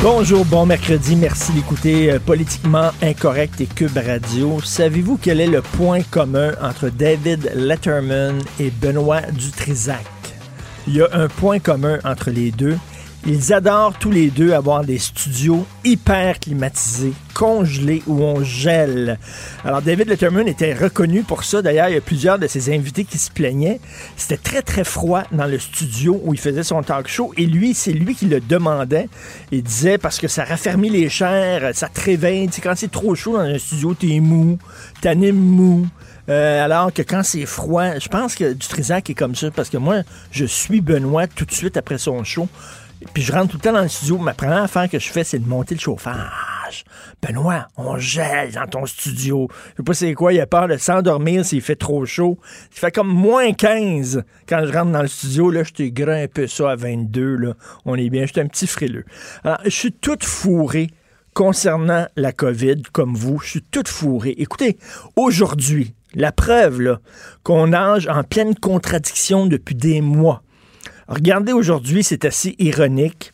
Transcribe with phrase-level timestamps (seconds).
[0.00, 1.16] Bonjour, bon mercredi.
[1.16, 4.60] Merci d'écouter euh, Politiquement Incorrect et Cube Radio.
[4.60, 10.06] Savez-vous quel est le point commun entre David Letterman et Benoît Dutrisac?
[10.86, 12.78] Il y a un point commun entre les deux.
[13.30, 19.18] Ils adorent tous les deux avoir des studios hyper climatisés, congelés où on gèle.
[19.66, 21.60] Alors David Letterman était reconnu pour ça.
[21.60, 23.80] D'ailleurs, il y a plusieurs de ses invités qui se plaignaient.
[24.16, 27.74] C'était très très froid dans le studio où il faisait son talk show et lui,
[27.74, 29.10] c'est lui qui le demandait.
[29.52, 32.48] Il disait parce que ça raffermit les chairs, ça te réveille.
[32.48, 34.56] Tu quand c'est trop chaud dans un studio, t'es mou,
[35.02, 35.86] t'animes mou.
[36.30, 39.76] Euh, alors que quand c'est froid, je pense que Dutrisac est comme ça parce que
[39.76, 39.96] moi,
[40.30, 42.48] je suis Benoît tout de suite après son show.
[43.14, 44.18] Puis je rentre tout le temps dans le studio.
[44.18, 46.84] Ma première affaire que je fais, c'est de monter le chauffage.
[47.22, 49.48] Benoît, on gèle dans ton studio.
[49.50, 52.38] Je sais pas c'est quoi, il a peur de s'endormir s'il fait trop chaud.
[52.72, 55.50] Il fait comme moins 15 quand je rentre dans le studio.
[55.50, 57.36] Là, je te gras un peu ça à 22.
[57.36, 57.54] Là.
[57.84, 59.04] On est bien, je suis un petit frileux.
[59.44, 60.88] Alors, je suis toute fourrée
[61.34, 63.38] concernant la COVID, comme vous.
[63.40, 64.34] Je suis toute fourrée.
[64.38, 64.78] Écoutez,
[65.16, 66.98] aujourd'hui, la preuve
[67.42, 70.42] qu'on nage en pleine contradiction depuis des mois.
[71.08, 73.32] Regardez aujourd'hui, c'est assez ironique.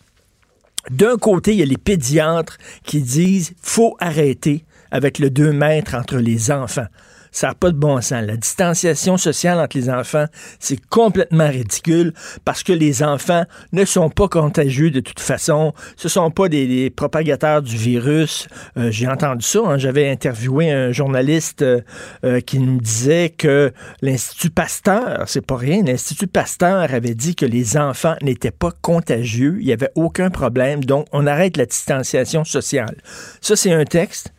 [0.91, 5.95] D'un côté, il y a les pédiatres qui disent faut arrêter avec le 2 mètres
[5.95, 6.87] entre les enfants.
[7.35, 8.23] Ça n'a pas de bon sens.
[8.25, 10.27] La distanciation sociale entre les enfants,
[10.61, 15.75] c'est complètement ridicule parce que les enfants ne sont pas contagieux de toute façon.
[15.97, 18.47] Ce sont pas des, des propagateurs du virus.
[18.77, 19.59] Euh, J'ai entendu ça.
[19.67, 19.79] Hein.
[19.79, 21.81] J'avais interviewé un journaliste euh,
[22.25, 27.47] euh, qui nous disait que l'Institut Pasteur, c'est pas rien, l'Institut Pasteur avait dit que
[27.47, 29.57] les enfants n'étaient pas contagieux.
[29.59, 30.85] Il n'y avait aucun problème.
[30.85, 32.95] Donc, on arrête la distanciation sociale.
[33.41, 34.33] Ça, c'est un texte.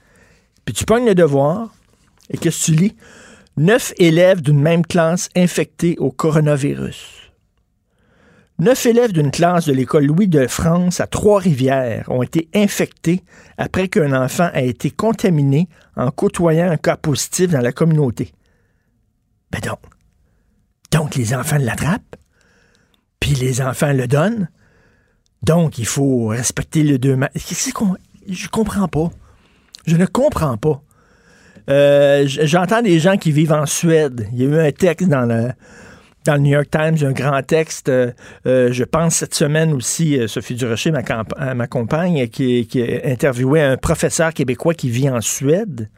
[0.63, 1.75] Puis tu pognes le devoir,
[2.29, 2.95] et qu'est-ce que tu lis?
[3.57, 7.31] Neuf élèves d'une même classe infectés au coronavirus.
[8.57, 13.21] Neuf élèves d'une classe de l'école Louis de France à Trois-Rivières ont été infectés
[13.57, 18.31] après qu'un enfant a été contaminé en côtoyant un cas positif dans la communauté.
[19.51, 19.79] Ben donc,
[20.91, 22.15] donc les enfants l'attrapent,
[23.19, 24.49] puis les enfants le donnent.
[25.43, 27.17] Donc, il faut respecter le deux.
[28.27, 29.11] Je comprends pas.
[29.85, 30.81] Je ne comprends pas.
[31.69, 34.27] Euh, J'entends des gens qui vivent en Suède.
[34.33, 35.49] Il y a eu un texte dans le,
[36.25, 37.89] dans le New York Times, un grand texte.
[37.89, 38.11] Euh,
[38.45, 41.03] euh, je pense cette semaine aussi, Sophie Durocher, ma,
[41.53, 45.89] ma compagne, qui, qui a interviewé un professeur québécois qui vit en Suède.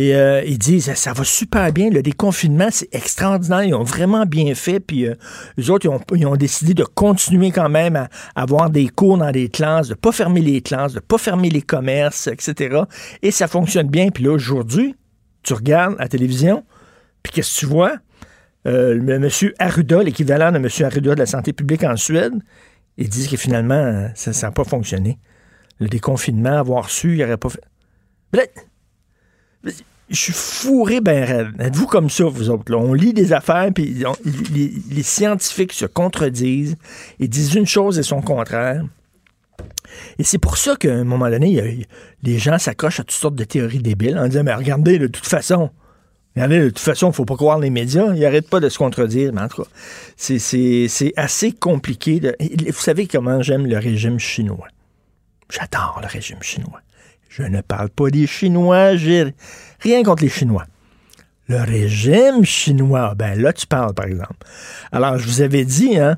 [0.00, 4.24] Et euh, ils disent ça va super bien, le déconfinement, c'est extraordinaire, ils ont vraiment
[4.24, 4.80] bien fait.
[4.80, 5.14] Puis euh,
[5.58, 8.88] les autres, ils ont, ils ont, décidé de continuer quand même à, à, avoir des
[8.88, 12.84] cours dans les classes, de pas fermer les classes, de pas fermer les commerces, etc.
[13.20, 14.08] Et ça fonctionne bien.
[14.08, 14.96] Puis là, aujourd'hui,
[15.42, 16.64] tu regardes la télévision,
[17.22, 17.92] puis qu'est-ce que tu vois?
[18.66, 22.32] Euh, monsieur Arruda, l'équivalent de monsieur Arruda de la santé publique en Suède,
[22.96, 25.18] ils disent que finalement, ça n'a pas fonctionné.
[25.78, 27.60] Le déconfinement, avoir su, il n'y aurait pas fait.
[30.10, 31.54] Je suis fourré ben.
[31.60, 32.70] Êtes-vous comme ça, vous autres?
[32.70, 32.78] Là?
[32.78, 34.04] On lit des affaires, puis
[34.52, 36.76] les, scientifiques se contredisent.
[37.20, 38.84] Ils disent une chose et son contraire.
[40.18, 41.86] Et c'est pour ça qu'à un moment donné,
[42.22, 45.26] les gens s'accrochent à toutes sortes de théories débiles en disant, mais regardez, de toute
[45.26, 45.70] façon,
[46.34, 48.12] regardez, de toute façon, il ne faut pas croire les médias.
[48.14, 49.32] Ils n'arrêtent pas de se contredire.
[50.16, 52.20] C'est assez compliqué.
[52.40, 54.68] Vous savez comment j'aime le régime chinois?
[55.50, 56.80] J'adore le régime chinois.
[57.30, 58.96] Je ne parle pas des Chinois,
[59.80, 60.66] rien contre les Chinois.
[61.50, 64.36] Le régime chinois, ben là tu parles par exemple.
[64.92, 66.16] Alors je vous avais dit, hein,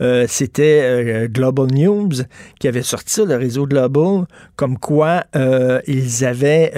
[0.00, 2.10] euh, c'était euh, Global News
[2.58, 4.26] qui avait sorti le réseau Global,
[4.56, 6.72] comme quoi euh, ils avaient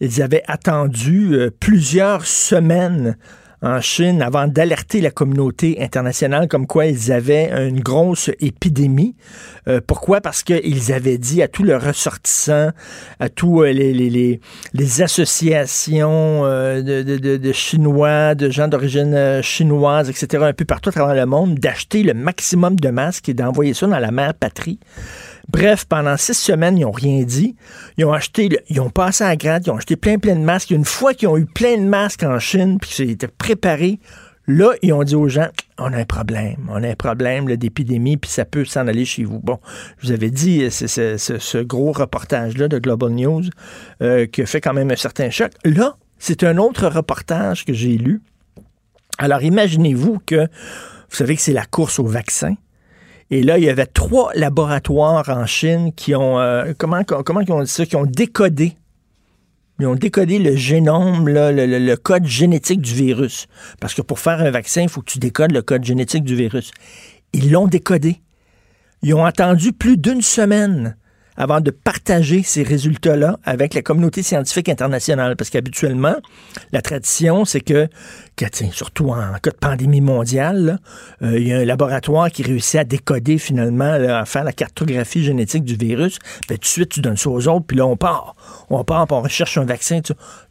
[0.00, 3.16] ils avaient attendu plusieurs semaines
[3.62, 9.14] en Chine avant d'alerter la communauté internationale comme quoi ils avaient une grosse épidémie.
[9.68, 10.20] Euh, pourquoi?
[10.20, 12.70] Parce qu'ils avaient dit à tous leurs ressortissants,
[13.18, 14.40] à tous euh, les, les, les,
[14.72, 20.88] les, associations euh, de, de, de, Chinois, de gens d'origine chinoise, etc., un peu partout
[20.88, 24.34] à travers le monde, d'acheter le maximum de masques et d'envoyer ça dans la mère
[24.34, 24.78] patrie.
[25.52, 27.56] Bref, pendant six semaines, ils n'ont rien dit.
[27.96, 30.70] Ils ont acheté, ils ont passé à grade, ils ont acheté plein, plein de masques.
[30.70, 33.98] Une fois qu'ils ont eu plein de masques en Chine, puis qu'ils étaient préparés,
[34.46, 35.48] là, ils ont dit aux gens,
[35.78, 36.68] on a un problème.
[36.68, 39.40] On a un problème d'épidémie, puis ça peut s'en aller chez vous.
[39.40, 39.58] Bon,
[39.98, 40.86] je vous avais dit, c'est
[41.18, 43.42] ce, gros reportage-là de Global News
[44.02, 45.50] euh, qui a fait quand même un certain choc.
[45.64, 48.22] Là, c'est un autre reportage que j'ai lu.
[49.18, 52.54] Alors, imaginez-vous que, vous savez que c'est la course au vaccin.
[53.30, 57.52] Et là, il y avait trois laboratoires en Chine qui ont, euh, comment, comment ils
[57.52, 58.76] ont dit ça, qui ont décodé
[59.80, 63.46] ils ont décodé le génome, le, code génétique du virus.
[63.80, 66.36] Parce que pour faire un vaccin, il faut que tu décodes le code génétique du
[66.36, 66.70] virus.
[67.32, 68.20] Ils l'ont décodé.
[69.02, 70.98] Ils ont attendu plus d'une semaine
[71.40, 75.36] avant de partager ces résultats-là avec la communauté scientifique internationale.
[75.36, 76.16] Parce qu'habituellement,
[76.70, 77.88] la tradition, c'est que,
[78.72, 80.80] surtout en cas de pandémie mondiale,
[81.22, 85.24] euh, il y a un laboratoire qui réussit à décoder finalement, à faire la cartographie
[85.24, 86.18] génétique du virus.
[86.46, 88.36] Ben, tout de suite, tu donnes ça aux autres, puis là, on part.
[88.68, 90.00] On part, puis on recherche un vaccin.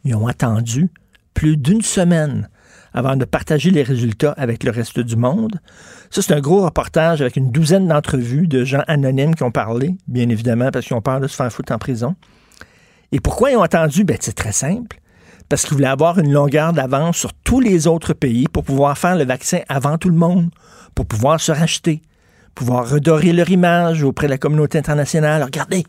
[0.04, 0.88] Ils ont attendu
[1.34, 2.48] plus d'une semaine
[2.92, 5.60] avant de partager les résultats avec le reste du monde.
[6.10, 9.94] Ça, c'est un gros reportage avec une douzaine d'entrevues de gens anonymes qui ont parlé,
[10.08, 12.16] bien évidemment, parce qu'ils ont peur de se faire foutre en prison.
[13.12, 14.02] Et pourquoi ils ont attendu?
[14.02, 15.00] Ben, c'est très simple.
[15.48, 19.14] Parce qu'ils voulaient avoir une longueur d'avance sur tous les autres pays pour pouvoir faire
[19.14, 20.50] le vaccin avant tout le monde,
[20.96, 22.02] pour pouvoir se racheter,
[22.56, 25.44] pouvoir redorer leur image auprès de la communauté internationale.
[25.44, 25.84] Regardez,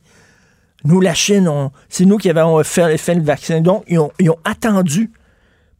[0.83, 1.49] nous, la Chine,
[1.89, 3.61] c'est nous qui avons fait, le vaccin.
[3.61, 5.11] Donc, ils ont attendu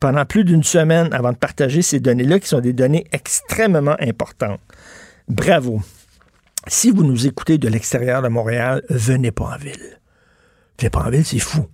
[0.02, 4.60] pendant plus d'une semaine avant de partager ces données-là, qui sont des données extrêmement importantes.
[5.30, 5.80] Bravo.
[6.68, 10.00] Si vous nous écoutez de l'extérieur de Montréal, venez pas en ville.
[10.80, 11.68] Venez pas en ville, c'est fou.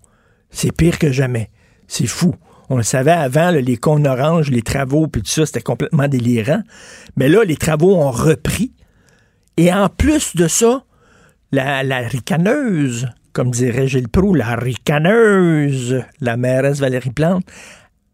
[0.51, 1.49] C'est pire que jamais.
[1.87, 2.35] C'est fou.
[2.69, 6.61] On le savait avant, les cônes oranges, les travaux, puis tout ça, c'était complètement délirant.
[7.15, 8.73] Mais là, les travaux ont repris.
[9.55, 10.83] Et en plus de ça,
[11.53, 17.45] la, la ricaneuse, comme dirait Gilles Proux, la ricaneuse, la mairesse Valérie Plante,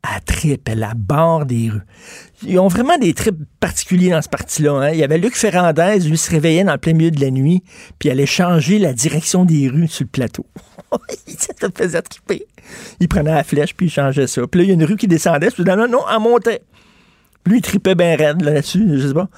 [0.03, 1.81] à trip, elle barre des rues.
[2.43, 4.73] Ils ont vraiment des trips particuliers dans ce parti-là.
[4.73, 4.89] Hein.
[4.91, 7.63] Il y avait Luc Ferrandez, lui, se réveillait dans le plein milieu de la nuit,
[7.99, 10.45] puis allait changer la direction des rues sur le plateau.
[11.27, 12.45] ça te faisait triper.
[12.99, 14.45] Il prenait la flèche, puis il changeait ça.
[14.45, 16.61] Puis là, il y a une rue qui descendait, puis non, non, non, elle montait.
[17.45, 19.29] Lui, il tripait bien raide là-dessus, je sais pas.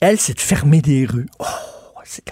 [0.00, 1.26] Elle, c'est de fermer des rues.
[1.40, 1.44] Oh,
[2.04, 2.24] c'est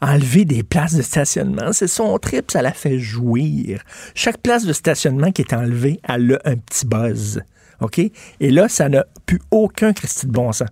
[0.00, 1.72] enlever des places de stationnement.
[1.72, 3.82] C'est son trip, ça la fait jouir.
[4.14, 7.42] Chaque place de stationnement qui est enlevée, elle a un petit buzz.
[7.80, 7.98] OK?
[7.98, 10.68] Et là, ça n'a plus aucun Christy de bon sens.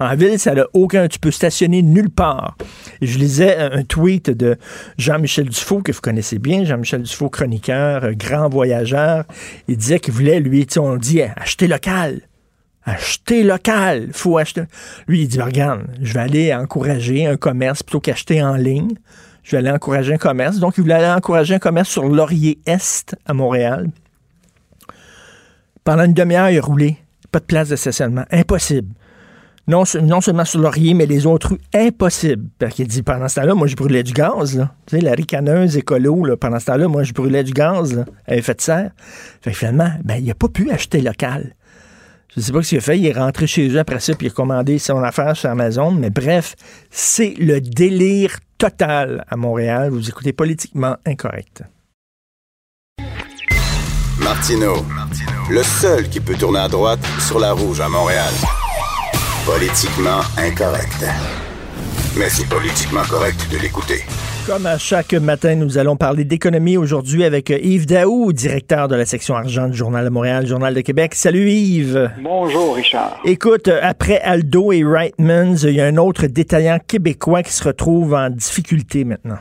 [0.00, 1.08] En ville, ça n'a aucun.
[1.08, 2.56] Tu peux stationner nulle part.
[3.02, 4.56] je lisais un tweet de
[4.96, 9.24] Jean-Michel Dufault, que vous connaissez bien, Jean-Michel Dufault, chroniqueur, euh, grand voyageur.
[9.68, 12.22] Il disait qu'il voulait, lui, on dit, acheter local.
[12.84, 14.08] Acheter local.
[14.12, 14.62] faut acheter.
[15.06, 18.94] Lui, il dit, regarde, je vais aller encourager un commerce plutôt qu'acheter en ligne.
[19.42, 20.58] Je vais aller encourager un commerce.
[20.58, 23.90] Donc, il voulait aller encourager un commerce sur Laurier-Est à Montréal.
[25.84, 26.96] Pendant une demi-heure, il a roulé.
[27.32, 28.24] Pas de place de stationnement.
[28.30, 28.94] Impossible.
[29.66, 32.48] Non, seulement sur Laurier, mais les autres rues, impossible.
[32.58, 34.56] Parce qu'il dit, pendant ce temps-là, moi, je brûlais du gaz.
[34.56, 34.74] Là.
[34.86, 38.54] Tu sais, la ricaneuse écolo, pendant ce temps-là, moi, je brûlais du gaz à effet
[38.54, 38.90] de serre.
[39.42, 41.54] Fait que finalement, ben, il n'a pas pu acheter local.
[42.34, 42.98] Je ne sais pas ce qu'il a fait.
[42.98, 45.90] Il est rentré chez eux après ça, puis il a commandé son affaire sur Amazon.
[45.90, 46.54] Mais bref,
[46.90, 49.90] c'est le délire total à Montréal.
[49.90, 51.62] Vous écoutez politiquement incorrect.
[54.18, 54.84] Martino,
[55.50, 58.32] le seul qui peut tourner à droite sur la rouge à Montréal.
[59.44, 61.04] Politiquement incorrect.
[62.16, 64.04] Mais c'est politiquement correct de l'écouter.
[64.50, 69.04] Comme à chaque matin, nous allons parler d'économie aujourd'hui avec Yves Daou, directeur de la
[69.04, 71.14] section argent du Journal de Montréal, Journal de Québec.
[71.14, 72.10] Salut Yves.
[72.20, 73.20] Bonjour Richard.
[73.24, 78.12] Écoute, après Aldo et Reitmans, il y a un autre détaillant québécois qui se retrouve
[78.12, 79.38] en difficulté maintenant.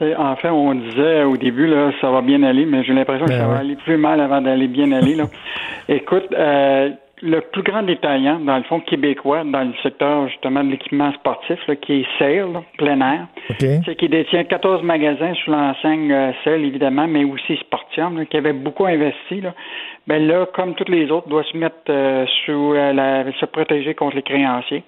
[0.00, 3.30] En fait, on disait au début, là, ça va bien aller, mais j'ai l'impression que
[3.30, 5.16] ben ça va aller plus mal avant d'aller bien aller.
[5.16, 5.24] Là.
[5.88, 6.90] Écoute, euh,
[7.22, 11.58] le plus grand détaillant, dans le fond, québécois, dans le secteur justement de l'équipement sportif,
[11.80, 13.26] qui est Sale, plein air,
[13.58, 18.52] c'est qu'il détient 14 magasins sous l'enseigne euh, Sale, évidemment, mais aussi Sportium, qui avait
[18.52, 19.40] beaucoup investi.
[19.40, 19.54] Là.
[20.06, 23.94] Ben là, comme tous les autres, doit se mettre euh, sous euh, la, se protéger
[23.94, 24.84] contre les créanciers.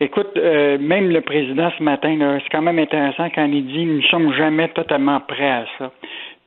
[0.00, 4.02] Écoute, même le président ce matin, c'est quand même intéressant quand il dit nous ne
[4.02, 5.90] sommes jamais totalement prêts à ça.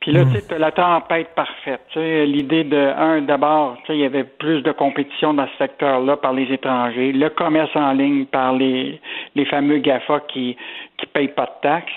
[0.00, 0.32] Puis là, hmm.
[0.32, 1.82] tu sais, la tempête parfaite.
[1.90, 5.46] Tu sais, l'idée de, un, d'abord, tu sais, il y avait plus de compétition dans
[5.46, 8.98] ce secteur-là par les étrangers, le commerce en ligne par les,
[9.34, 10.56] les fameux GAFA qui
[10.96, 11.92] qui payent pas de taxes.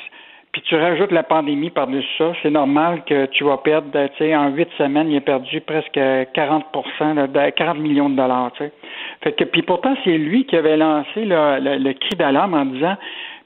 [0.52, 4.36] Puis tu rajoutes la pandémie par-dessus ça, c'est normal que tu vas perdre, tu sais,
[4.36, 8.72] en huit semaines, il a perdu presque 40 de 40 millions de dollars, tu sais.
[9.24, 12.98] Fait que, puis pourtant, c'est lui qui avait lancé le, le cri d'alarme en disant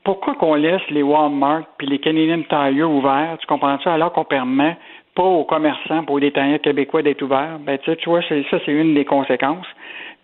[0.07, 4.23] pourquoi qu'on laisse les Walmart puis les Canadian Tire ouverts, tu comprends ça, alors qu'on
[4.23, 4.77] permet
[5.13, 7.59] pas aux commerçants, pour aux détaillants québécois d'être ouverts?
[7.59, 8.35] Ben, tu vois, ça,
[8.65, 9.67] c'est une des conséquences.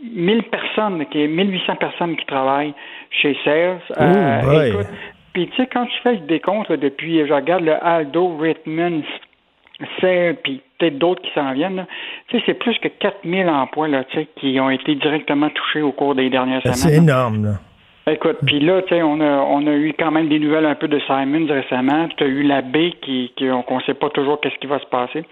[0.01, 2.73] 1000, personnes, 1800 personnes qui travaillent
[3.11, 3.79] chez Sears.
[4.01, 4.83] Euh,
[5.31, 9.03] puis tu sais, quand tu fais le décompte depuis, je regarde le Aldo Rittman
[10.01, 11.85] c'est puis peut-être d'autres qui s'en viennent.
[12.27, 15.81] Tu sais, c'est plus que 4000 emplois là, tu sais, qui ont été directement touchés
[15.81, 16.95] au cours des dernières ben, semaines.
[16.95, 17.45] C'est énorme.
[17.45, 17.51] Là.
[18.07, 20.75] Écoute, puis là, tu sais, on a, on a eu quand même des nouvelles un
[20.75, 22.07] peu de Simons récemment.
[22.17, 24.85] Tu as eu la baie qui, on ne sait pas toujours qu'est-ce qui va se
[24.85, 25.23] passer.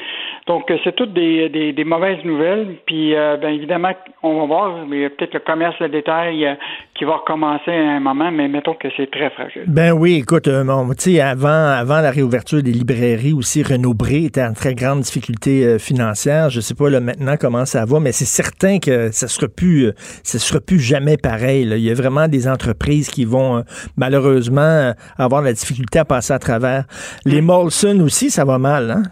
[0.45, 2.75] Donc, euh, c'est toutes des, des, mauvaises nouvelles.
[2.85, 6.53] Puis, euh, bien évidemment, on va voir, mais peut-être le commerce, le détail euh,
[6.93, 9.63] qui va recommencer à un moment, mais mettons que c'est très fragile.
[9.67, 14.43] Ben oui, écoute, tu sais, avant, avant la réouverture des librairies aussi, Renaud Bré était
[14.43, 16.49] en très grande difficulté financière.
[16.49, 19.91] Je sais pas là maintenant comment ça va, mais c'est certain que ça sera plus,
[20.23, 21.63] sera plus jamais pareil.
[21.63, 23.61] Il y a vraiment des entreprises entreprises qui vont euh,
[23.95, 26.83] malheureusement euh, avoir la difficulté à passer à travers.
[27.25, 29.03] Les Molson aussi, ça va mal, hein?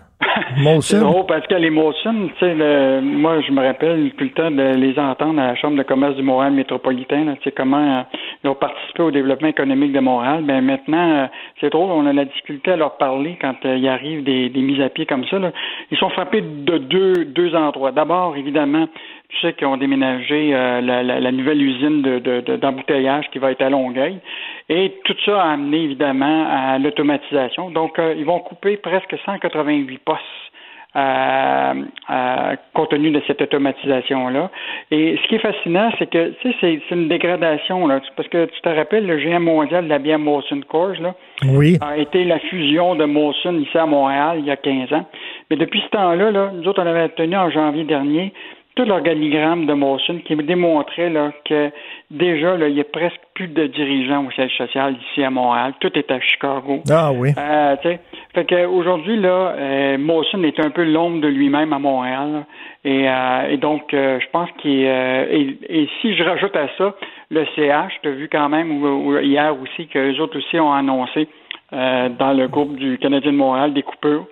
[0.82, 4.52] C'est drôle parce que les Molson, tu sais, moi, je me rappelle tout le temps
[4.52, 8.04] de les entendre à la Chambre de commerce du Montréal métropolitain, tu sais, comment euh,
[8.44, 10.44] ils ont participé au développement économique de Montréal.
[10.46, 14.50] Ben maintenant, c'est drôle, on a la difficulté à leur parler quand il arrive des,
[14.56, 15.38] mises à pied comme ça.
[15.92, 17.92] Ils sont frappés de deux, deux endroits.
[17.92, 18.88] D'abord, évidemment,
[19.36, 24.20] tu sais qu'ils ont déménagé euh, la, nouvelle usine d'embouteillage qui va être à Longueuil.
[24.70, 27.70] Et tout ça a amené évidemment à l'automatisation.
[27.70, 30.22] Donc, euh, ils vont couper presque 188 postes
[30.96, 34.50] euh, compte tenu de cette automatisation-là.
[34.92, 38.46] Et ce qui est fascinant, c'est que tu sais, c'est une dégradation, là, parce que
[38.46, 41.13] tu te rappelles, le géant mondial de la bière Molson Coors là,
[41.50, 41.77] oui.
[41.82, 45.06] a été la fusion de Molson ici à Montréal il y a 15 ans.
[45.50, 48.32] Mais depuis ce temps-là, là, nous autres, on avait tenu en janvier dernier
[48.75, 51.72] tout l'organigramme de Molson qui me démontrait là, que
[52.12, 55.74] déjà, là, il y a presque plus de dirigeants au siège social ici à Montréal.
[55.79, 56.82] Tout est à Chicago.
[56.89, 57.32] Ah oui.
[57.38, 57.75] Euh,
[58.34, 62.46] fait qu'aujourd'hui, là, euh, Molson est un peu l'ombre de lui-même à Montréal.
[62.84, 66.96] Et, euh, et, donc, euh, je pense qu'il et, et, si je rajoute à ça
[67.32, 68.72] le CH, tu as vu quand même
[69.24, 71.27] hier aussi que les autres aussi ont annoncé
[71.72, 74.27] dans le groupe du Canadien de Montréal des coupures.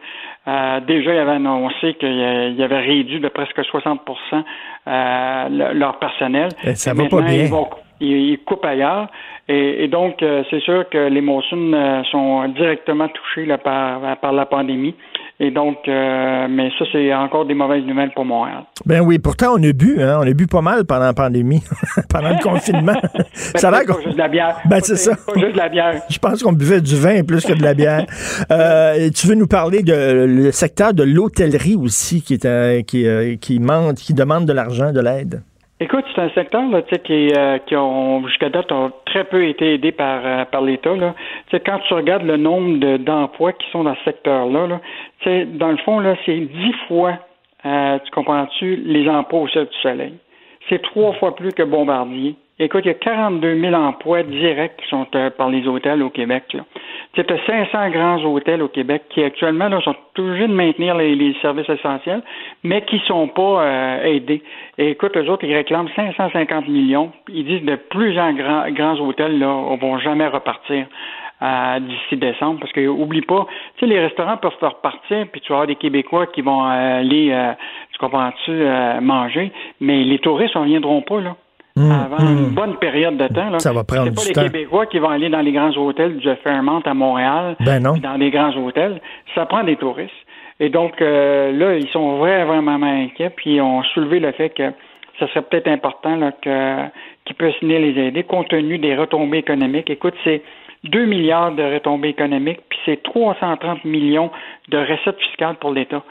[0.48, 4.44] Euh, déjà, il avait annoncé qu'il y avait réduit de presque 60%
[4.88, 6.50] euh, leur personnel.
[6.64, 7.50] Et ça va pas bien.
[8.00, 9.08] Ils, coupent ailleurs.
[9.48, 14.46] Et, donc, euh, c'est sûr que les Molson sont directement touchés là, par, par la
[14.46, 14.96] pandémie.
[15.40, 18.64] Et donc, euh, mais ça, c'est encore des mauvaises nouvelles pour Montréal.
[18.86, 21.62] Ben oui, pourtant, on a bu, hein, on a bu pas mal pendant la pandémie,
[22.10, 22.94] pendant le confinement.
[22.94, 23.26] Ben,
[23.56, 24.58] ça pas juste de la bière.
[24.66, 25.16] Ben, c'est ça.
[25.16, 26.02] Pas juste de la bière.
[26.10, 28.06] Je pense qu'on buvait du vin plus que de la bière.
[28.52, 33.08] euh, tu veux nous parler de le secteur de l'hôtellerie aussi qui est euh, qui,
[33.08, 33.60] euh, qui,
[33.98, 35.42] qui demande de l'argent, de l'aide?
[35.80, 39.74] Écoute, c'est un secteur là, qui, euh, qui ont jusqu'à date ont très peu été
[39.74, 40.96] aidés par, euh, par l'État.
[40.96, 41.16] Là.
[41.66, 46.00] quand tu regardes le nombre d'emplois qui sont dans ce secteur-là, là, dans le fond,
[46.00, 47.18] là, c'est dix fois,
[47.66, 50.14] euh, tu comprends-tu, les emplois au ciel du soleil.
[50.70, 52.36] C'est trois fois plus que Bombardier.
[52.60, 56.12] Écoute, il y a 42 000 emplois directs qui sont euh, par les hôtels au
[56.12, 56.56] Québec.
[57.14, 61.36] Tu as 500 grands hôtels au Québec qui actuellement là, sont obligés de maintenir les,
[61.42, 62.22] services essentiels,
[62.64, 64.44] mais qui sont pas euh, aidés.
[64.78, 67.12] Et écoute, les autres, ils réclament 550 millions.
[67.28, 70.86] Ils disent de plusieurs grands, grands hôtels là, vont jamais repartir
[71.42, 72.60] euh, d'ici décembre.
[72.60, 75.76] Parce que oublie pas, tu sais, les restaurants peuvent repartir, puis tu vas avoir des
[75.76, 77.36] Québécois qui vont aller,
[77.92, 78.52] tu comprends-tu,
[79.02, 81.36] manger, mais les touristes ne viendront pas, là.
[81.76, 82.54] Mmh, avant une mmh.
[82.54, 83.50] bonne période de temps.
[83.50, 83.58] Là.
[83.58, 86.30] Ça va prendre C'est pas les Québécois qui vont aller dans les grands hôtels du
[86.44, 87.98] Fairmont à Montréal, ben non.
[87.98, 89.02] dans les grands hôtels.
[89.34, 90.14] Ça prend des touristes.
[90.60, 94.50] Et donc, euh, là, ils sont vraiment, vraiment inquiets, puis ils ont soulevé le fait
[94.50, 94.72] que
[95.20, 96.90] ça serait peut-être important là, que,
[97.26, 99.90] qu'ils puissent venir les aider compte tenu des retombées économiques.
[99.90, 100.44] Écoute, c'est
[100.84, 104.32] 2 milliards de retombées économiques, puis c'est 330 millions
[104.70, 106.04] de recettes fiscales pour l'État.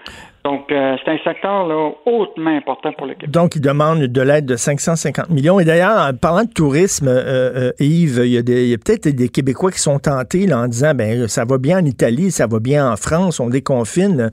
[0.44, 3.30] Donc, euh, c'est un secteur là, hautement important pour le Québec.
[3.30, 5.60] Donc, il demande de l'aide de 550 millions.
[5.60, 9.28] Et d'ailleurs, en parlant de tourisme, euh, euh, Yves, il y a, a peut-être des
[9.28, 12.58] Québécois qui sont tentés là, en disant, ben ça va bien en Italie, ça va
[12.58, 14.32] bien en France, on déconfine,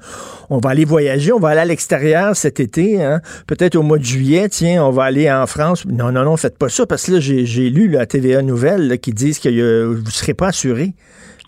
[0.49, 3.21] on va aller voyager, on va aller à l'extérieur cet été, hein.
[3.45, 5.85] peut-être au mois de juillet, tiens, on va aller en France.
[5.85, 9.11] Non, non, non, faites pas ça, parce que là, j'ai lu la TVA Nouvelle qui
[9.11, 10.93] disent que vous ne serez pas assuré.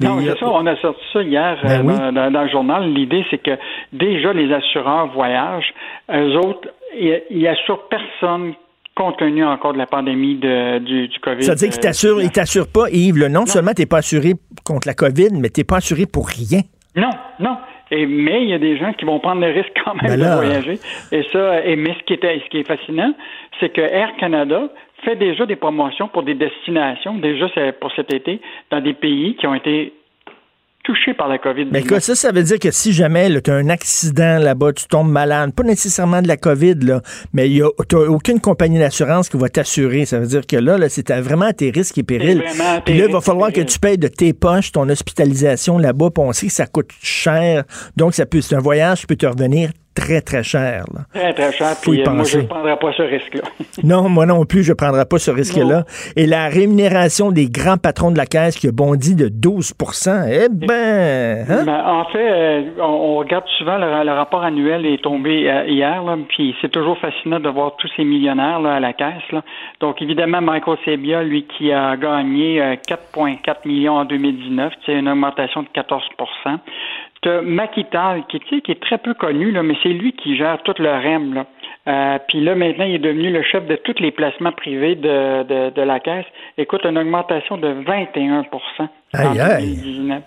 [0.01, 0.50] Non, c'est ça.
[0.50, 2.91] On a sorti ça hier ben euh, dans, le journal.
[2.93, 3.58] L'idée, c'est que
[3.93, 5.74] déjà, les assureurs voyagent.
[6.12, 6.67] Eux autres,
[6.98, 8.53] ils assurent personne
[8.96, 11.43] compte tenu encore de la pandémie de, du, du COVID.
[11.43, 13.17] Ça veut dire qu'ils t'assurent, ils t'assurent pas, Yves.
[13.17, 14.34] non, non, seulement tu n'es pas assuré
[14.65, 16.62] contre la COVID, mais tu n'es pas assuré pour rien.
[16.96, 17.58] Non, non.
[17.91, 20.19] Et, mais il y a des gens qui vont prendre le risque quand même ben
[20.19, 20.79] de voyager.
[21.12, 23.13] Et ça, et, mais ce qui, est, ce qui est fascinant,
[23.60, 24.69] c'est que Air Canada
[25.03, 27.48] fait déjà des promotions pour des destinations, déjà
[27.79, 29.93] pour cet été, dans des pays qui ont été
[30.91, 31.67] touchés par la COVID.
[31.71, 34.86] Mais quoi, ça, ça veut dire que si jamais tu as un accident là-bas, tu
[34.86, 37.01] tombes malade, pas nécessairement de la COVID, là,
[37.33, 40.05] mais tu n'as aucune compagnie d'assurance qui va t'assurer.
[40.05, 42.43] Ça veut dire que là, là c'est vraiment à tes risques et périls.
[42.86, 46.10] Puis là, il va falloir que tu payes de tes poches ton hospitalisation là-bas.
[46.13, 47.63] Puis on sait que ça coûte cher.
[47.95, 50.86] Donc, ça peut, c'est un voyage qui peut te revenir très, très cher.
[51.13, 51.75] Très, très cher.
[51.81, 53.41] Puis euh, moi, je ne prendrai pas ce risque-là.
[53.83, 55.83] non, moi non plus, je ne prendrai pas ce risque-là.
[56.15, 60.50] Et la rémunération des grands patrons de la caisse qui a bondi de 12% eh
[60.50, 61.63] ben, hein?
[61.65, 61.83] ben...
[61.86, 66.71] En fait, euh, on, regarde souvent le, rapport annuel est tombé euh, hier, puis c'est
[66.71, 69.41] toujours fascinant de voir tous ces millionnaires là, à la caisse.
[69.79, 75.63] Donc, évidemment, Michael Sebia, lui, qui a gagné 4,4 millions en 2019, c'est une augmentation
[75.63, 76.03] de 14
[77.22, 80.74] T'as Maquital, qui, qui est très peu connu, là, mais c'est lui qui gère tout
[80.80, 81.36] le REM.
[81.36, 81.46] Là.
[81.88, 85.44] Euh, puis là, maintenant, il est devenu le chef de tous les placements privés de,
[85.44, 86.25] de, de la Caisse.
[86.58, 88.46] Écoute, une augmentation de 21%
[89.18, 90.24] en 2019.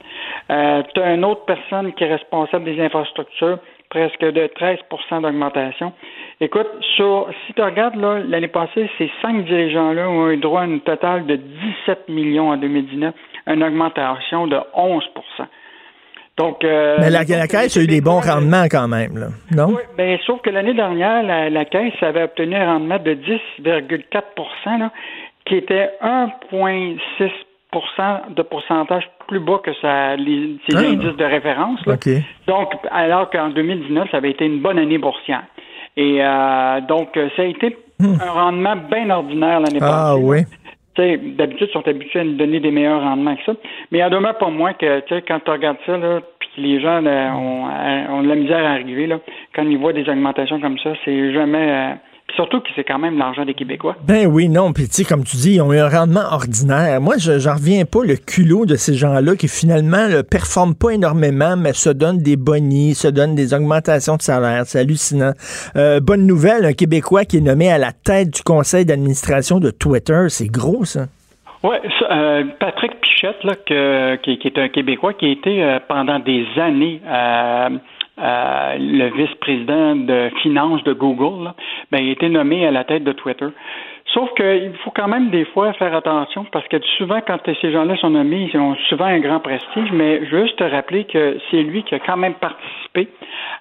[0.51, 3.59] Euh, tu as une autre personne qui est responsable des infrastructures,
[3.89, 5.93] presque de 13% d'augmentation.
[6.41, 10.81] Écoute, sur, si tu regardes l'année passée, ces cinq dirigeants-là ont eu droit à une
[10.81, 13.15] totale de 17 millions en 2019,
[13.47, 15.05] une augmentation de 11
[16.37, 19.69] donc, euh, mais la, Caisse a eu des bons rendements quand même, là, non?
[19.69, 24.91] Oui, bien, sauf que l'année dernière, la, Caisse avait obtenu un rendement de 10,4%
[25.47, 27.31] qui était 1,6
[28.37, 30.81] de pourcentage plus bas que ça, les, ses ah.
[30.81, 31.81] indices de référence.
[32.47, 35.45] Donc, alors qu'en 2019, ça avait été une bonne année boursière.
[35.97, 38.15] Et euh, donc, ça a été hmm.
[38.21, 39.93] un rendement bien ordinaire l'année passée.
[39.95, 40.41] Ah oui
[40.97, 43.55] d'habitude, sont habitués à nous donner des meilleurs rendements que ça.
[43.91, 46.51] Mais il en demeure pas moins que, tu sais, quand tu regardes ça, là, puis
[46.59, 47.65] les gens ont,
[48.11, 49.21] ont, de la misère à arriver, là,
[49.55, 51.97] quand ils voient des augmentations comme ça, c'est jamais...
[52.35, 53.97] Euh, surtout que c'est quand même l'argent des Québécois.
[54.07, 54.73] Ben oui, non.
[54.73, 57.01] Puis, tu sais, comme tu dis, ils ont eu un rendement ordinaire.
[57.01, 60.91] Moi, je n'en reviens pas le culot de ces gens-là qui, finalement, ne performent pas
[60.91, 64.63] énormément, mais se donnent des bonnies, se donnent des augmentations de salaire.
[64.67, 65.33] C'est hallucinant.
[65.77, 69.71] Euh, bonne nouvelle, un Québécois qui est nommé à la tête du conseil d'administration de
[69.71, 70.27] Twitter.
[70.29, 71.07] C'est gros, ça.
[71.63, 71.77] Oui,
[72.11, 77.01] euh, Patrick Pichette, là, qui, est un Québécois qui a été euh, pendant des années
[78.19, 81.53] euh, le vice-président de finances de Google,
[81.91, 83.49] ben, il a été nommé à la tête de Twitter.
[84.13, 87.97] Sauf qu'il faut quand même des fois faire attention parce que souvent, quand ces gens-là
[87.97, 91.83] sont nommés, ils ont souvent un grand prestige, mais juste te rappeler que c'est lui
[91.83, 93.09] qui a quand même participé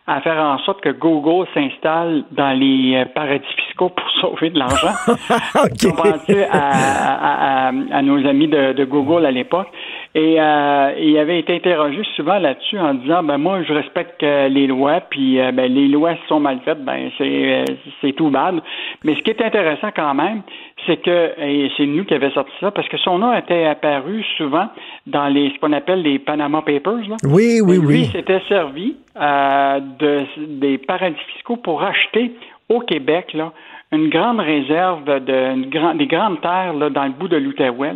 [0.05, 4.59] à faire en sorte que Google s'installe dans les euh, paradis fiscaux pour sauver de
[4.59, 4.93] l'argent.
[5.55, 6.43] okay.
[6.51, 9.69] à, à, à, nos amis de, de Google à l'époque.
[10.15, 14.47] Et euh, il avait été interrogé souvent là-dessus en disant ben moi je respecte euh,
[14.47, 17.65] les lois, puis euh, ben les lois sont mal faites, ben c'est
[17.99, 18.61] c'est tout bad.
[19.03, 20.43] Mais ce qui est intéressant quand même,
[20.85, 24.23] c'est que et c'est nous qui avons sorti ça parce que son nom était apparu
[24.37, 24.67] souvent
[25.07, 27.09] dans les ce qu'on appelle les Panama Papers.
[27.09, 27.15] Là.
[27.23, 27.97] Oui, oui, oui.
[27.97, 30.25] Lui s'était servi de
[30.59, 32.33] des paradis fiscaux pour acheter
[32.69, 33.51] au Québec là
[33.93, 37.93] une grande réserve de des grandes terres là, dans le bout de l'Outaouais.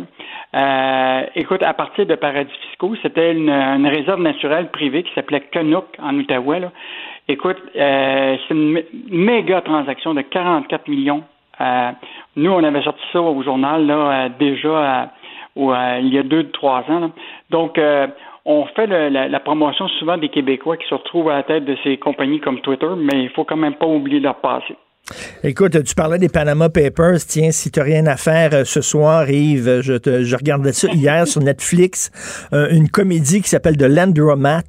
[0.54, 3.50] Euh, écoute, à partir de paradis fiscaux, c'était une,
[3.86, 6.62] réserve naturelle privée qui s'appelait Canuck en Outaouais.
[7.26, 11.24] Écoute, euh, c'est une méga transaction de 44 millions.
[11.60, 11.90] Euh,
[12.36, 15.10] nous, on avait sorti ça au journal là, déjà
[15.56, 17.10] il y a deux, trois ans.
[17.50, 17.80] Donc,
[18.44, 21.76] on fait la, la, promotion souvent des Québécois qui se retrouvent à la tête de
[21.82, 24.76] ces compagnies comme Twitter, mais il faut quand même pas oublier leur passé.
[25.42, 27.18] Écoute, tu parlais des Panama Papers.
[27.26, 30.72] Tiens, si tu n'as rien à faire euh, ce soir, Yves, je, te, je regardais
[30.72, 32.10] ça hier sur Netflix,
[32.52, 34.62] euh, une comédie qui s'appelle The Landromat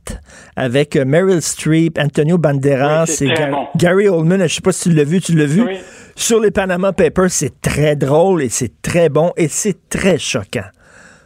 [0.56, 3.34] avec euh, Meryl Streep, Antonio Banderas et
[3.76, 4.42] Gary Oldman.
[4.48, 5.66] Je sais pas si tu l'as vu, tu l'as vu.
[6.16, 10.70] Sur les Panama Papers, c'est très drôle et c'est très bon et c'est très choquant.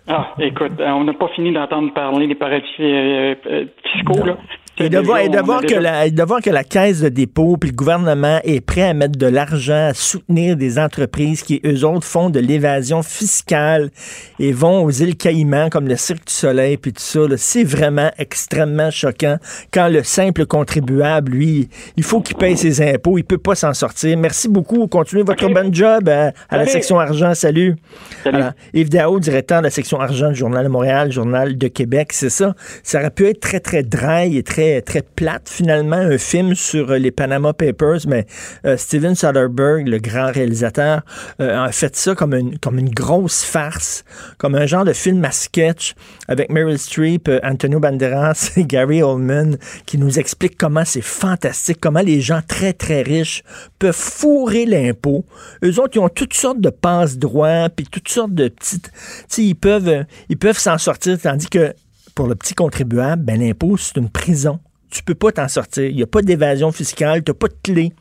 [0.08, 4.26] Ah, écoute, on n'a pas fini d'entendre parler des paradis fiscaux.
[4.26, 4.38] Là.
[4.80, 8.40] Et de, voir, que la, de voir que la caisse de dépôt puis le gouvernement
[8.44, 12.40] est prêt à mettre de l'argent à soutenir des entreprises qui, eux autres, font de
[12.40, 13.92] l'évasion fiscale
[14.40, 18.10] et vont aux îles Caïmans comme le Cirque du Soleil puis tout ça, c'est vraiment
[18.18, 19.38] extrêmement choquant
[19.72, 23.76] quand le simple contribuable, lui, il faut qu'il paye ses impôts, il peut pas s'en
[23.76, 24.18] sortir.
[24.18, 24.88] Merci beaucoup.
[24.88, 27.36] Continuez votre bon job à, la section argent.
[27.36, 27.76] Salut.
[28.24, 28.44] Salut.
[28.74, 32.32] Yves Dao, directeur de la section argent du Journal de Montréal, Journal de Québec, c'est
[32.32, 32.56] ça.
[32.82, 36.91] Ça aurait pu être très, très dry et très très, plate, finalement, un film sur
[36.91, 38.26] euh, les Panama Papers, mais
[38.65, 41.02] euh, Steven Soderbergh, le grand réalisateur,
[41.41, 44.04] euh, a fait ça comme une, comme une grosse farce,
[44.38, 45.93] comme un genre de film à sketch
[46.28, 52.02] avec Meryl Streep, Antonio Banderas et Gary Oldman, qui nous explique comment c'est fantastique, comment
[52.02, 53.43] les gens très, très riches
[53.80, 55.26] peuvent fourrer l'impôt.
[55.63, 58.91] Eux autres, ils ont toutes sortes de passe-droits, puis toutes sortes de petites...
[59.38, 61.73] ils peuvent, ils peuvent s'en sortir, tandis que
[62.15, 64.60] pour le petit contribuable, ben, l'impôt, c'est une prison.
[64.89, 65.86] Tu peux pas t'en sortir.
[65.86, 67.93] Il n'y a pas d'évasion fiscale, tu n'as pas de clé.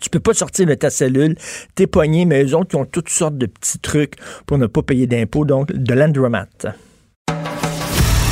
[0.00, 1.36] Tu peux pas sortir de ta cellule,
[1.74, 4.14] t'es poigné, mais eux autres, qui ont toutes sortes de petits trucs
[4.46, 6.46] pour ne pas payer d'impôts, donc de l'andromat.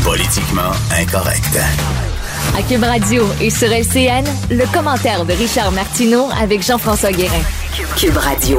[0.05, 1.59] Politiquement incorrect.
[2.57, 7.42] À Cube Radio et sur LCN, le commentaire de Richard Martineau avec Jean-François Guérin.
[7.97, 8.59] Cube Radio.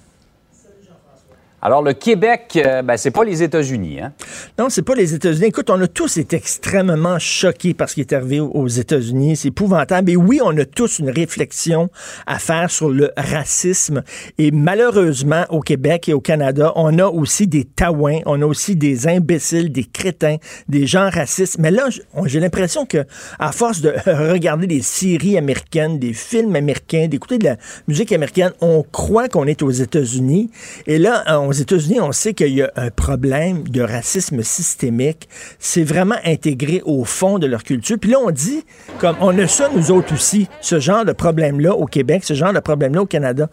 [1.63, 4.13] Alors, le Québec, euh, ben, c'est pas les États-Unis, hein?
[4.57, 5.45] Non, c'est pas les États-Unis.
[5.45, 9.35] Écoute, on a tous été extrêmement choqués par ce qui est arrivé aux États-Unis.
[9.35, 10.09] C'est épouvantable.
[10.09, 11.91] Et oui, on a tous une réflexion
[12.25, 14.01] à faire sur le racisme.
[14.39, 18.75] Et malheureusement, au Québec et au Canada, on a aussi des taouins, on a aussi
[18.75, 21.59] des imbéciles, des crétins, des gens racistes.
[21.59, 21.89] Mais là,
[22.25, 23.05] j'ai l'impression que,
[23.37, 28.51] à force de regarder des séries américaines, des films américains, d'écouter de la musique américaine,
[28.61, 30.49] on croit qu'on est aux États-Unis.
[30.87, 35.27] Et là, aux États-Unis, on sait qu'il y a un problème de racisme systémique.
[35.59, 37.97] C'est vraiment intégré au fond de leur culture.
[37.99, 38.63] Puis là, on dit,
[38.99, 42.53] comme on a ça, nous autres aussi, ce genre de problème-là au Québec, ce genre
[42.53, 43.49] de problème-là au Canada.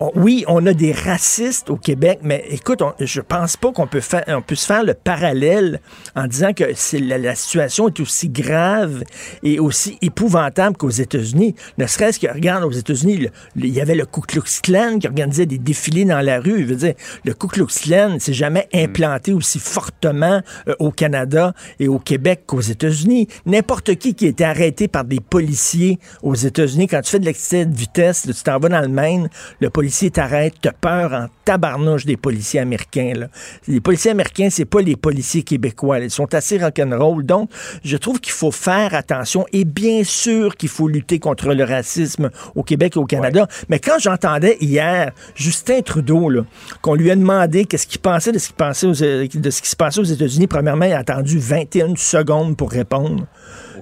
[0.00, 4.24] Oui, on a des racistes au Québec, mais écoute, je pense pas qu'on peut faire,
[4.26, 5.80] on puisse faire le parallèle
[6.16, 6.64] en disant que
[6.98, 9.04] la, la, situation est aussi grave
[9.44, 11.54] et aussi épouvantable qu'aux États-Unis.
[11.78, 15.46] Ne serait-ce que, regarde, aux États-Unis, il y avait le Ku Klux Klan qui organisait
[15.46, 16.62] des défilés dans la rue.
[16.62, 18.78] Je veux dire, le Ku Klux Klan s'est jamais mm.
[18.78, 23.28] implanté aussi fortement euh, au Canada et au Québec qu'aux États-Unis.
[23.46, 27.64] N'importe qui qui était arrêté par des policiers aux États-Unis, quand tu fais de l'excès
[27.64, 29.28] de vitesse, tu t'en vas dans le Maine,
[29.60, 33.12] le policier policiers t'arrêtent, t'as peur en tabarnouche des policiers américains.
[33.14, 33.26] Là.
[33.68, 35.98] Les policiers américains, c'est pas les policiers québécois.
[35.98, 37.22] Ils sont assez rock'n'roll.
[37.26, 37.50] Donc,
[37.84, 42.30] je trouve qu'il faut faire attention et bien sûr qu'il faut lutter contre le racisme
[42.54, 43.46] au Québec et au Canada.
[43.68, 46.30] Mais quand j'entendais hier Justin Trudeau,
[46.80, 49.76] qu'on lui a demandé qu'est-ce qu'il pensait de ce qui, pensait de ce qui se
[49.76, 53.26] passait aux États-Unis, premièrement, il a attendu 21 secondes pour répondre.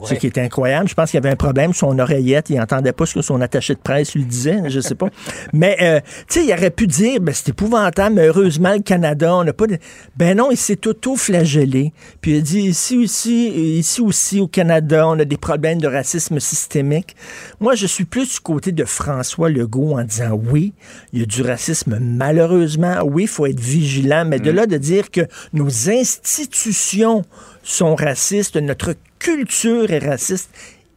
[0.04, 0.88] Ce qui est incroyable.
[0.88, 2.50] Je pense qu'il y avait un problème sur son oreillette.
[2.50, 4.68] Il n'entendait pas ce que son attaché de presse lui disait.
[4.68, 5.08] Je sais pas.
[5.52, 9.34] Mais, euh, tu sais, il aurait pu dire, ben, c'est épouvantable, mais heureusement, le Canada,
[9.36, 9.78] on n'a pas de...
[10.16, 11.92] Ben non, il s'est auto-flagellé.
[12.20, 15.88] Puis il a dit, ici aussi, ici aussi, au Canada, on a des problèmes de
[15.88, 17.16] racisme systémique.
[17.60, 20.72] Moi, je suis plus du côté de François Legault en disant, oui,
[21.12, 23.02] il y a du racisme, malheureusement.
[23.04, 24.24] Oui, il faut être vigilant.
[24.26, 24.54] Mais de mm.
[24.54, 27.24] là de dire que nos institutions
[27.62, 30.50] sont racistes, notre culture est raciste.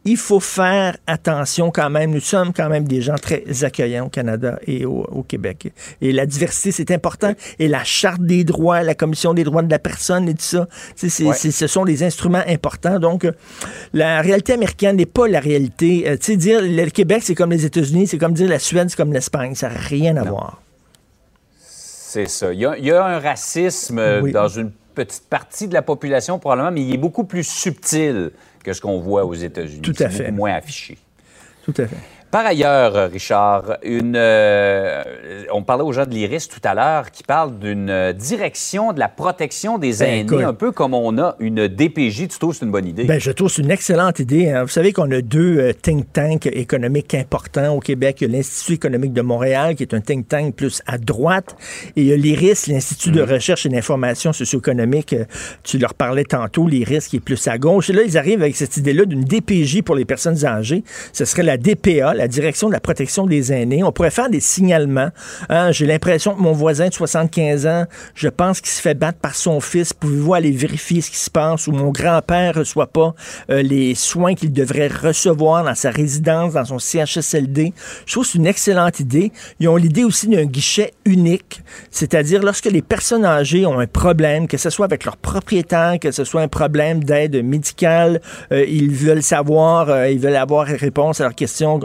[0.07, 2.11] Il faut faire attention quand même.
[2.11, 5.73] Nous sommes quand même des gens très accueillants au Canada et au, Québec.
[5.99, 7.33] Et la diversité, c'est important.
[7.57, 10.67] Et la Charte des droits, la Commission des droits de la personne et tout ça,
[10.95, 12.99] ce sont des instruments importants.
[12.99, 13.27] Donc,
[13.93, 16.07] la réalité américaine n'est pas la réalité.
[16.07, 18.91] Euh, tu sais, dire le Québec, c'est comme les États-Unis, c'est comme dire la Suède,
[18.91, 19.55] c'est comme l'Espagne.
[19.55, 20.61] Ça n'a rien à voir.
[21.57, 22.53] C'est ça.
[22.53, 26.93] Il y, a, un racisme dans une petite partie de la population probablement, mais il
[26.93, 28.31] est beaucoup plus subtil
[28.63, 29.81] que ce qu'on voit aux États-Unis.
[29.81, 30.23] Tout à fait.
[30.23, 30.97] Beaucoup moins affiché.
[31.63, 31.97] Tout à fait.
[32.35, 35.01] Par ailleurs, Richard, une, euh,
[35.53, 39.07] on parlait aux gens de l'IRIS tout à l'heure qui parlent d'une direction de la
[39.07, 42.27] protection des ben, aînés, un peu comme on a une DPJ.
[42.27, 43.05] Tu trouves que c'est une bonne idée?
[43.05, 44.49] Ben, je trouve que c'est une excellente idée.
[44.49, 44.63] Hein.
[44.63, 48.17] Vous savez qu'on a deux euh, think tanks économiques importants au Québec.
[48.19, 51.55] Il y a l'Institut économique de Montréal, qui est un think tank plus à droite,
[51.95, 53.31] et il y a l'IRIS, l'Institut de mm.
[53.31, 55.13] recherche et d'information socio-économique.
[55.13, 55.23] Euh,
[55.63, 57.89] tu leur parlais tantôt, l'IRIS qui est plus à gauche.
[57.91, 60.83] Et là, ils arrivent avec cette idée-là d'une DPJ pour les personnes âgées.
[61.13, 63.83] Ce serait la DPA, la direction de la protection des aînés.
[63.83, 65.09] On pourrait faire des signalements.
[65.49, 65.71] Hein.
[65.71, 69.35] J'ai l'impression que mon voisin de 75 ans, je pense qu'il se fait battre par
[69.35, 69.93] son fils.
[69.93, 73.13] Pouvez-vous aller vérifier ce qui se passe ou mon grand-père reçoit pas
[73.49, 77.73] euh, les soins qu'il devrait recevoir dans sa résidence, dans son CHSLD.
[78.05, 79.31] Je trouve que c'est une excellente idée.
[79.59, 81.61] Ils ont l'idée aussi d'un guichet unique,
[81.91, 86.11] c'est-à-dire lorsque les personnes âgées ont un problème, que ce soit avec leur propriétaire, que
[86.11, 91.21] ce soit un problème d'aide médicale, euh, ils veulent savoir, euh, ils veulent avoir réponse
[91.21, 91.79] à leurs questions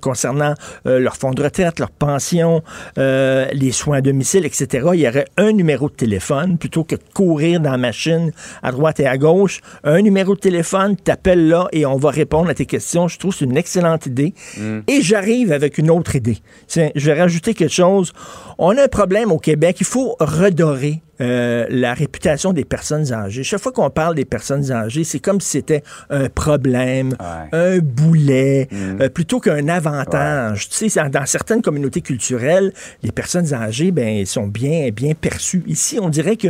[0.00, 0.54] concernant
[0.86, 2.62] euh, leur fonds de retraite, leur pension,
[2.98, 4.88] euh, les soins à domicile, etc.
[4.94, 8.72] Il y aurait un numéro de téléphone plutôt que de courir dans la machine à
[8.72, 9.60] droite et à gauche.
[9.84, 13.08] Un numéro de téléphone, t'appelles là et on va répondre à tes questions.
[13.08, 14.34] Je trouve que c'est une excellente idée.
[14.58, 14.80] Mm.
[14.88, 16.38] Et j'arrive avec une autre idée.
[16.66, 18.12] Tiens, je vais rajouter quelque chose.
[18.58, 19.76] On a un problème au Québec.
[19.80, 23.42] Il faut redorer euh, la réputation des personnes âgées.
[23.42, 27.16] Chaque fois qu'on parle des personnes âgées, c'est comme si c'était un problème,
[27.52, 29.00] un boulet, mm.
[29.00, 30.68] euh, plutôt qu'un avantage.
[30.68, 35.62] Tu sais, dans certaines communautés culturelles, les personnes âgées, ben, sont bien, bien perçues.
[35.66, 36.48] Ici, on dirait que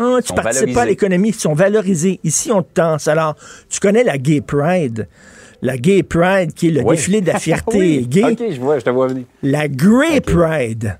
[0.00, 2.18] oh, tu participes pas à l'économie, ils sont valorisés.
[2.24, 3.06] Ici, on te tense.
[3.06, 3.36] Alors,
[3.68, 5.06] tu connais la Gay Pride.
[5.62, 8.32] la Gay Pride, qui est le défilé de la fierté gay.
[8.32, 9.24] OK, je vois, je te vois venir.
[9.42, 10.98] La Grey Pride.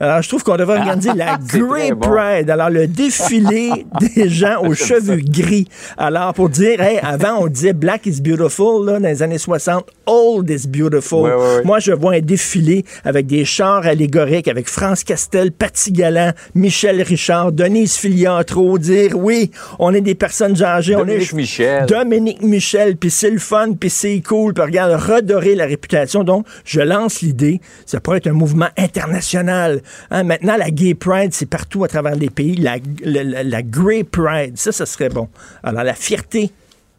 [0.00, 2.48] Alors, je trouve qu'on devrait organiser la Grey Pride.
[2.50, 3.84] Alors, le défilé
[4.14, 5.66] des gens aux cheveux gris.
[5.96, 9.84] Alors, pour dire, hey, avant, on disait Black is beautiful, là, dans les années 60,
[10.06, 11.30] Old is beautiful.
[11.64, 17.02] Moi, je vois un défilé avec des chars allégoriques, avec France Castel, Paty Galland, Michel
[17.02, 20.94] Richard, Denise Filiatro, dire, oui, on est des personnes âgées.
[20.94, 21.86] Dominique on est Michel.
[21.86, 26.22] Dominique Michel, puis c'est le fun, puis c'est cool, puis regarde, redorer la réputation.
[26.22, 31.32] Donc, je lance l'idée, ça pourrait être un mouvement international Hein, maintenant, la Gay Pride,
[31.32, 32.56] c'est partout à travers les pays.
[32.56, 35.28] La, la, Grey Pride, ça, ça serait bon.
[35.62, 36.50] Alors, la fierté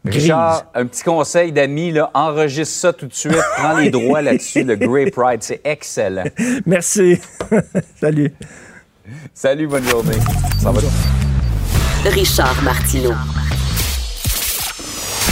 [0.04, 0.22] Grise.
[0.22, 4.76] Richard, un petit conseil d'amis, enregistre ça tout de suite, prends les droits là-dessus, le
[4.76, 6.24] Grey Pride, c'est excellent.
[6.64, 7.18] Merci.
[8.00, 8.32] Salut.
[9.34, 10.16] Salut, bonne journée.
[10.58, 10.80] Ça va?
[12.08, 13.12] Richard Martineau.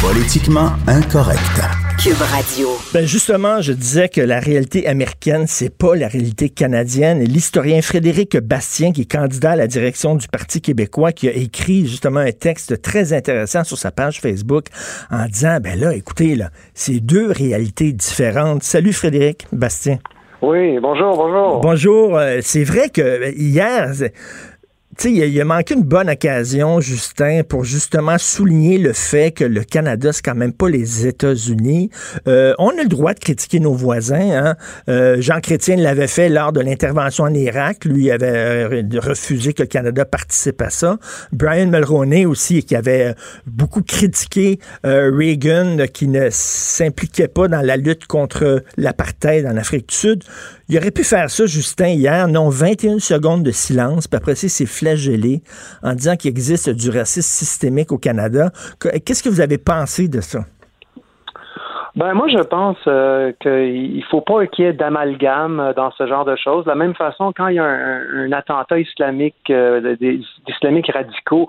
[0.03, 1.88] Politiquement incorrect.
[2.03, 2.69] Cube Radio.
[2.95, 7.19] Ben justement, je disais que la réalité américaine, c'est pas la réalité canadienne.
[7.25, 11.87] L'historien Frédéric Bastien, qui est candidat à la direction du Parti québécois, qui a écrit
[11.87, 14.67] justement un texte très intéressant sur sa page Facebook
[15.11, 18.63] en disant, ben là, écoutez, là, c'est deux réalités différentes.
[18.63, 19.99] Salut Frédéric Bastien.
[20.41, 21.61] Oui, bonjour, bonjour.
[21.63, 22.17] Bonjour.
[22.17, 23.91] Euh, c'est vrai que hier,
[25.05, 29.63] sais, il, a manqué une bonne occasion, Justin, pour justement souligner le fait que le
[29.63, 31.91] Canada, c'est quand même pas les États-Unis.
[32.27, 34.31] Euh, on a le droit de critiquer nos voisins.
[34.31, 34.57] Hein?
[34.89, 37.85] Euh, Jean Chrétien l'avait fait lors de l'intervention en Irak.
[37.85, 40.99] Lui avait euh, refusé que le Canada participe à ça.
[41.33, 43.15] Brian Mulroney aussi, qui avait
[43.47, 49.95] beaucoup critiqué Reagan, qui ne s'impliquait pas dans la lutte contre l'apartheid en Afrique du
[49.95, 50.25] Sud.
[50.71, 52.29] Il aurait pu faire ça, Justin, hier.
[52.29, 55.41] Non, 21 secondes de silence, puis après ça, c'est flagellé
[55.83, 58.51] en disant qu'il existe du racisme systémique au Canada.
[58.79, 60.41] Qu'est-ce que vous avez pensé de ça?
[61.97, 66.25] Ben moi je pense euh, qu'il faut pas qu'il y ait d'amalgame dans ce genre
[66.25, 66.65] de choses.
[66.65, 71.49] De la même façon, quand il y a un, attentat islamique, euh, des, islamiques radicaux,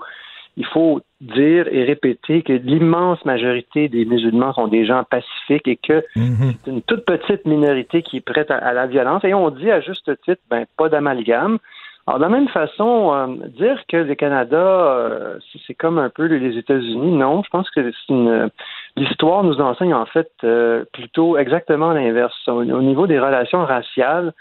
[0.56, 5.76] il faut dire et répéter que l'immense majorité des musulmans sont des gens pacifiques et
[5.76, 6.52] que mhm.
[6.64, 9.24] c'est une toute petite minorité qui est prête à, la violence.
[9.24, 11.58] Et on dit à juste titre, ben pas d'amalgame.
[12.06, 16.24] Alors, de la même façon, euh, dire que le Canada, euh, c'est comme un peu
[16.24, 17.42] les États-Unis, non.
[17.44, 18.50] Je pense que une,
[18.96, 22.48] l'histoire nous enseigne en fait euh, plutôt exactement l'inverse.
[22.48, 24.32] au, niveau des relations raciales,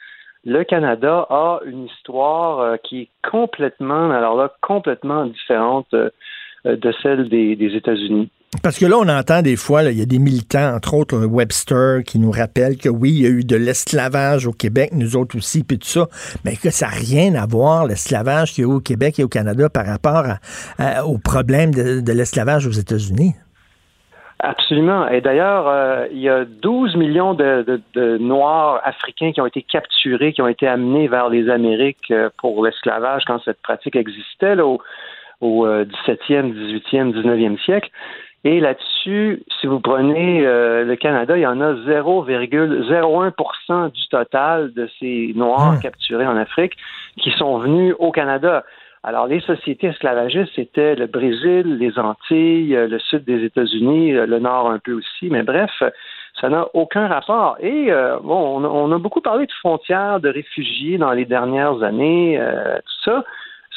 [0.45, 6.09] le Canada a une histoire euh, qui est complètement, alors là, complètement différente euh,
[6.65, 8.29] de celle des, États-Unis.
[8.63, 12.03] Parce que là, on entend des fois, il y a des militants, entre autres Webster,
[12.03, 15.37] qui nous rappellent que oui, il y a eu de l'esclavage au Québec, nous autres
[15.37, 16.07] aussi, puis tout ça,
[16.43, 19.23] mais que ça n'a rien à voir, l'esclavage qu'il y a eu au Québec et
[19.23, 20.25] au Canada, par rapport
[21.05, 23.35] au problème de l'esclavage aux États-Unis.
[24.41, 25.09] Absolument.
[25.09, 27.81] Et d'ailleurs, euh, il y a 12 millions de,
[28.19, 32.63] Noirs africains qui ont été capturés, qui ont été amenés vers les Amériques euh, pour
[32.63, 34.79] l'esclavage quand cette pratique existait là, au,
[35.41, 37.89] au 17e, 18e, 19e siècle.
[38.45, 44.71] Et là-dessus, si vous prenez euh, le Canada, il y en a 0,01% du total
[44.73, 45.81] de ces Noirs hmm.
[45.81, 46.77] capturés en Afrique
[47.17, 48.63] qui sont venus au Canada.
[49.03, 54.25] Alors, les sociétés esclavagistes, c'était le Brésil, les Antilles, euh, le sud des États-Unis, euh,
[54.25, 55.71] le nord un peu aussi, mais bref,
[56.41, 57.55] ça n'a aucun rapport.
[57.61, 62.39] Et euh, bon, on, a beaucoup parlé de frontières, de réfugiés dans les dernières années,
[62.85, 63.23] tout ça.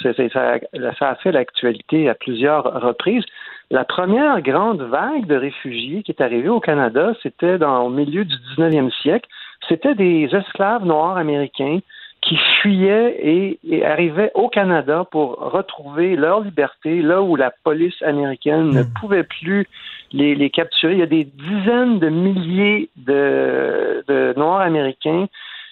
[0.03, 3.25] Ça, a fait l'actualité à plusieurs reprises.
[3.71, 8.35] La première grande vague de réfugiés qui est arrivée au Canada, c'était au milieu du
[8.57, 9.29] 19e siècle.
[9.69, 11.79] C'était des esclaves noirs américains
[12.23, 18.71] qui fuyaient et, arrivaient au Canada pour retrouver leur liberté, là où la police américaine
[18.71, 18.93] ne hmm.
[19.01, 19.67] pouvait plus
[20.13, 20.93] les, capturer.
[20.93, 25.27] Il y a des dizaines de milliers de, Noirs américains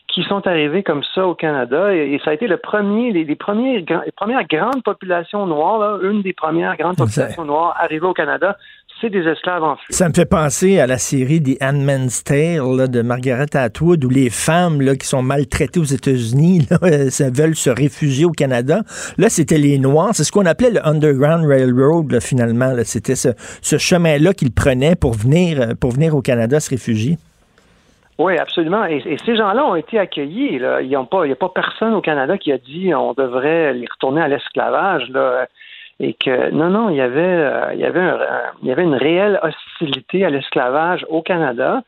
[0.09, 3.79] qui sont arrivés comme ça au Canada et, ça a été le premier, les, premiers,
[3.79, 8.57] les premières grandes populations noires, une des premières grandes populations noires arrivées au Canada,
[9.01, 9.95] c'est des esclaves en fuite.
[9.95, 14.31] Ça me fait penser à la série des Handmaid's Tale de Margaret Atwood, où les
[14.31, 18.81] femmes là, qui sont maltraitées aux États-Unis veulent se réfugier au Canada.
[19.19, 20.11] Là, c'était les Noirs.
[20.13, 22.73] C'est ce qu'on appelait le Underground Railroad, finalement.
[22.85, 23.31] C'était ce,
[23.79, 27.17] chemin-là qu'ils prenaient pour venir, euh, pour venir au Canada se réfugier.
[28.19, 28.85] Oui, absolument.
[28.85, 30.61] Et, ces gens-là ont été accueillis.
[30.83, 34.29] Il n'y a pas personne au Canada qui a dit on devrait les retourner à
[34.29, 35.11] l'esclavage.
[36.01, 38.11] Et que non, non, il y avait, euh, il y avait,
[38.63, 41.83] il y avait une réelle hostilité à l'esclavage au Canada.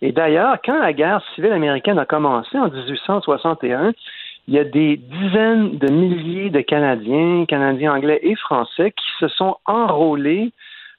[0.00, 3.92] Et d'ailleurs, quand la guerre civile américaine a commencé en 1861,
[4.46, 9.28] il y a des dizaines de milliers de Canadiens, Canadiens anglais et français qui se
[9.28, 10.52] sont enrôlés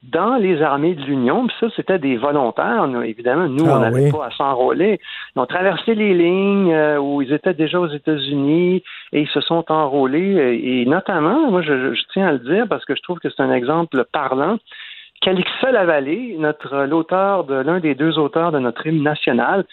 [0.03, 1.47] dans les armées de l'Union.
[1.47, 2.87] Puis ça, c'était des volontaires.
[3.03, 4.99] évidemment, nous, on ah n'avait pas à s'enrôler.
[5.35, 9.41] Ils ont traversé les lignes euh, où ils étaient déjà aux États-Unis et ils se
[9.41, 10.59] sont enrôlés.
[10.63, 13.53] Et, notamment, moi, je, tiens à le dire parce que je trouve que c'est un
[13.53, 14.57] exemple parlant.
[15.21, 19.65] Calixa Lavallée, notre l'auteur de l'un des deux auteurs de notre hymne national,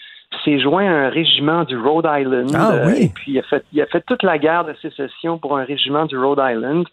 [0.43, 2.51] s'est joint à un régiment du Rhode Island.
[2.53, 3.05] Ah, oui.
[3.05, 5.63] et puis il a fait il a fait toute la guerre de sécession pour un
[5.63, 6.85] régiment du Rhode Island.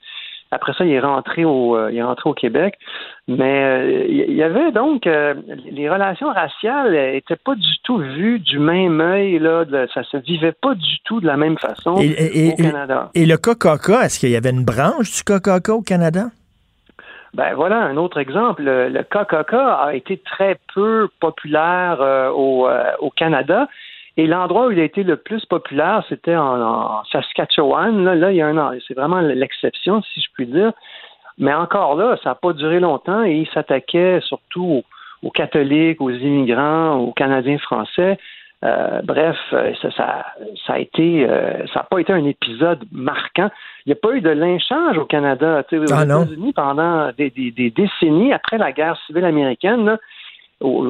[0.55, 2.79] Après ça, il est rentré au, euh, il est rentré au Québec.
[3.27, 5.35] Mais euh, il y avait donc euh,
[5.71, 9.39] les relations raciales n'étaient pas du tout vues du même œil.
[9.39, 13.11] Là, ça se vivait pas du tout de la même façon au Canada.
[13.15, 16.27] Et, le KKK, est-ce qu'il y avait une branche du KKK au Canada?
[17.33, 18.63] Ben voilà un autre exemple.
[18.63, 21.99] Le, KKK a été très peu populaire
[22.37, 22.69] au,
[23.01, 23.67] au Canada.
[24.17, 28.05] Et l'endroit où il a été le plus populaire, c'était en, Saskatchewan.
[28.05, 30.73] Là, là, il y a un c'est vraiment l'exception, si je puis dire.
[31.37, 34.85] Mais encore là, ça n'a pas duré longtemps et il s'attaquait surtout
[35.23, 38.19] aux, catholiques, aux immigrants, aux Canadiens français.
[38.65, 40.25] Euh, bref, ça, ça,
[40.65, 43.51] ça, a été, euh, ça n'a pas été un épisode marquant.
[43.85, 45.65] Il n'y a pas eu de lynchage au Canada.
[45.71, 49.99] Aux ah États-Unis, pendant des, des, décennies après la guerre civile américaine, là,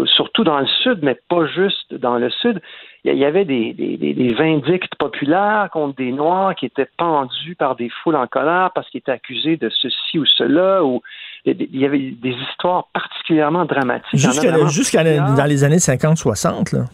[0.06, 2.60] surtout dans le sud, mais pas juste dans le sud,
[3.04, 7.76] il y avait des, des, des, vindictes populaires contre des Noirs qui étaient pendus par
[7.76, 11.02] des foules en colère parce qu'ils étaient accusés de ceci ou cela, ou
[11.44, 14.18] il y avait des histoires particulièrement dramatiques.
[14.18, 16.84] Jusqu'à dans les années 50-60, là.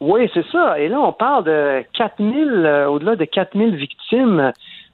[0.00, 0.78] Oui, c'est ça.
[0.78, 4.52] Et là, on parle de 4000, euh, au-delà de 4000 victimes.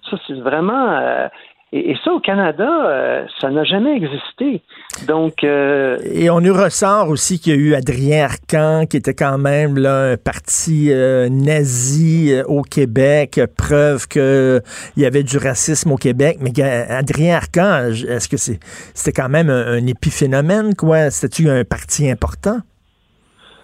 [0.08, 0.88] Ça, c'est vraiment...
[0.88, 1.28] Euh,
[1.72, 4.60] et, ça, au Canada, euh, ça n'a jamais existé.
[5.06, 5.44] Donc.
[5.44, 9.38] Euh, et on nous ressort aussi qu'il y a eu Adrien Arcan, qui était quand
[9.38, 14.60] même là, un parti euh, nazi au Québec, preuve qu'il
[14.96, 16.38] y avait du racisme au Québec.
[16.40, 18.58] Mais Adrien Arcan, est-ce que c'est,
[18.92, 21.10] c'était quand même un, épiphénomène, quoi?
[21.10, 22.58] C'était-tu un parti important?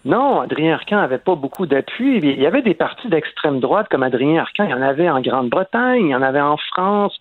[0.04, 2.18] Non, Adrien Arcan n'avait pas beaucoup d'appui.
[2.18, 4.62] Il y avait des partis d'extrême droite comme Adrien Arcan.
[4.62, 7.20] Il y en avait en Grande-Bretagne, il y en avait en France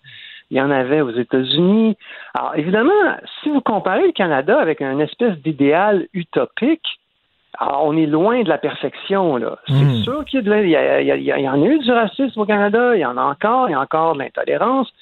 [0.50, 1.96] il y en avait aux États-Unis.
[2.34, 2.92] Alors, évidemment,
[3.42, 6.86] si vous comparez le Canada avec une espèce d'idéal utopique,
[7.58, 9.36] alors on est loin de la perfection.
[9.36, 9.58] Là.
[9.66, 10.02] C'est hmm.
[10.02, 13.22] sûr qu'il y, y, en a eu du racisme au Canada, il y en a
[13.22, 14.92] encore, il y a encore de l'intolérance.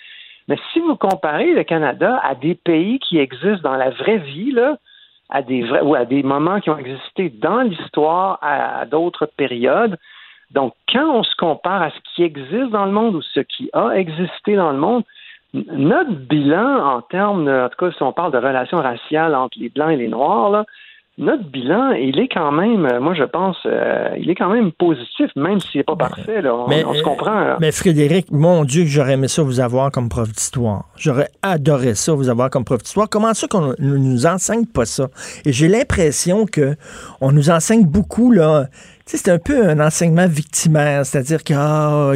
[0.48, 4.52] Mais si vous comparez le Canada à des pays qui existent dans la vraie vie,
[4.52, 4.76] là,
[5.30, 9.98] à des vrais, ou à des moments qui ont existé dans l'histoire à d'autres périodes,
[10.50, 13.70] donc quand on se compare à ce qui existe dans le monde ou ce qui
[13.72, 15.02] a existé dans le monde,
[15.54, 19.68] notre bilan en termes, en tout cas, si on parle de relations raciales entre les
[19.68, 20.64] blancs et les noirs, là,
[21.16, 24.72] notre bilan, il est quand même, euh, moi je pense, euh, il est quand même
[24.72, 26.42] positif, même s'il n'est pas parfait.
[26.42, 26.52] Là.
[26.56, 27.56] On, se comprend.
[27.60, 30.86] Mais Frédéric, mon Dieu, que j'aurais aimé ça vous avoir comme prof d'histoire.
[30.96, 33.08] J'aurais adoré ça vous avoir comme prof d'histoire.
[33.08, 35.06] Comment ça qu'on ne nous enseigne pas ça?
[35.44, 36.74] Et j'ai l'impression que
[37.20, 38.64] on nous enseigne beaucoup là
[39.06, 42.12] c'est un peu un enseignement victimaire, c'est-à-dire qu'on ah,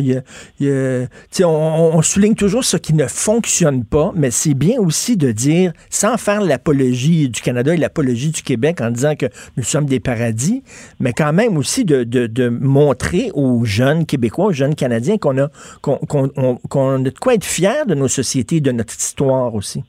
[1.44, 6.16] on, souligne toujours ce qui ne fonctionne pas, mais c'est bien aussi de dire, sans
[6.16, 10.62] faire l'apologie du Canada et l'apologie du Québec en disant que nous sommes des paradis,
[10.98, 15.48] mais quand même aussi de, de, montrer aux jeunes Québécois, aux jeunes Canadiens qu'on a,
[15.82, 19.84] qu'on a de quoi être fiers de nos sociétés, de notre histoire aussi.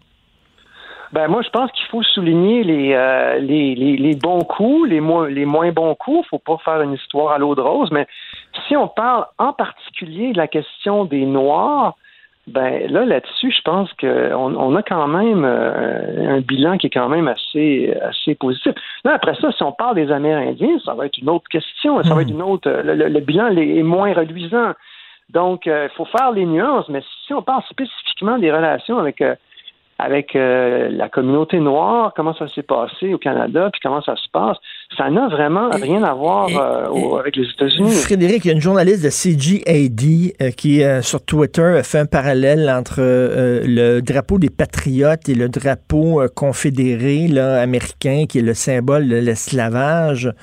[1.11, 5.27] Ben moi, je pense qu'il faut souligner les, euh, les, les, bons coups, les, moins
[5.27, 6.27] les moins bons coups.
[6.27, 8.05] Faut pas faire une histoire à l'eau de rose, mais
[8.67, 11.95] si on parle en particulier de la question des Noirs,
[12.45, 16.91] ben là, là-dessus, je pense qu'on on a quand même euh, un bilan qui est
[16.91, 18.73] quand même assez, assez positif.
[19.03, 22.03] Là, après ça, si on parle des Amérindiens, ça va être une autre question.
[22.03, 22.69] Ça va être une autre.
[22.69, 24.73] Le, bilan est moins reluisant.
[25.29, 29.21] Donc, euh, il faut faire les nuances, mais si on parle spécifiquement des relations avec
[29.99, 34.29] avec euh, la communauté noire, comment ça s'est passé au Canada, puis comment ça se
[34.29, 34.57] passe.
[34.97, 37.91] Ça n'a vraiment rien à voir euh, avec les États-Unis.
[37.91, 42.69] Frédéric, il y a une journaliste de CGAD euh, qui, sur Twitter, fait un parallèle
[42.69, 49.07] entre le drapeau des patriotes et le drapeau confédéré là, américain, qui est le symbole
[49.07, 50.33] de l'esclavage.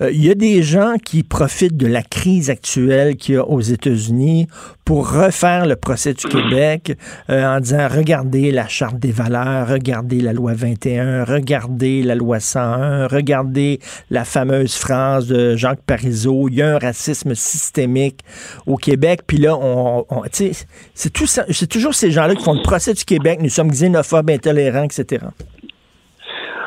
[0.00, 3.60] il y a des gens qui profitent de la crise actuelle qu'il y a aux
[3.60, 4.46] États-Unis
[4.84, 6.96] pour refaire le procès du Québec
[7.28, 13.08] en disant, regardez la charte des valeurs, regardez la loi 21, regardez la loi 101,
[13.08, 13.80] regardez
[14.10, 18.20] la fameuse phrase de Jacques Parizeau, il y a un racisme systémique
[18.66, 19.20] au Québec.
[19.26, 23.38] Puis là, on, c'est tout c'est toujours ces gens-là qui font le procès du Québec,
[23.42, 25.26] nous sommes xénophobes, intolérants, etc.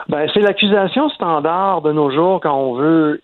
[0.08, 3.22] Ben, c'est l'accusation standard de nos jours quand on veut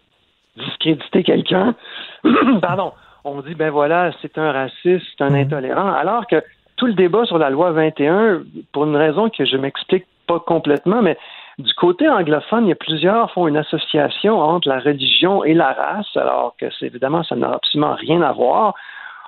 [0.56, 1.76] discréditer quelqu'un.
[2.62, 2.94] Pardon.
[3.24, 5.36] On dit, ben voilà, c'est un raciste, c'est un mmh.
[5.36, 5.92] intolérant.
[5.94, 6.44] Alors que
[6.78, 11.02] tout le débat sur la loi 21, pour une raison que je m'explique pas complètement,
[11.02, 11.18] mais
[11.58, 15.72] du côté anglophone, il y a plusieurs font une association entre la religion et la
[15.72, 18.74] race, alors que c'est évidemment ça n'a absolument rien à voir.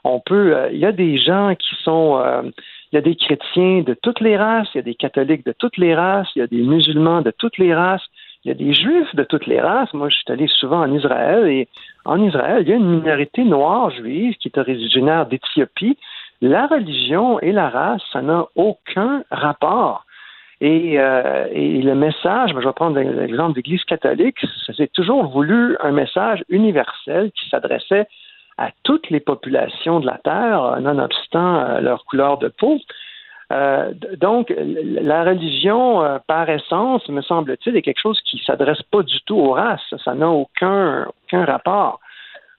[0.03, 2.43] On peut, euh, il y a des gens qui sont, euh,
[2.91, 5.53] il y a des chrétiens de toutes les races, il y a des catholiques de
[5.57, 8.03] toutes les races, il y a des musulmans de toutes les races,
[8.43, 9.93] il y a des juifs de toutes les races.
[9.93, 11.67] Moi, je suis allé souvent en Israël et
[12.05, 15.97] en Israël, il y a une minorité noire juive qui est originaire d'Éthiopie.
[16.41, 20.05] La religion et la race, ça n'a aucun rapport.
[20.60, 25.28] Et, euh, et, le message, je vais prendre l'exemple de l'Église catholique, ça s'est toujours
[25.28, 28.08] voulu un message universel qui s'adressait
[28.58, 32.80] à toutes les populations de la Terre, nonobstant euh, leur couleur de peau.
[33.53, 39.03] Euh, donc, la religion, euh, par essence, me semble-t-il, est quelque chose qui s'adresse pas
[39.03, 39.93] du tout aux races.
[40.03, 41.99] Ça n'a aucun, aucun rapport.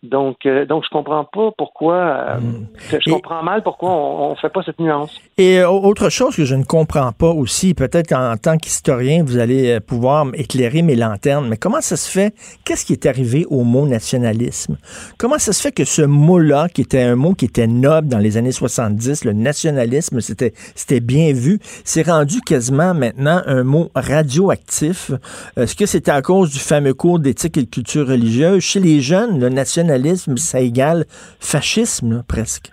[0.04, 1.96] Donc, euh, donc je comprends pas pourquoi.
[1.96, 2.66] Euh, hmm.
[3.04, 5.20] Je comprends mal pourquoi on, ne fait pas cette nuance.
[5.38, 9.38] Et euh, autre chose que je ne comprends pas aussi, peut-être qu'en tant qu'historien, vous
[9.38, 12.32] allez pouvoir éclairer mes lanternes, mais comment ça se fait?
[12.64, 14.76] Qu'est-ce qui est arrivé au mot nationalisme?
[15.18, 18.18] Comment ça se fait que ce mot-là, qui était un mot qui était noble dans
[18.18, 23.90] les années 70, le nationalisme, c'était c'était bien vu, s'est rendu quasiment maintenant un mot
[23.96, 25.10] radioactif?
[25.56, 28.62] Est-ce que c'était à cause du fameux cours d'éthique et de culture religieuse?
[28.62, 31.04] Chez les jeunes, le nationalisme nationalisme, ça égale
[31.40, 32.70] fascisme, presque.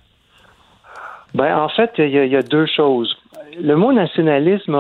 [1.34, 3.16] Ben, en fait, il y, a deux choses.
[3.60, 4.76] Le mot nationalisme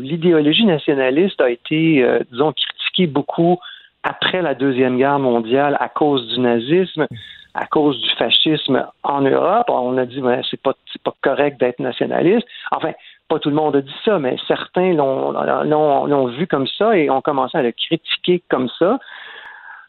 [0.00, 3.58] l'idéologie nationaliste a été, euh, disons, critiquée beaucoup
[4.02, 7.06] après la Deuxième Guerre mondiale à cause du nazisme,
[7.54, 9.66] à cause du fascisme en Europe.
[9.68, 12.46] On a dit, ben, c'est pas, pas correct d'être nationaliste.
[12.70, 12.92] Enfin,
[13.28, 17.22] pas tout le monde a dit ça, mais certains l'ont vu comme ça et ont
[17.22, 18.98] commencé à le critiquer comme ça.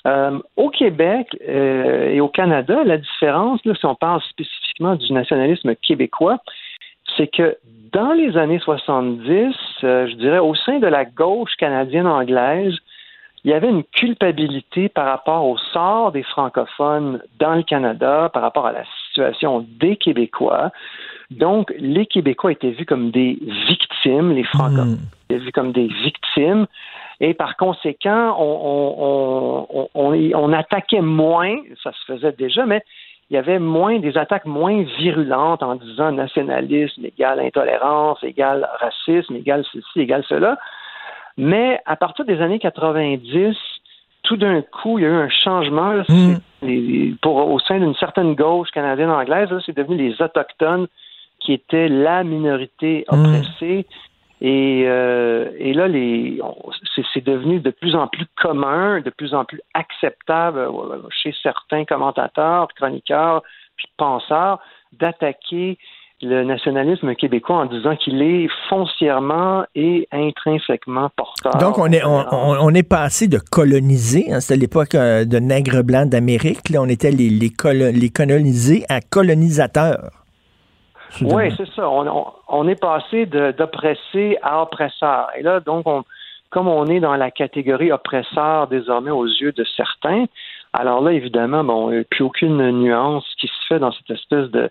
[0.05, 5.11] Euh, au Québec euh, et au Canada, la différence, là, si on parle spécifiquement du
[5.11, 6.37] nationalisme québécois,
[7.17, 7.57] c'est que
[7.91, 12.75] dans les années 70, euh, je dirais au sein de la gauche canadienne-anglaise,
[13.43, 18.41] il y avait une culpabilité par rapport au sort des francophones dans le Canada, par
[18.41, 20.71] rapport à la situation des Québécois.
[21.31, 25.29] Donc, les Québécois étaient vus comme des victimes, les francophones hmm.
[25.29, 26.67] étaient vus comme des victimes.
[27.19, 32.81] Et par conséquent, on, on, attaquait moins, ça se faisait déjà, mais
[33.29, 39.35] il y avait moins des attaques moins virulentes en disant nationalisme égale intolérance, égale racisme,
[39.35, 40.57] égale ceci, égale cela.
[41.37, 43.55] Mais à partir des années 90,
[44.23, 47.15] tout d'un coup, il y a eu un changement mm.
[47.21, 49.49] pour, au sein d'une certaine gauche canadienne-anglaise.
[49.65, 50.87] C'est devenu les Autochtones
[51.39, 53.13] qui étaient la minorité mm.
[53.13, 53.85] oppressée.
[54.47, 56.39] Et, euh, et là, les,
[57.15, 61.83] c'est, devenu de plus en plus commun, de plus en plus acceptable euh, chez certains
[61.83, 63.41] commentateurs, chroniqueurs,
[63.75, 64.59] puis penseurs,
[64.91, 65.79] d'attaquer
[66.21, 71.57] le nationalisme québécois en disant qu'il est foncièrement et intrinsèquement porteur.
[71.57, 76.07] Donc, on est, on, est passé de coloniser, hein, c'était l'époque euh, de nègres blancs
[76.07, 80.24] d'Amérique, là, on était les, les colonisés à colonisateurs.
[81.21, 81.89] Oui, c'est ça.
[81.89, 85.29] On, est passé d'oppressé à oppresseur.
[85.37, 85.85] Et là, donc,
[86.49, 90.25] comme on est dans la catégorie oppresseur désormais aux yeux de certains,
[90.73, 94.09] alors là, évidemment, bon, il n'y a plus aucune nuance qui se fait dans cette
[94.09, 94.69] espèce de,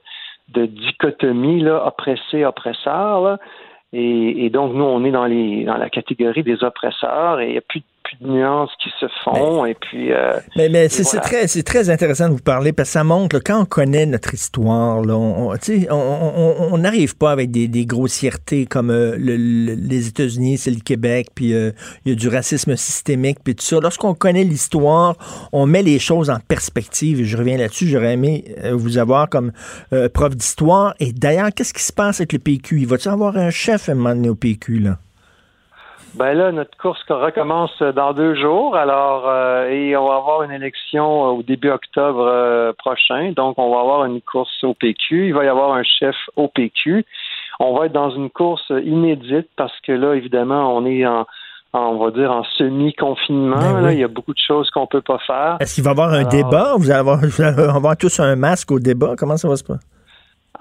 [0.66, 3.38] dichotomie, là, oppressé-oppresseur.
[3.92, 7.58] Et, et, donc, nous, on est dans, dans la catégorie des oppresseurs et il n'y
[7.58, 9.64] a plus de plus de nuances qui se font.
[9.66, 10.12] et puis.
[10.12, 13.40] Euh, mais, mais c'est très, c'est très intéressant de vous parler parce que ça montre
[13.40, 19.16] quand on connaît notre histoire, là, on n'arrive pas avec des, des grossièretés comme euh,
[19.18, 21.72] les États-Unis, c'est le Québec, puis euh,
[22.04, 23.80] il y a du racisme systémique, puis tout ça.
[23.80, 25.16] Lorsqu'on connaît l'histoire,
[25.52, 27.20] on met les choses en perspective.
[27.20, 27.88] Et je reviens là-dessus.
[27.88, 29.52] J'aurais aimé vous avoir comme
[30.12, 30.94] prof d'histoire.
[31.00, 33.92] Et d'ailleurs, qu'est-ce qui se passe avec le PQ Il va-t-il avoir un chef à
[33.92, 34.98] un moment donné au PQ là?
[36.16, 40.52] Ben là, notre course recommence dans deux jours, alors euh, et on va avoir une
[40.52, 45.28] élection au début octobre euh, prochain, donc on va avoir une course au PQ.
[45.28, 47.04] Il va y avoir un chef au PQ.
[47.58, 51.26] On va être dans une course inédite parce que là, évidemment, on est en,
[51.72, 53.82] on va dire en semi-confinement.
[53.82, 55.56] Ben il y a beaucoup de choses qu'on peut pas faire.
[55.58, 56.74] Est-ce qu'il va y avoir un débat?
[56.76, 59.14] Vous allez avoir, vous allez avoir tous un masque au débat?
[59.18, 59.84] Comment ça va se passer?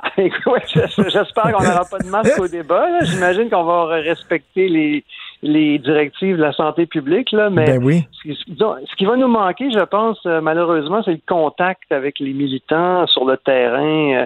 [0.17, 3.03] J'espère qu'on n'aura pas de masque au débat.
[3.03, 5.03] J'imagine qu'on va respecter les,
[5.43, 9.83] les directives de la santé publique, là, mais ben ce, qui va nous manquer, je
[9.83, 14.21] pense, euh, malheureusement, c'est le contact avec les militants sur le terrain.
[14.21, 14.25] Euh,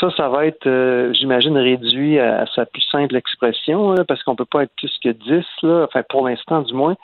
[0.00, 4.44] ça, ça va être, euh, j'imagine, réduit à, sa plus simple expression, parce qu'on peut
[4.44, 6.96] pas être plus que 10, là, enfin pour l'instant du moins.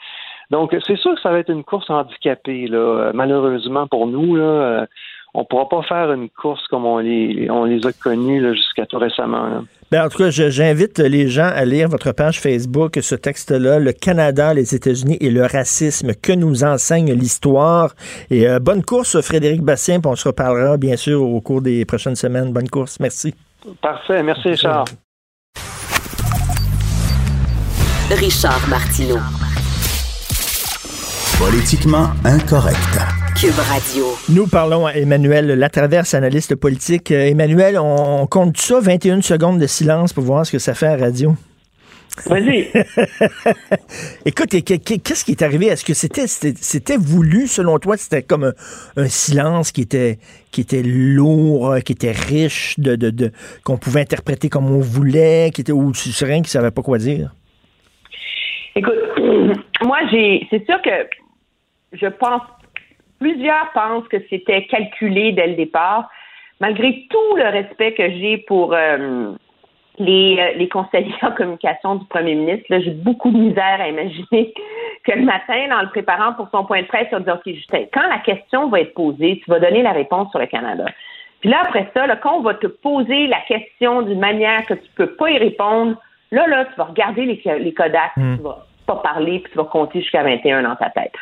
[0.51, 4.35] Donc, c'est sûr que ça va être une course handicapée, là, malheureusement pour nous.
[4.35, 4.85] Là,
[5.33, 8.99] on pourra pas faire une course comme on les, on les a connus jusqu'à tout
[8.99, 9.63] récemment.
[9.91, 13.93] Ben, en tout cas, j'invite les gens à lire votre page Facebook, ce texte-là, Le
[13.93, 17.93] Canada, les États-Unis et le racisme, que nous enseigne l'histoire?
[18.31, 21.85] Et euh, bonne course, Frédéric Bastien, puis on se reparlera bien sûr au cours des
[21.85, 22.51] prochaines semaines.
[22.51, 23.35] Bonne course, merci.
[23.81, 24.85] Parfait, merci Richard.
[28.11, 29.19] Richard Martineau.
[31.39, 33.24] Politiquement incorrect.
[33.39, 34.05] Cube Radio.
[34.29, 37.11] Nous parlons à Emmanuel Latraverse, analyste politique.
[37.11, 40.87] Euh, Emmanuel, on, compte ça, 21 secondes de silence pour voir ce que ça fait
[40.87, 41.33] à radio?
[42.27, 42.69] Vas-y.
[44.25, 45.65] Écoute, qu'est-ce qui est arrivé?
[45.65, 47.97] Est-ce que c'était c'était voulu, selon toi?
[47.97, 48.53] C'était comme
[48.95, 50.17] un, silence qui était,
[50.51, 53.31] qui était lourd, qui était riche, de, de,
[53.65, 56.99] qu'on pouvait interpréter comme on voulait, qui était, ou rien qui ne savait pas quoi
[56.99, 57.33] dire?
[58.75, 58.93] Écoute,
[59.83, 60.89] moi, j'ai, c'est sûr que
[61.91, 62.41] je pense
[63.19, 66.09] Plusieurs pensent que c'était calculé dès le départ,
[66.59, 69.31] malgré tout le respect que j'ai pour euh,
[69.99, 72.65] les, euh, les, conseillers en communication du premier ministre.
[72.69, 74.53] J'ai beaucoup de misère à imaginer
[75.05, 77.85] que le matin, en le préparant pour son point de presse, on dit OK, Justin,
[77.93, 80.85] quand la question va être posée, tu vas donner la réponse sur le Canada.
[81.41, 84.81] Puis là, après ça, quand on va te poser la question d'une manière que tu
[84.81, 85.95] ne peux pas y répondre,
[86.31, 88.37] là, là, tu vas regarder les, les Kodak, hmm.
[88.37, 91.13] tu vas pas parler, puis tu vas compter jusqu'à 21 dans ta tête.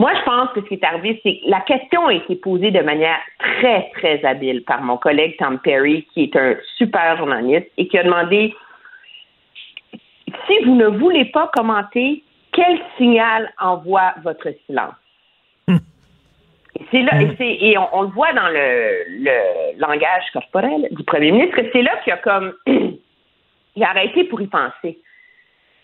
[0.00, 2.70] Moi, je pense que ce qui est arrivé, c'est que la question a été posée
[2.70, 7.66] de manière très, très habile par mon collègue Tom Perry, qui est un super journaliste,
[7.76, 8.54] et qui a demandé
[10.46, 12.22] si vous ne voulez pas commenter,
[12.52, 14.94] quel signal envoie votre silence?
[15.66, 15.78] Hmm.
[16.78, 21.82] Et, c'est là, et, on, le voit dans le, langage corporel du premier ministre, c'est
[21.82, 24.98] là qu'il a comme il a arrêté pour y penser.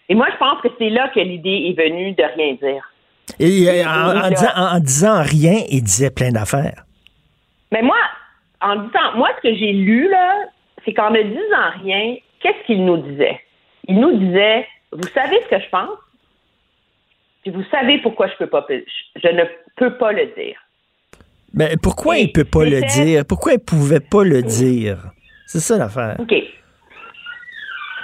[0.08, 2.93] Et moi, je pense que c'est là que l'idée est venue de rien dire.
[3.38, 6.84] Et euh, en, disant, rien, il disait plein d'affaires.
[7.72, 7.96] Mais moi,
[8.60, 10.34] en disant, moi, ce que j'ai lu, là,
[10.84, 13.40] c'est qu'en ne disant rien, qu'est-ce qu'il nous disait?
[13.88, 15.98] Il nous disait, vous savez ce que je pense?
[17.42, 19.44] Puis vous savez pourquoi je peux pas, je ne
[19.76, 20.56] peux pas le dire.
[21.52, 23.24] Mais pourquoi il il peut pas le dire?
[23.26, 24.98] Pourquoi il pouvait pas le dire?
[25.46, 26.16] C'est ça l'affaire.
[26.18, 26.34] OK.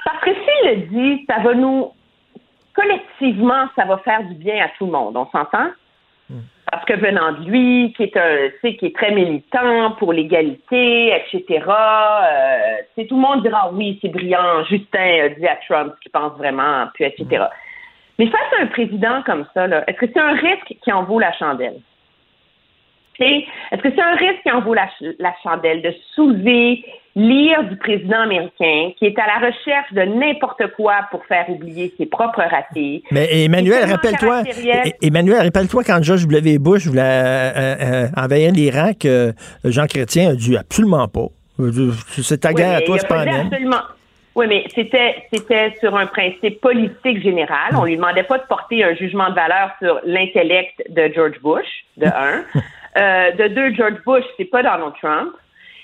[0.05, 1.91] Parce que s'il le dit, ça va nous
[2.81, 5.17] collectivement, ça va faire du bien à tout le monde.
[5.17, 5.71] On s'entend?
[6.71, 11.65] Parce que venant de lui, qui est un, qui est très militant pour l'égalité, etc.
[11.67, 14.63] Euh, tout le monde dira oui, c'est brillant.
[14.69, 17.47] Justin dit à Trump qu'il pense vraiment, puis etc.
[18.19, 21.19] Mais face à un président comme ça, est-ce que c'est un risque qui en vaut
[21.19, 21.81] la chandelle?
[23.21, 24.89] Est-ce que c'est un risque qui en vaut la,
[25.43, 26.85] chandelle de soulever
[27.17, 31.93] l'ire du président américain qui est à la recherche de n'importe quoi pour faire oublier
[31.97, 33.03] ses propres ratés?
[33.11, 34.43] Mais Emmanuel, rappelle-toi,
[35.03, 36.59] Emmanuel, rappelle-toi quand George W.
[36.59, 39.07] Bush voulait euh, euh, euh, envahir l'Irak,
[39.65, 41.27] Jean Chrétien a dit absolument pas.
[42.09, 43.83] C'est ta guerre à toi, c'est pas absolument.
[44.37, 47.75] Oui, mais c'était c'était sur un principe politique général.
[47.75, 51.67] On lui demandait pas de porter un jugement de valeur sur l'intellect de George Bush,
[51.97, 52.45] de un.
[52.97, 55.33] Euh, de deux, George Bush, c'est pas Donald Trump.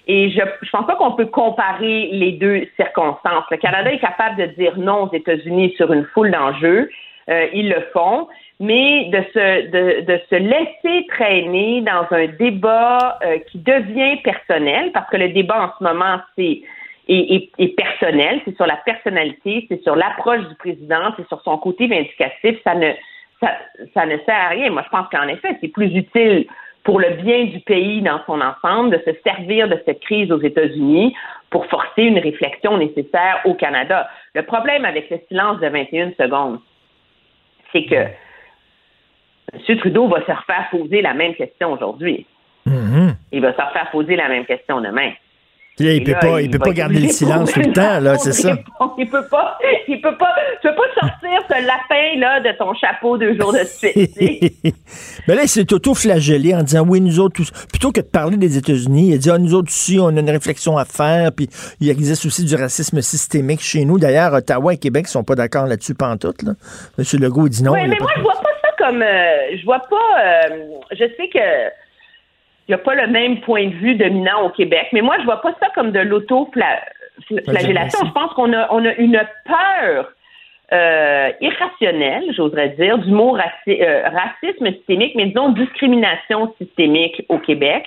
[0.06, 3.44] Et je ne pense pas qu'on peut comparer les deux circonstances.
[3.50, 6.88] Le Canada est capable de dire non aux États-Unis sur une foule d'enjeux.
[7.28, 8.28] Euh, ils le font.
[8.60, 14.92] Mais de se, de, de se laisser traîner dans un débat euh, qui devient personnel,
[14.92, 16.62] parce que le débat en ce moment, c'est
[17.08, 21.58] est, est, personnel, c'est sur la personnalité, c'est sur l'approche du président, c'est sur son
[21.58, 22.92] côté vindicatif, ça ne
[23.40, 23.50] ça,
[23.92, 24.70] ça ne sert à rien.
[24.70, 26.46] Moi, je pense qu'en effet, c'est plus utile
[26.86, 30.40] pour le bien du pays dans son ensemble, de se servir de cette crise aux
[30.40, 31.16] États-Unis
[31.50, 34.08] pour forcer une réflexion nécessaire au Canada.
[34.36, 36.60] Le problème avec le silence de 21 secondes,
[37.72, 38.06] c'est que
[39.52, 39.78] M.
[39.78, 42.24] Trudeau va se refaire poser la même question aujourd'hui.
[42.68, 43.14] Mm-hmm.
[43.32, 45.10] Il va se refaire poser la même question demain
[45.78, 48.56] il peut pas, il, peut pas garder le silence tout le temps, là, c'est ça.
[48.98, 49.58] Il peut pas,
[49.88, 53.52] il peut pas, tu peux pas sortir ce lapin, là, de ton chapeau deux jours
[53.52, 54.16] de suite,
[55.28, 58.56] Mais là, il s'est auto-flagellé en disant, oui, nous autres, plutôt que de parler des
[58.56, 61.48] États-Unis, il a dit, ah, nous autres aussi, on a une réflexion à faire, puis
[61.80, 63.98] il existe aussi du racisme systémique chez nous.
[63.98, 66.52] D'ailleurs, Ottawa et Québec sont pas d'accord là-dessus, pantoute, là.
[66.98, 67.04] M.
[67.20, 67.72] Legault dit non.
[67.72, 70.56] Oui, mais moi, je vois pas ça comme, euh, je vois pas, euh,
[70.92, 71.85] je sais que,
[72.68, 74.88] il n'y a pas le même point de vue dominant au Québec.
[74.92, 78.06] Mais moi, je vois pas ça comme de l'auto-flagellation.
[78.06, 80.12] Je pense qu'on a, on a une peur
[80.72, 87.84] euh, irrationnelle, j'oserais dire, du mot euh, racisme systémique, mais disons discrimination systémique au Québec.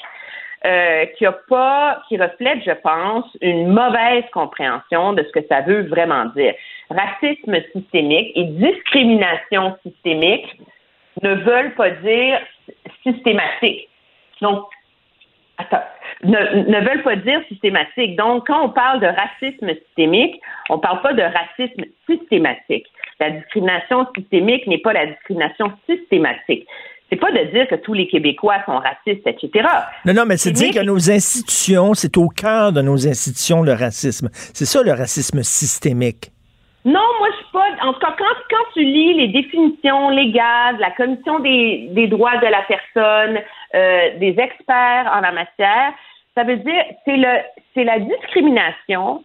[0.65, 5.61] Euh, qui a pas, qui reflète, je pense, une mauvaise compréhension de ce que ça
[5.61, 6.53] veut vraiment dire.
[6.89, 10.59] Racisme systémique et discrimination systémique
[11.23, 12.39] ne veulent pas dire
[13.03, 13.88] systématique.
[14.41, 14.65] Donc,
[16.23, 18.15] ne, veulent pas dire systématique.
[18.15, 22.85] Donc, quand on parle de racisme systémique, on ne parle pas de racisme systématique.
[23.19, 26.67] La discrimination systémique n'est pas la discrimination systématique.
[27.09, 29.67] C'est pas de dire que tous les Québécois sont racistes, etc.
[30.05, 33.73] Non, non, mais c'est dire que nos institutions, c'est au cœur de nos institutions le
[33.73, 34.29] racisme.
[34.31, 36.31] C'est ça le racisme systémique.
[36.85, 37.87] Non, moi, je suis pas.
[37.87, 42.07] En tout cas, quand, quand tu lis les définitions légales de la Commission des, des
[42.07, 43.39] droits de la personne,
[43.75, 45.93] euh, des experts en la matière,
[46.35, 47.39] ça veut dire c'est le
[47.73, 49.23] c'est la discrimination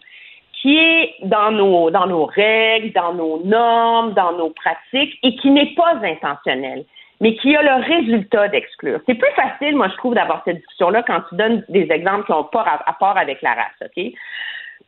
[0.60, 5.50] qui est dans nos dans nos règles, dans nos normes, dans nos pratiques et qui
[5.50, 6.84] n'est pas intentionnelle,
[7.20, 9.00] mais qui a le résultat d'exclure.
[9.06, 12.32] C'est plus facile, moi je trouve, d'avoir cette discussion-là quand tu donnes des exemples qui
[12.32, 13.82] n'ont pas rapport avec la race.
[13.82, 14.04] Ok,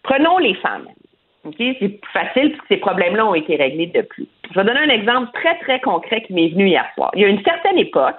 [0.02, 0.88] prenons les femmes.
[1.56, 4.28] C'est plus facile puisque ces problèmes-là ont été réglés depuis.
[4.50, 7.10] Je vais donner un exemple très, très concret qui m'est venu hier soir.
[7.14, 8.18] Il y a une certaine époque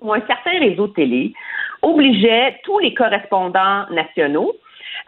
[0.00, 1.32] où un certain réseau de télé
[1.82, 4.52] obligeait tous les correspondants nationaux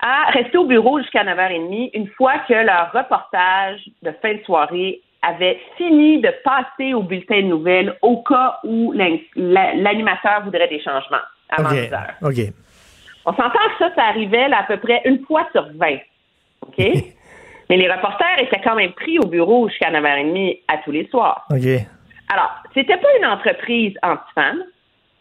[0.00, 5.00] à rester au bureau jusqu'à 9h30 une fois que leur reportage de fin de soirée
[5.22, 11.18] avait fini de passer au bulletin de nouvelles au cas où l'animateur voudrait des changements
[11.50, 12.14] avant 10 heures.
[13.26, 15.98] On s'entend que ça, ça arrivait à peu près une fois sur 20.
[16.62, 16.78] OK?
[17.70, 21.46] Mais les reporters étaient quand même pris au bureau jusqu'à 9h30 à tous les soirs.
[21.50, 21.66] OK.
[22.32, 24.64] Alors, c'était pas une entreprise anti-femmes,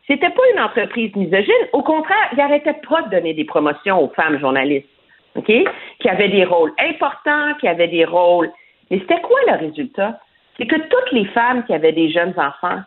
[0.09, 1.67] c'était pas une entreprise misogyne.
[1.71, 4.89] Au contraire, il n'arrêtait pas de donner des promotions aux femmes journalistes,
[5.35, 5.51] OK?
[5.99, 8.51] Qui avaient des rôles importants, qui avaient des rôles.
[8.89, 10.19] Mais c'était quoi le résultat?
[10.57, 12.81] C'est que toutes les femmes qui avaient des jeunes enfants,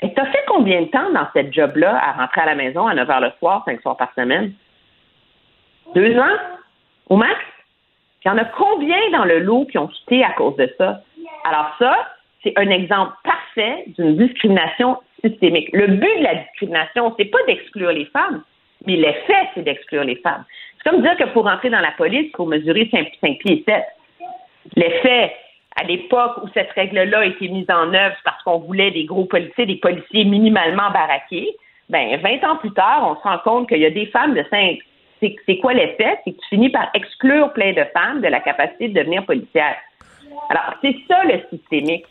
[0.00, 2.94] et t'as fait combien de temps dans cette job-là à rentrer à la maison à
[2.94, 4.52] 9 h le soir, 5 soirs par semaine?
[5.96, 6.36] Deux ans?
[7.08, 7.34] Au max?
[8.24, 11.00] Il y en a combien dans le lot qui ont quitté à cause de ça?
[11.44, 11.96] Alors ça,
[12.44, 15.70] c'est un exemple parfait d'une discrimination systémique.
[15.72, 18.42] Le but de la discrimination, c'est pas d'exclure les femmes,
[18.86, 20.44] mais l'effet, c'est d'exclure les femmes.
[20.76, 23.82] C'est comme dire que pour entrer dans la police, il faut mesurer 5, pieds 7.
[24.76, 25.34] L'effet,
[25.80, 29.24] à l'époque où cette règle-là a été mise en œuvre parce qu'on voulait des gros
[29.24, 31.56] policiers, des policiers minimalement baraqués,
[31.88, 34.44] ben 20 ans plus tard, on se rend compte qu'il y a des femmes de
[34.50, 34.78] 5.
[35.20, 36.18] C'est quoi l'effet?
[36.24, 39.76] C'est que tu finis par exclure plein de femmes de la capacité de devenir policière.
[40.50, 42.04] Alors, c'est ça le systémique.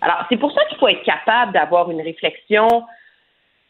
[0.00, 2.84] Alors, c'est pour ça qu'il faut être capable d'avoir une réflexion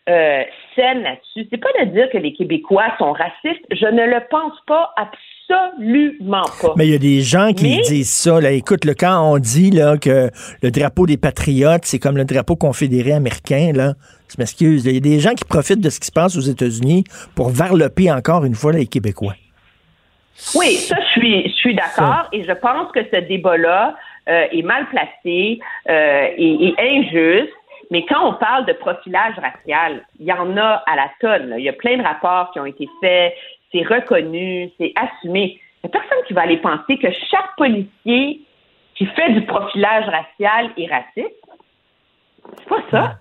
[0.08, 0.42] euh,
[0.74, 1.48] saine là-dessus.
[1.50, 3.64] C'est pas de dire que les Québécois sont racistes.
[3.70, 6.72] Je ne le pense pas absolument pas.
[6.76, 8.40] Mais il y a des gens qui disent ça.
[8.40, 8.50] Là.
[8.52, 10.30] Écoute, le, quand on dit là, que
[10.62, 13.94] le drapeau des patriotes, c'est comme le drapeau confédéré américain, là,
[14.28, 14.86] je m'excuse.
[14.86, 17.04] Il y a des gens qui profitent de ce qui se passe aux États-Unis
[17.36, 19.34] pour varloper encore une fois les Québécois.
[20.54, 22.28] Oui, ça, je suis, je suis d'accord.
[22.32, 23.94] Et je pense que ce débat-là,
[24.28, 27.52] euh, est mal placé euh, et, injuste.
[27.90, 31.54] Mais quand on parle de profilage racial, il y en a à la tonne.
[31.58, 33.34] Il y a plein de rapports qui ont été faits,
[33.72, 35.60] c'est reconnu, c'est assumé.
[35.82, 38.40] Il n'y a personne qui va aller penser que chaque policier
[38.94, 41.34] qui fait du profilage racial est raciste.
[42.58, 43.18] C'est pas ça.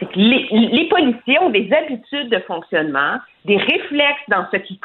[0.00, 4.80] C'est que les, les, policiers ont des habitudes de fonctionnement, des réflexes dans ce qui,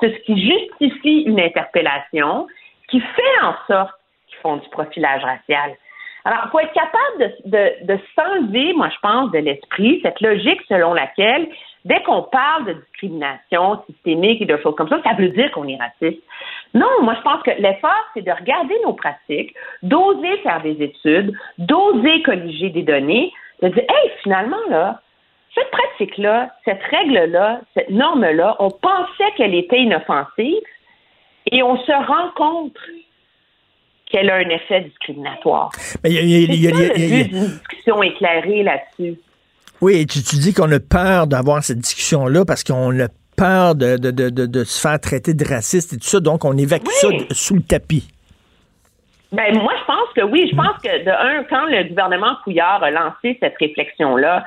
[0.00, 2.46] ce qui justifie une interpellation,
[2.88, 3.95] qui fait en sorte
[4.54, 5.76] du profilage racial.
[6.24, 10.92] Alors, faut être capable de, de, s'enlever, moi, je pense, de l'esprit cette logique selon
[10.92, 11.48] laquelle,
[11.84, 15.68] dès qu'on parle de discrimination systémique et de choses comme ça, ça veut dire qu'on
[15.68, 16.20] est raciste.
[16.74, 21.32] Non, moi, je pense que l'effort, c'est de regarder nos pratiques, d'oser faire des études,
[21.58, 23.32] d'oser colliger des données,
[23.62, 25.00] de dire, hey, finalement, là,
[25.54, 30.60] cette pratique-là, cette règle-là, cette norme-là, on pensait qu'elle était inoffensive
[31.52, 32.76] et on se rend compte
[34.10, 35.70] qu'elle a un effet discriminatoire.
[36.02, 39.18] Mais il y a, une discussion éclairée là-dessus.
[39.80, 43.98] Oui, tu, tu dis qu'on a peur d'avoir cette discussion-là parce qu'on a peur de,
[43.98, 47.08] de, de, de, se faire traiter de raciste et tout ça, donc on évacue ça
[47.30, 48.08] sous le tapis.
[49.32, 50.48] Ben, moi, je pense que oui.
[50.50, 54.44] Je pense que, de un, quand le gouvernement Couillard a lancé cette réflexion-là,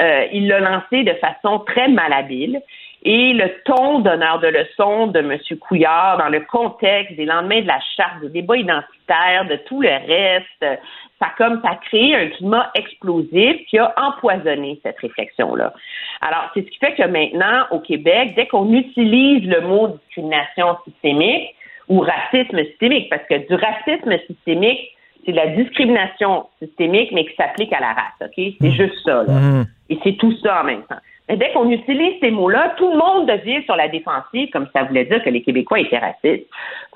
[0.00, 2.60] euh, il l'a lancé de façon très malhabile.
[3.04, 5.38] Et le ton d'honneur de leçon de M.
[5.60, 9.88] Couillard dans le contexte des lendemains de la charte, des débats identitaires, de tout le
[9.88, 10.80] reste,
[11.20, 15.72] ça comme ça a créé un climat explosif qui a empoisonné cette réflexion-là.
[16.20, 20.76] Alors, c'est ce qui fait que maintenant, au Québec, dès qu'on utilise le mot discrimination
[20.84, 21.54] systémique
[21.88, 24.90] ou racisme systémique, parce que du racisme systémique,
[25.24, 28.32] c'est la discrimination systémique, mais qui s'applique à la race, OK?
[28.60, 28.72] C'est mmh.
[28.72, 29.32] juste ça, là.
[29.32, 29.66] Mmh.
[29.90, 31.00] Et c'est tout ça en même temps.
[31.28, 35.04] Dès qu'on utilise ces mots-là, tout le monde devient sur la défensive, comme ça voulait
[35.04, 36.46] dire que les Québécois étaient racistes.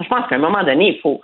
[0.01, 1.21] Je pense qu'à un moment donné, il faut,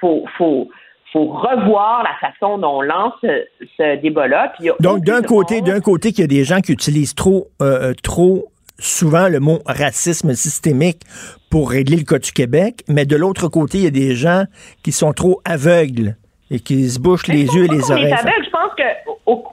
[0.00, 0.68] faut, faut,
[1.12, 4.52] faut revoir la façon dont on lance ce, débat-là.
[4.80, 8.48] Donc, d'un côté, d'un côté, qu'il y a des gens qui utilisent trop, euh, trop
[8.78, 11.02] souvent le mot racisme systémique
[11.50, 14.44] pour régler le cas du Québec, mais de l'autre côté, il y a des gens
[14.82, 16.16] qui sont trop aveugles
[16.50, 18.14] et qui se bouchent les yeux et les oreilles.
[18.14, 18.82] Je pense que
[19.26, 19.44] au,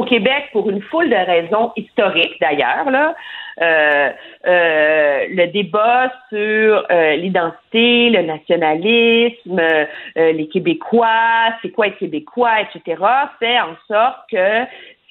[0.00, 3.14] Québec, pour une foule de raisons historiques d'ailleurs, là,
[3.60, 4.10] euh,
[4.46, 9.60] euh, le débat sur euh, l'identité, le nationalisme,
[10.16, 13.02] les Québécois, c'est quoi être Québécois, etc.,
[13.38, 14.64] fait en sorte que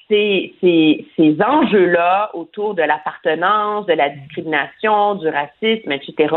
[0.08, 6.34] ces, ces, ces enjeux-là autour de l'appartenance, de la discrimination, du racisme, etc.,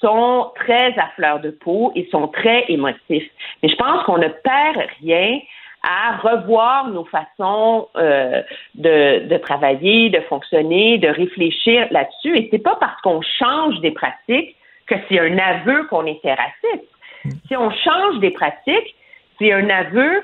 [0.00, 3.30] sont très à fleur de peau et sont très émotifs.
[3.62, 5.38] Mais je pense qu'on ne perd rien
[5.82, 8.42] à revoir nos façons euh,
[8.74, 12.36] de, de, travailler, de fonctionner, de réfléchir là-dessus.
[12.38, 14.56] Et c'est pas parce qu'on change des pratiques
[14.86, 16.88] que c'est un aveu qu'on était raciste.
[17.46, 18.94] Si on change des pratiques,
[19.38, 20.22] c'est un aveu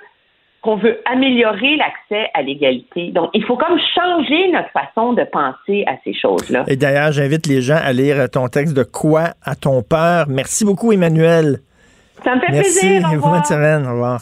[0.63, 3.11] qu'on veut améliorer l'accès à l'égalité.
[3.13, 6.65] Donc, il faut comme changer notre façon de penser à ces choses-là.
[6.67, 10.27] Et d'ailleurs, j'invite les gens à lire ton texte de Quoi à ton peur?
[10.29, 11.61] Merci beaucoup, Emmanuel.
[12.25, 12.81] Ça me fait Merci.
[12.81, 13.09] plaisir.
[13.09, 13.29] Merci.
[13.29, 13.87] Bonne semaine.
[13.87, 14.21] Au revoir.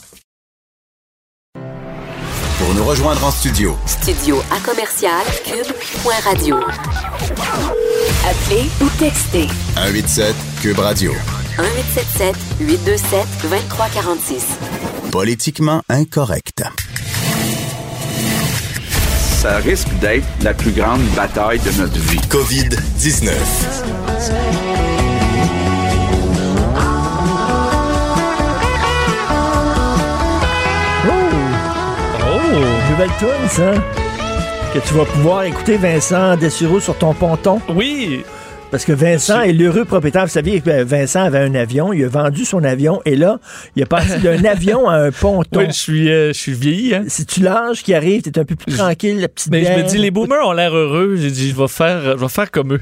[2.59, 3.77] Pour nous rejoindre en studio.
[3.87, 6.57] Studio à commercial cube.radio.
[8.25, 9.47] Appelez ou textez.
[9.75, 11.13] 187 cube radio.
[11.59, 14.47] 1877 827 2346.
[15.13, 16.63] Politiquement incorrect.
[19.43, 22.21] Ça risque d'être la plus grande bataille de notre vie.
[22.31, 23.33] COVID-19.
[32.57, 33.75] Nouvelle tune, ça.
[34.73, 37.61] Que tu vas pouvoir écouter Vincent Dessureau sur ton ponton.
[37.69, 38.25] Oui.
[38.71, 40.25] Parce que Vincent est l'heureux propriétaire.
[40.27, 43.39] Vous saviez que Vincent avait un avion, il a vendu son avion et là,
[43.77, 45.61] il est passé d'un avion à un ponton.
[45.61, 46.95] Oui, je suis, euh, je suis vieilli.
[46.95, 47.05] Hein?
[47.07, 49.89] Si tu l'âge qui arrive, t'es un peu plus tranquille, la petite Mais je me
[49.89, 51.15] dis, les boomers ont l'air heureux.
[51.17, 52.81] J'ai dit, je vais faire, je vais faire comme eux.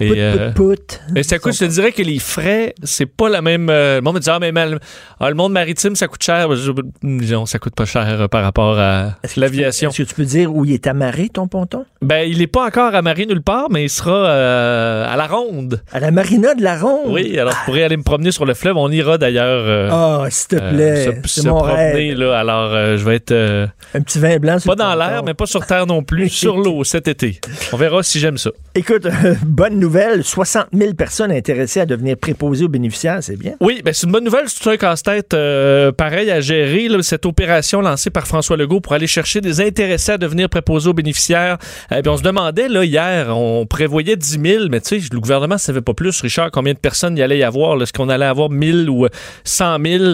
[0.00, 1.00] Et, Pout, euh, pout, pout.
[1.12, 3.70] mais ça coûte, je te dirais que les frais, c'est pas la même.
[3.70, 4.80] euh, le monde me dit, ah, mais mal-
[5.20, 6.52] ah, le monde maritime, ça coûte cher.
[6.56, 6.72] Je-
[7.04, 9.90] non, ça coûte pas cher euh, par rapport à l'aviation.
[9.90, 11.84] Est-ce que tu peux dire où il est amarré, ton ponton?
[12.02, 15.80] Ben, il est pas encore amarré nulle part, mais il sera euh, à la ronde.
[15.92, 17.06] À la marina de la Ronde?
[17.12, 18.76] Oui, alors je pourrais aller me promener sur le fleuve.
[18.76, 19.64] On ira d'ailleurs.
[19.66, 22.18] euh, Ah, s'il te euh, plaît, se- mon promener, rêve.
[22.18, 22.38] là.
[22.38, 25.34] Alors, euh, je vais être euh, Un petit vin blanc sur pas dans l'air, mais
[25.34, 27.40] pas sur terre non plus, sur l'eau cet été.
[27.72, 28.50] On verra si j'aime ça.
[28.74, 33.54] Écoute, euh, bonne nouvelle, 60 000 personnes intéressées à devenir préposées aux bénéficiaires, c'est bien.
[33.60, 34.44] Oui, ben c'est une bonne nouvelle.
[34.48, 36.88] C'est un casse-tête euh, pareil à gérer.
[36.88, 40.88] là, cette opération lancée par François Legault pour aller chercher des intéressés à devenir préposés
[40.88, 41.58] aux bénéficiaires.
[41.92, 45.20] Euh, puis on se demandait, là, hier, on prévoyait 10 000, mais tu sais, le
[45.20, 47.80] gouvernement ne savait pas plus, Richard, combien de personnes il allait y avoir.
[47.82, 49.08] Est-ce qu'on allait avoir 1000 ou euh,
[49.44, 50.04] 100 000?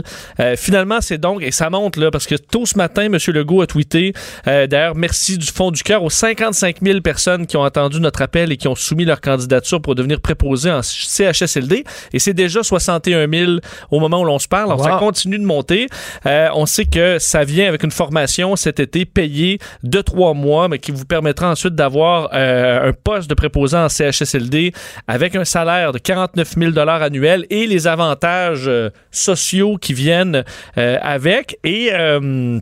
[0.41, 3.16] Euh, finalement, c'est donc, et ça monte, là, parce que tôt ce matin, M.
[3.28, 4.12] Legault a tweeté,
[4.47, 8.22] euh, d'ailleurs, merci du fond du cœur aux 55 000 personnes qui ont entendu notre
[8.22, 11.85] appel et qui ont soumis leur candidature pour devenir préposés en CHSLD.
[12.12, 13.53] Et c'est déjà 61 000
[13.91, 14.72] au moment où l'on se parle.
[14.72, 15.87] Alors, ça continue de monter.
[16.26, 20.68] Euh, on sait que ça vient avec une formation cet été payée de trois mois,
[20.68, 24.69] mais qui vous permettra ensuite d'avoir euh, un poste de préposant en CHSLD
[25.06, 30.44] avec un salaire de 49 000 annuel et les avantages euh, sociaux qui viennent
[30.78, 31.58] euh, avec.
[31.64, 31.90] Et...
[31.92, 32.60] euh,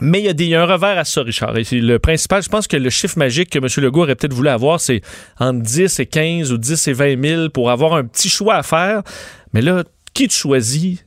[0.00, 1.56] mais il y, a des, il y a un revers à ça, Richard.
[1.56, 3.66] Et le principal, je pense que le chiffre magique que M.
[3.84, 5.02] Legault aurait peut-être voulu avoir, c'est
[5.38, 8.62] entre 10 et 15 ou 10 et 20 000 pour avoir un petit choix à
[8.62, 9.02] faire.
[9.52, 9.84] Mais là,
[10.14, 11.04] qui tu choisis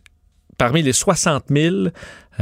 [0.57, 1.75] parmi les 60 000?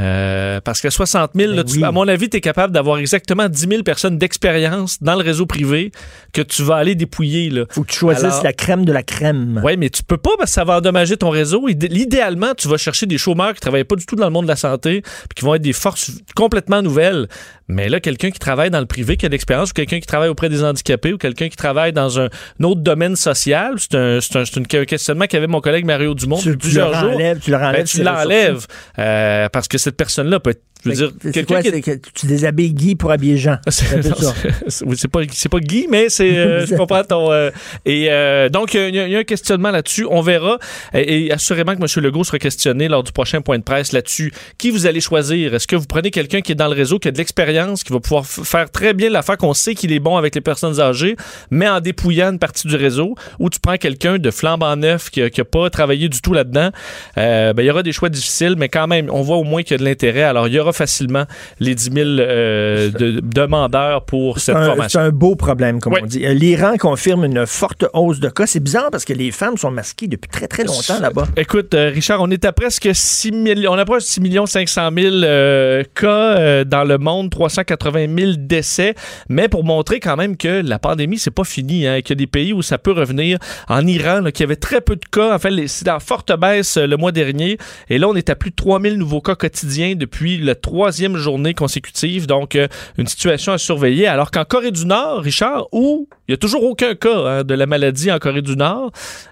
[0.00, 1.84] Euh, parce que 60 000, là, Ben tu- oui.
[1.84, 5.46] à mon avis, tu es capable d'avoir exactement 10 000 personnes d'expérience dans le réseau
[5.46, 5.92] privé
[6.32, 7.48] que tu vas aller dépouiller.
[7.50, 7.64] Là.
[7.70, 9.60] Faut que tu choisisses Alors- la crème de la crème.
[9.64, 11.68] Oui, mais tu peux pas parce que ça va endommager ton réseau.
[11.68, 14.44] Idé- Idéalement, tu vas chercher des chômeurs qui travaillent pas du tout dans le monde
[14.46, 17.28] de la santé puis qui vont être des forces complètement nouvelles.
[17.68, 20.06] Mais là, quelqu'un qui travaille dans le privé, qui a de l'expérience, ou quelqu'un qui
[20.06, 23.94] travaille auprès des handicapés, ou quelqu'un qui travaille dans un, un autre domaine social, c'est
[23.96, 27.12] un, questionnement qu'avait mon collègue Mario Dumont Tu, depuis tu plusieurs jours.
[27.12, 28.66] enlèves, tu leur Ben, tu l'enlèves
[28.98, 30.62] euh, parce que cette personne-là peut être.
[30.84, 31.62] Je veux dire, que C'est quelqu'un quoi?
[31.62, 33.58] qui est- C'est que tu déshabilles Guy pour habiller Jean.
[33.68, 34.34] C'est ça.
[34.68, 37.32] c'est- pas, c'est pas Guy, mais c'est, euh, je comprends ton.
[37.32, 37.50] euh,
[37.84, 40.06] et euh, donc, il y, a- il y a un questionnement là-dessus.
[40.10, 40.58] On verra.
[40.92, 42.04] Et, et assurément que M.
[42.04, 44.32] Legault sera questionné lors du prochain point de presse là-dessus.
[44.58, 45.54] Qui vous allez choisir?
[45.54, 47.92] Est-ce que vous prenez quelqu'un qui est dans le réseau, qui a de l'expérience, qui
[47.92, 51.16] va pouvoir faire très bien l'affaire, qu'on sait qu'il est bon avec les personnes âgées,
[51.50, 55.20] mais en dépouillant une partie du réseau, ou tu prends quelqu'un de flambant neuf qui
[55.20, 56.70] n'a pas travaillé du tout là-dedans?
[57.16, 59.72] Ben, il y aura des choix difficiles, mais quand même, on voit au moins qu'il
[59.72, 60.22] y a de l'intérêt.
[60.22, 61.24] Alors, il y aura facilement
[61.60, 65.00] les 10 000 euh, de, demandeurs pour cette formation.
[65.00, 66.24] C'est un beau problème, comme on dit.
[66.24, 68.46] Euh, L'Iran confirme une forte hausse de cas.
[68.46, 71.26] C'est bizarre parce que les femmes sont masquées depuis très, très longtemps là-bas.
[71.36, 76.84] Écoute, Richard, on est à presque 6 millions, on approche 6 500 000 cas dans
[76.84, 78.94] le monde, 380 000 décès,
[79.28, 82.16] mais pour montrer quand même que la pandémie, c'est pas fini, hein, qu'il y a
[82.16, 83.38] des pays où ça peut revenir.
[83.68, 86.96] En Iran, qui avait très peu de cas, en fait, c'est en forte baisse le
[86.96, 87.58] mois dernier,
[87.88, 91.52] et là, on est à plus de 3000 nouveaux cas quotidiens depuis la troisième journée
[91.52, 92.26] consécutive.
[92.26, 94.06] Donc, euh, une situation à surveiller.
[94.06, 97.54] Alors qu'en Corée du Nord, Richard, où il n'y a toujours aucun cas hein, de
[97.54, 98.90] la maladie en Corée du Nord,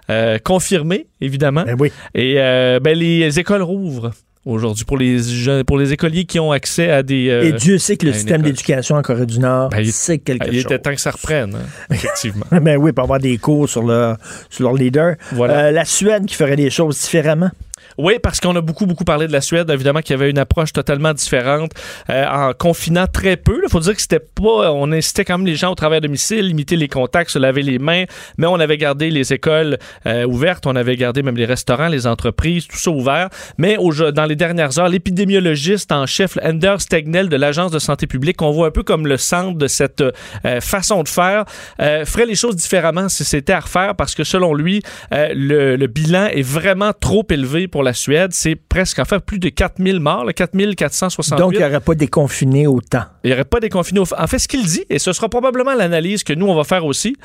[0.09, 1.63] euh, confirmé, évidemment.
[1.63, 1.91] Ben oui.
[2.13, 4.11] Et euh, ben, les écoles rouvrent
[4.45, 7.25] aujourd'hui pour les jeunes, pour les écoliers qui ont accès à des.
[7.43, 10.53] Et Dieu sait que le système d'éducation en Corée du Nord, ben, c'est quelque chose.
[10.53, 12.45] Il était temps que ça reprenne, hein, effectivement.
[12.51, 14.17] ben oui, pour avoir des cours sur leur,
[14.51, 15.15] sur leur leader.
[15.31, 15.71] Voilà.
[15.71, 17.49] la Suède qui ferait des choses différemment?
[17.97, 20.73] Oui, parce qu'on a beaucoup, beaucoup parlé de la Suède, évidemment, qui avait une approche
[20.73, 21.71] totalement différente
[22.09, 23.61] euh, en confinant très peu.
[23.63, 24.71] Il faut dire que c'était pas.
[24.71, 27.61] On incitait quand même les gens au travail à domicile, limiter les contacts, se laver
[27.61, 28.05] les mains,
[28.37, 32.07] mais on avait gardé les écoles euh, ouvertes, on avait gardé même les restaurants, les
[32.07, 33.29] entreprises, tout ça ouvert.
[33.57, 33.77] Mais
[34.13, 38.51] dans les dernières heures, l'épidémiologiste en chef, Anders Stegnell de l'Agence de santé publique, on
[38.51, 41.45] voit un peu comme le centre de cette euh, façon de faire,
[41.77, 46.41] ferait les choses différemment si c'était à refaire parce que selon lui, le bilan est
[46.41, 51.37] vraiment trop élevé pour la Suède, c'est presque, en fait, plus de 4000 morts, 4468.
[51.37, 53.03] Donc, il n'y aurait pas déconfiné autant.
[53.23, 54.15] Il n'y aurait pas déconfiné autant.
[54.19, 56.85] En fait, ce qu'il dit, et ce sera probablement l'analyse que nous, on va faire
[56.85, 57.15] aussi,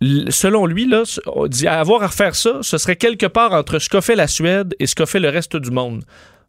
[0.00, 1.02] selon lui, là,
[1.68, 4.86] avoir à refaire ça, ce serait quelque part entre ce qu'a fait la Suède et
[4.86, 6.02] ce qu'a fait le reste du monde.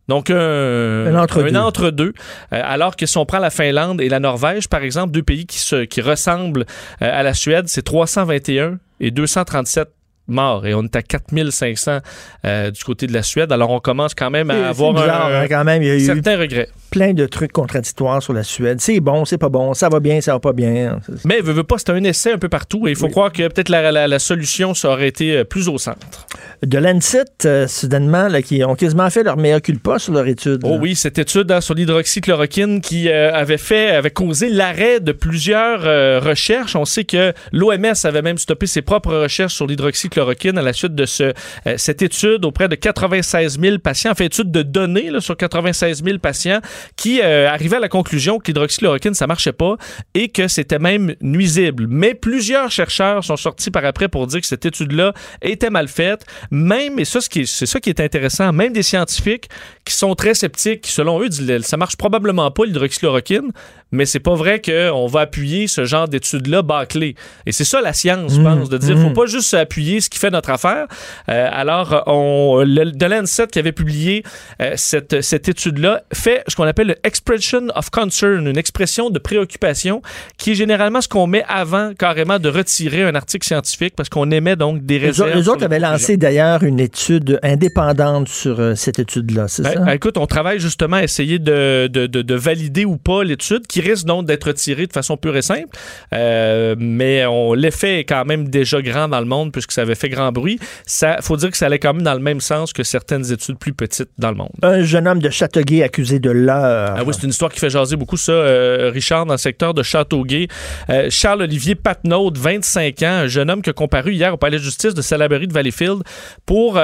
[0.08, 2.14] Donc, un, entre-deux.
[2.54, 5.46] Euh, alors que si on prend la Finlande et la Norvège, par exemple, deux pays
[5.46, 6.66] qui, se, qui ressemblent
[7.02, 9.90] euh, à la Suède, c'est 321 et 237
[10.28, 12.00] morts et on est à 4500
[12.46, 13.52] euh, du côté de la Suède.
[13.52, 16.38] Alors on commence quand même à avoir un, hein, quand même, il y a certain
[16.38, 18.80] regret plein de trucs contradictoires sur la Suède.
[18.82, 21.00] C'est bon, c'est pas bon, ça va bien, ça va pas bien.
[21.26, 23.48] Mais veut, veut pas, c'est un essai un peu partout et il faut croire que
[23.48, 26.28] peut-être la, solution, ça aurait été euh, plus au centre.
[26.64, 30.62] De l'ANSET, euh, soudainement, là, qui ont quasiment fait leur meilleur culpa sur leur étude.
[30.64, 35.12] Oh oui, cette étude hein, sur l'hydroxychloroquine qui euh, avait fait, avait causé l'arrêt de
[35.12, 35.82] plusieurs
[36.24, 36.76] recherches.
[36.76, 40.96] On sait que l'OMS avait même stoppé ses propres recherches sur l'hydroxychloroquine à la suite
[40.96, 41.34] de ce,
[41.78, 46.04] cette étude auprès de 96 000 patients, en fait, étude de données là, sur 96
[46.04, 46.60] 000 patients
[46.96, 49.78] qui euh, arrivait à la conclusion que l'hydroxychloroquine, ça marchait pas
[50.14, 51.88] et que c'était même nuisible.
[51.88, 56.26] Mais plusieurs chercheurs sont sortis par après pour dire que cette étude-là était mal faite.
[56.52, 59.50] Même, et ça, c'est ça qui est intéressant, même des scientifiques
[59.86, 63.52] qui sont très sceptiques, qui selon eux disent ça marche probablement pas l'hydroxychloroquine,
[63.92, 67.16] mais c'est pas vrai qu'on va appuyer ce genre d'études-là bâclées.
[67.46, 69.08] Et c'est ça la science, je mmh, pense, de dire mmh.
[69.10, 70.88] faut pas juste appuyer ce qui fait notre affaire.
[71.30, 74.24] Euh, alors, on, le, de l'ANSET qui avait publié
[74.62, 79.20] euh, cette, cette étude-là fait ce qu'on appelle le expression of concern, une expression de
[79.20, 80.02] préoccupation,
[80.38, 84.30] qui est généralement ce qu'on met avant carrément de retirer un article scientifique parce qu'on
[84.32, 85.34] émet donc des réserves.
[85.34, 89.80] Les, autres avaient lancé d'ailleurs une étude indépendante sur euh, cette étude-là, c'est ben, ça?
[89.80, 93.66] Ben, écoute, on travaille justement à essayer de, de, de, de valider ou pas l'étude
[93.68, 95.70] qui risque donc d'être tiré de façon pure et simple.
[96.14, 97.24] Euh, mais
[97.56, 100.60] l'effet est quand même déjà grand dans le monde puisque ça avait fait grand bruit.
[100.86, 103.58] Ça faut dire que ça allait quand même dans le même sens que certaines études
[103.58, 104.52] plus petites dans le monde.
[104.62, 106.96] Un jeune homme de Châteauguay accusé de l'heure.
[106.98, 109.74] Ah oui, c'est une histoire qui fait jaser beaucoup ça, euh, Richard, dans le secteur
[109.74, 110.48] de Châteauguay.
[110.90, 114.64] Euh, Charles-Olivier Patnaud, 25 ans, un jeune homme qui a comparu hier au palais de
[114.64, 116.04] justice de Salaberry de Valleyfield
[116.46, 116.78] pour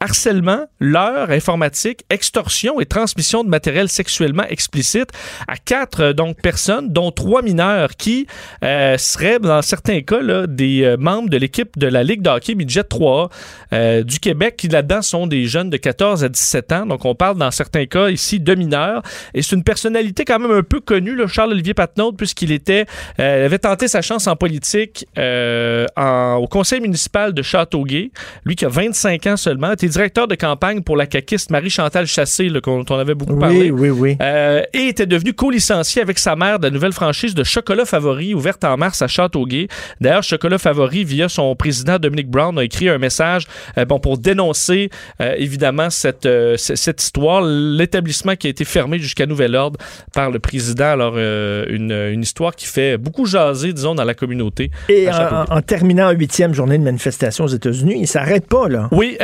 [0.00, 5.10] harcèlement, leurre informatique, extorsion et transmission de matériel sexuellement explicite
[5.48, 8.26] à quatre donc personnes, dont trois mineurs qui
[8.62, 12.28] euh, seraient dans certains cas là, des euh, membres de l'équipe de la Ligue de
[12.28, 13.30] hockey midget 3
[13.72, 16.84] euh, du Québec qui là-dedans sont des jeunes de 14 à 17 ans.
[16.84, 19.02] Donc on parle dans certains cas ici de mineurs
[19.32, 22.84] et c'est une personnalité quand même un peu connue, Charles Olivier Patnaud, puisqu'il était
[23.16, 28.10] avait tenté sa chance en politique en, au conseil municipal de Châteauguay.
[28.44, 32.50] Lui qui a 25 ans seulement, était directeur de campagne pour la caquiste Marie-Chantal Chassé,
[32.50, 33.70] dont on avait beaucoup parlé.
[33.70, 34.26] Oui, oui, oui.
[34.74, 38.34] et était devenu co licencié avec sa mère de la nouvelle franchise de Chocolat Favori
[38.34, 39.68] ouverte en mars à Châteauguay.
[40.00, 43.46] D'ailleurs, Chocolat Favori, via son président Dominique Brown, a écrit un message
[43.78, 44.90] euh, bon, pour dénoncer
[45.20, 49.78] euh, évidemment cette, euh, cette histoire, l'établissement qui a été fermé jusqu'à nouvel ordre
[50.12, 50.86] par le président.
[50.86, 54.72] Alors, une, une, histoire qui fait beaucoup jaser, disons, dans la communauté.
[54.88, 58.88] Et en, terminant en huitième journée de manifestation aux États-Unis, il s'arrête pas, là.
[58.90, 59.16] Oui,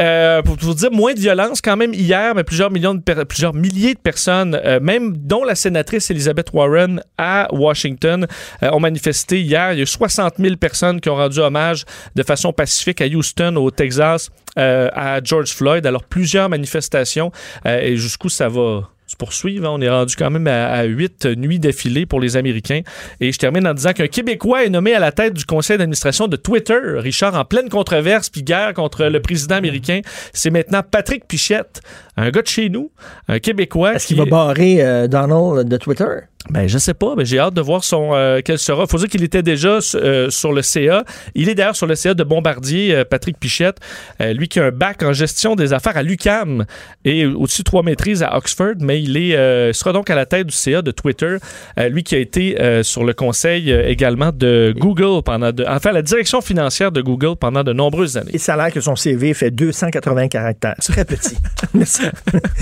[0.44, 3.94] pour vous dire, moins de violence quand même hier, mais plusieurs millions de plusieurs milliers
[3.94, 8.26] de personnes, même dont la sénatrice Elisabeth Elizabeth Warren à Washington
[8.62, 9.72] euh, ont manifesté hier.
[9.72, 13.06] Il y a eu 60 000 personnes qui ont rendu hommage de façon pacifique à
[13.06, 15.86] Houston, au Texas, à George Floyd.
[15.86, 17.30] Alors, plusieurs manifestations
[17.64, 18.88] et jusqu'où ça va?
[19.08, 19.66] Se poursuivre.
[19.66, 19.72] Hein.
[19.72, 22.82] On est rendu quand même à, huit nuits d'affilée pour les Américains.
[23.20, 26.28] Et je termine en disant qu'un Québécois est nommé à la tête du conseil d'administration
[26.28, 26.78] de Twitter.
[26.96, 30.02] Richard, en pleine controverse puis guerre contre le président américain,
[30.32, 31.80] c'est maintenant Patrick Pichette,
[32.16, 32.90] un gars de chez nous,
[33.28, 33.94] un Québécois.
[33.94, 36.04] Est-ce qu'il va barrer euh, Donald de Twitter?
[36.50, 38.86] Ben, je sais pas, mais j'ai hâte de voir son euh, quel sera.
[38.86, 41.04] Faut dire qu'il était déjà euh, sur le CA.
[41.34, 43.78] Il est d'ailleurs sur le CA de Bombardier, euh, Patrick Pichette,
[44.20, 46.64] lui qui a un bac en gestion des affaires à l'UCAM
[47.04, 50.54] et au-dessus trois maîtrises à Oxford, mais il est sera donc à la tête du
[50.54, 51.36] CA de Twitter,
[51.76, 56.40] lui qui a été sur le conseil également de Google pendant de, enfin la direction
[56.40, 58.30] financière de Google pendant de nombreuses années.
[58.34, 61.36] Et ça a l'air que son CV fait 280 caractères, très petit.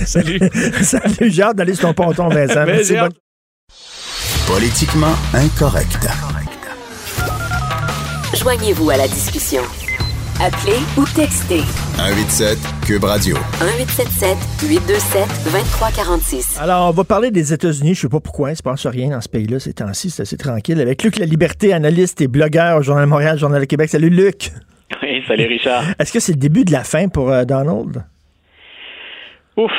[0.05, 0.41] Salut.
[0.82, 2.64] Salut, j'ai hâte d'aller sur ton ponton Vincent.
[2.66, 2.95] Merci,
[4.47, 6.07] Politiquement incorrect.
[8.32, 9.62] Joignez-vous à la discussion.
[10.40, 11.62] Appelez ou textez.
[11.97, 13.34] 187 Cube Radio.
[13.34, 14.36] 1877
[14.70, 15.20] 827
[15.51, 16.61] 2346.
[16.61, 17.94] Alors, on va parler des États-Unis.
[17.94, 20.11] Je sais pas pourquoi, il se passe rien dans ce pays-là ces temps-ci.
[20.11, 20.80] C'est assez tranquille.
[20.80, 23.90] Avec Luc La Liberté, analyste et blogueur au Journal de Montréal, Journal de Québec.
[23.90, 24.53] Salut, Luc.
[25.03, 25.82] Oui, salut, Richard.
[25.99, 28.05] Est-ce que c'est le début de la fin pour euh, Donald?
[29.57, 29.72] Ouf,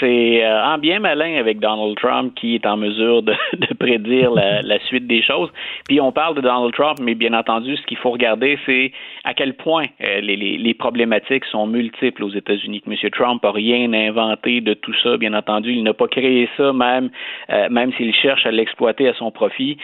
[0.00, 3.34] c'est euh, en bien malin avec Donald Trump qui est en mesure de,
[3.78, 5.50] prédire la, suite des choses.
[5.88, 8.92] Puis on parle de Donald Trump, mais bien entendu, ce qu'il faut regarder, c'est
[9.24, 12.82] à quel point euh, les, problématiques sont multiples aux États-Unis.
[12.86, 13.10] M.
[13.10, 15.72] Trump n'a rien inventé de tout ça, bien entendu.
[15.72, 17.10] Il n'a pas créé ça, même,
[17.50, 19.76] euh, même s'il cherche à l'exploiter à son profit.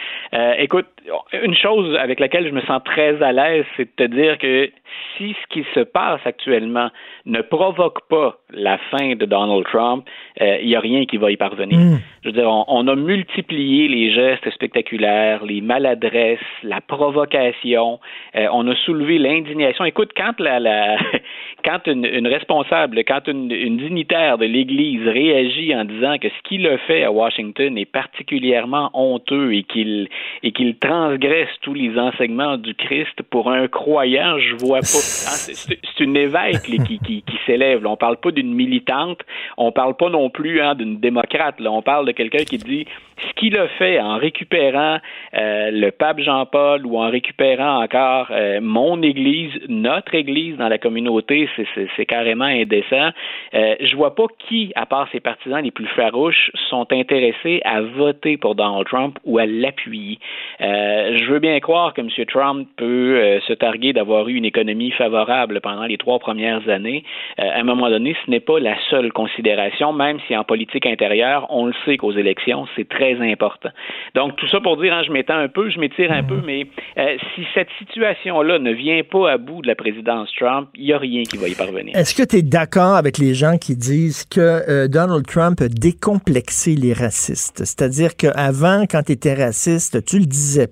[0.57, 0.87] écoute,
[1.33, 4.69] une chose avec laquelle je me sens très à l'aise, c'est de te dire que
[5.17, 6.89] si ce qui se passe actuellement
[7.25, 10.05] ne provoque pas la fin de Donald Trump,
[10.41, 11.77] euh, il n'y a rien qui va y parvenir.
[11.77, 11.99] Hmm.
[12.23, 17.99] Je veux dire, on, a multiplié les gestes spectaculaires, les maladresses, la provocation.
[18.35, 19.85] Euh, on a soulevé l'indignation.
[19.85, 20.97] Écoute, quand la, la
[21.65, 23.47] quand une, responsable, quand une,
[23.77, 28.89] dignitaire de l'Église réagit en disant que ce qu'il a fait à Washington est particulièrement
[28.93, 30.07] honteux et qu'il
[30.43, 34.85] et qu'il transgresse tous les enseignements du Christ pour un croyant, je vois pas.
[35.25, 37.85] Hein, c'est une évêque qui, qui, qui s'élève.
[37.85, 39.19] On parle pas d'une militante,
[39.57, 41.59] on parle pas non plus hein, d'une démocrate.
[41.59, 41.71] Là.
[41.71, 42.85] On parle de quelqu'un qui dit
[43.17, 44.99] ce qu'il a fait en récupérant
[45.33, 50.77] euh, le pape Jean-Paul ou en récupérant encore euh, mon Église, notre Église dans la
[50.77, 51.49] communauté,
[51.95, 53.09] c'est carrément indécent.
[53.53, 57.81] Euh, je vois pas qui, à part ses partisans les plus farouches, sont intéressés à
[57.81, 60.19] voter pour Donald Trump ou à l'appuyer.
[60.61, 60.84] Euh,
[61.17, 62.09] je veux bien croire que M.
[62.27, 67.03] Trump peut se targuer d'avoir eu une économie favorable pendant les trois premières années.
[67.37, 71.47] à un moment donné, ce n'est pas la seule considération, même si en politique intérieure,
[71.49, 73.69] on le sait qu'aux élections, c'est très important.
[74.15, 76.67] Donc, tout ça pour dire, hein, je m'étends un peu, je m'étire un peu, mais
[76.97, 80.93] euh, si cette situation-là ne vient pas à bout de la présidence Trump, il n'y
[80.93, 81.95] a rien qui va y parvenir.
[81.95, 85.67] Est-ce que tu es d'accord avec les gens qui disent que euh, Donald Trump a
[85.67, 87.59] décomplexé les racistes?
[87.59, 90.67] C'est-à-dire qu'avant, quand tu étais raciste, tu le disais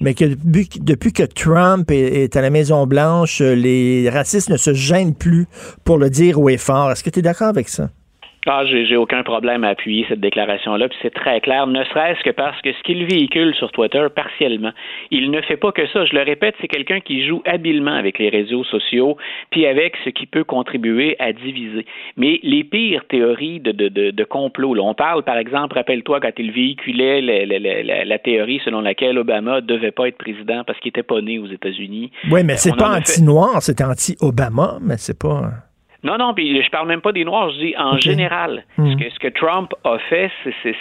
[0.00, 5.46] mais que depuis, que Trump est, à la Maison-Blanche, les racistes ne se gênent plus
[5.84, 6.90] pour le dire haut et fort.
[6.90, 7.90] Est-ce que tu es d'accord avec ça?
[8.46, 12.30] Ah, j'ai aucun problème à appuyer cette déclaration-là, puis c'est très clair, ne serait-ce que
[12.30, 14.72] parce que ce qu'il véhicule sur Twitter partiellement,
[15.10, 16.06] il ne fait pas que ça.
[16.06, 19.18] Je le répète, c'est quelqu'un qui joue habilement avec les réseaux sociaux,
[19.50, 21.84] puis avec ce qui peut contribuer à diviser.
[22.16, 26.20] Mais les pires théories de, de, de, de complot, là, on parle, par exemple, rappelle-toi
[26.20, 30.88] quand il véhiculait la, la, théorie selon laquelle Obama devait pas être président parce qu'il
[30.88, 32.10] était pas né aux États-Unis.
[32.30, 35.50] Oui, mais c'est pas anti-noir, c'est anti-Obama, mais c'est pas.
[36.02, 38.64] Non, non, puis je parle même pas des Noirs, je dis en général.
[38.78, 38.92] Hmm.
[38.92, 40.30] Ce, que, ce que Trump a fait,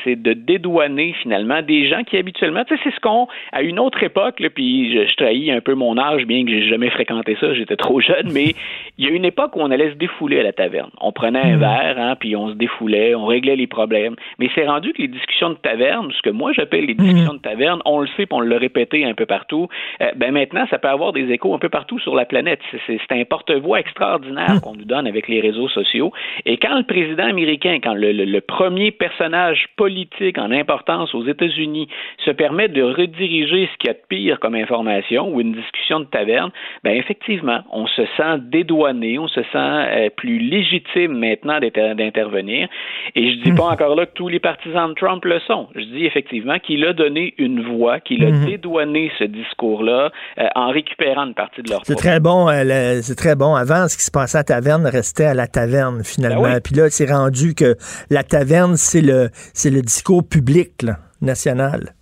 [0.03, 3.79] c'est de dédouaner finalement des gens qui habituellement, tu sais, c'est ce qu'on, à une
[3.79, 7.53] autre époque, puis je, trahis un peu mon âge, bien que j'ai jamais fréquenté ça,
[7.53, 8.55] j'étais trop jeune, mais
[8.97, 10.89] il y a une époque où on allait se défouler à la taverne.
[11.01, 11.59] On prenait un hmm.
[11.59, 14.15] verre, hein, puis on se défoulait, on réglait les problèmes.
[14.39, 17.37] Mais c'est rendu que les discussions de taverne, ce que moi j'appelle les discussions hmm.
[17.37, 19.67] de taverne, on le sait, puis on l'a répété un peu partout.
[20.01, 22.61] Euh, ben maintenant, ça peut avoir des échos un peu partout sur la planète.
[22.87, 26.11] C'est un porte-voix extraordinaire qu'on nous donne avec les réseaux sociaux.
[26.45, 31.87] Et quand le président américain, quand le, premier personnage politique en importance aux États-Unis
[32.25, 35.99] se permet de rediriger ce qu'il y a de pire comme information ou une discussion
[35.99, 36.51] de taverne,
[36.83, 42.67] ben effectivement, on se sent dédouané, on se sent euh, plus légitime maintenant d'intervenir.
[43.15, 43.73] Et je dis pas hmm.
[43.73, 45.67] encore là que tous les partisans de Trump le sont.
[45.75, 48.45] Je dis effectivement qu'il a donné une voix, qu'il a hmm.
[48.45, 51.81] dédouané ce discours-là euh, en récupérant une partie de leur.
[51.83, 52.49] C'est très bon.
[52.49, 53.55] Euh, c'est très bon.
[53.55, 56.43] Avant, ce qui se passait à taverne restait à la taverne, finalement.
[56.43, 57.77] Ben Puis là, c'est rendu que
[58.09, 60.85] la taverne, c'est le, c'est le discours public
[61.21, 61.95] national.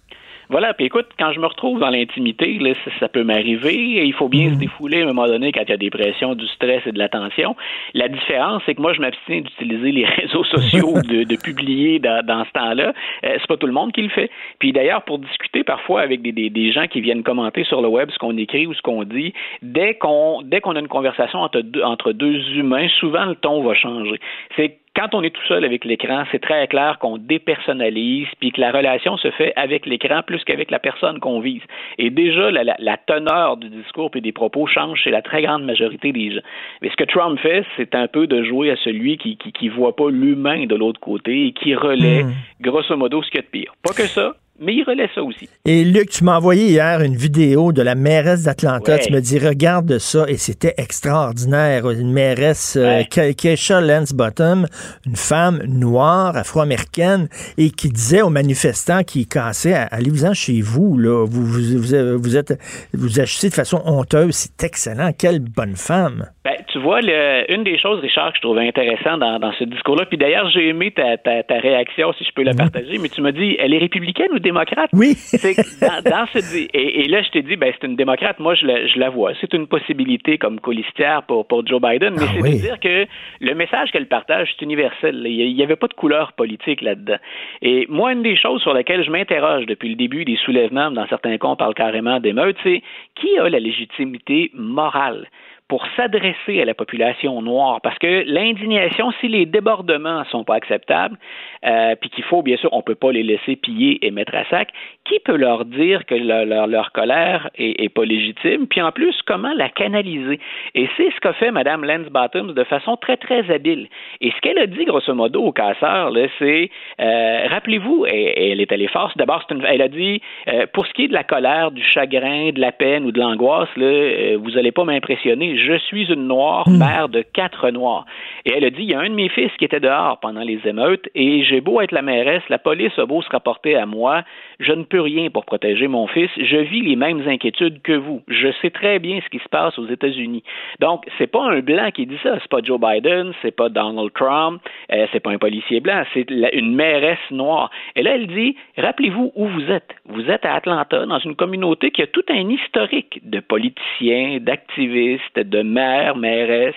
[0.49, 4.05] Voilà, puis écoute, quand je me retrouve dans l'intimité, là, ça, peut m'arriver.
[4.05, 6.35] Il faut bien se défouler à un moment donné quand il y a des pressions,
[6.35, 7.55] du stress et de la tension.
[7.93, 12.25] La différence, c'est que moi, je m'abstiens d'utiliser les réseaux sociaux, de, de publier dans,
[12.25, 12.93] dans ce temps-là.
[13.25, 14.31] Euh, c'est pas tout le monde qui le fait.
[14.59, 17.89] Puis d'ailleurs, pour discuter parfois avec des, des, des, gens qui viennent commenter sur le
[17.89, 21.39] web ce qu'on écrit ou ce qu'on dit, dès qu'on dès qu'on a une conversation
[21.39, 24.19] entre deux, entre deux humains, souvent le ton va changer.
[24.55, 28.59] C'est quand on est tout seul avec l'écran, c'est très clair qu'on dépersonnalise, puis que
[28.59, 31.61] la relation se fait avec l'écran plus qu'avec la personne qu'on vise.
[31.99, 35.63] Et déjà, la, la, teneur du discours et des propos change chez la très grande
[35.63, 36.41] majorité des gens.
[36.81, 39.69] Mais ce que Trump fait, c'est un peu de jouer à celui qui qui, qui
[39.69, 42.33] voit pas l'humain de l'autre côté et qui relaie, hmm.
[42.61, 43.75] grosso modo, ce qu'il y a de pire.
[43.83, 45.47] Pas que ça, mais il relaie ça aussi.
[45.65, 48.97] Et Luc, tu m'as envoyé hier une vidéo de la mairesse d'Atlanta.
[48.99, 51.89] Tu me dis, regarde ça, et c'était extraordinaire.
[51.89, 54.65] Une mairesse, euh, Keisha Lance Bottom,
[55.05, 57.27] une femme noire, afro-américaine,
[57.57, 61.25] et qui disait aux manifestants qui cassaient, allez-vous-en chez vous, là.
[61.25, 62.59] Vous, vous, vous, vous, êtes,
[62.93, 64.35] vous agissez de façon honteuse.
[64.35, 65.11] C'est excellent.
[65.17, 66.27] Quelle bonne femme.
[66.47, 69.65] Ben, tu vois, le, une des choses, Richard, que je trouvais intéressant dans, dans ce
[69.65, 73.09] discours-là, puis d'ailleurs, j'ai aimé ta, ta, ta, réaction, si je peux la partager, mais
[73.09, 74.89] tu m'as dit, elle est républicaine ou démocrate?
[74.93, 75.13] Oui.
[75.15, 78.39] C'est dans, dans ce, et, et, là, je t'ai dit, ben, c'est une démocrate.
[78.39, 79.33] Moi, je la, je la vois.
[79.41, 83.05] C'est une possibilité comme colistière pour, pour Joe Biden, mais ah c'est de dire que
[83.41, 85.23] le message qu'elle partage, c'est universel.
[85.25, 87.17] Il n'y avait pas de couleur politique là-dedans.
[87.61, 91.07] Et moi, une des choses sur lesquelles je m'interroge depuis le début des soulèvements, dans
[91.07, 92.81] certains cas, on parle carrément d'émeutes, c'est
[93.15, 95.27] qui a la légitimité morale?
[95.67, 101.17] Pour s'adresser à la population noire, parce que l'indignation, si les débordements sont pas acceptables,
[101.65, 104.45] euh, puis qu'il faut, bien sûr, on peut pas les laisser piller et mettre à
[104.45, 104.69] sac,
[105.07, 109.15] qui peut leur dire que leur, leur, colère est, est, pas légitime, puis en plus,
[109.25, 110.39] comment la canaliser?
[110.75, 113.87] Et c'est ce qu'a fait Mme Lance Bottoms de façon très, très habile.
[114.21, 118.71] Et ce qu'elle a dit, grosso modo, au casseur, c'est, euh, rappelez-vous, et, elle est
[118.71, 121.83] allée force, d'abord, elle a dit, euh, pour ce qui est de la colère, du
[121.83, 126.27] chagrin, de la peine ou de l'angoisse, euh, vous allez pas m'impressionner je suis une
[126.27, 126.77] noire, hmm.
[126.77, 128.05] mère de quatre noirs.
[128.45, 130.41] Et elle a dit, il y a un de mes fils qui était dehors pendant
[130.41, 133.85] les émeutes, et j'ai beau être la mairesse, la police a beau se rapporter à
[133.85, 134.23] moi,
[134.59, 138.21] je ne peux rien pour protéger mon fils, je vis les mêmes inquiétudes que vous.
[138.27, 140.43] Je sais très bien ce qui se passe aux États-Unis.
[140.79, 144.11] Donc, c'est pas un blanc qui dit ça, c'est pas Joe Biden, c'est pas Donald
[144.13, 147.69] Trump, euh, c'est pas un policier blanc, c'est une mairesse noire.
[147.95, 149.95] Et là, elle dit, rappelez-vous où vous êtes.
[150.05, 155.39] Vous êtes à Atlanta, dans une communauté qui a tout un historique de politiciens, d'activistes,
[155.39, 156.75] de maires, mairesses,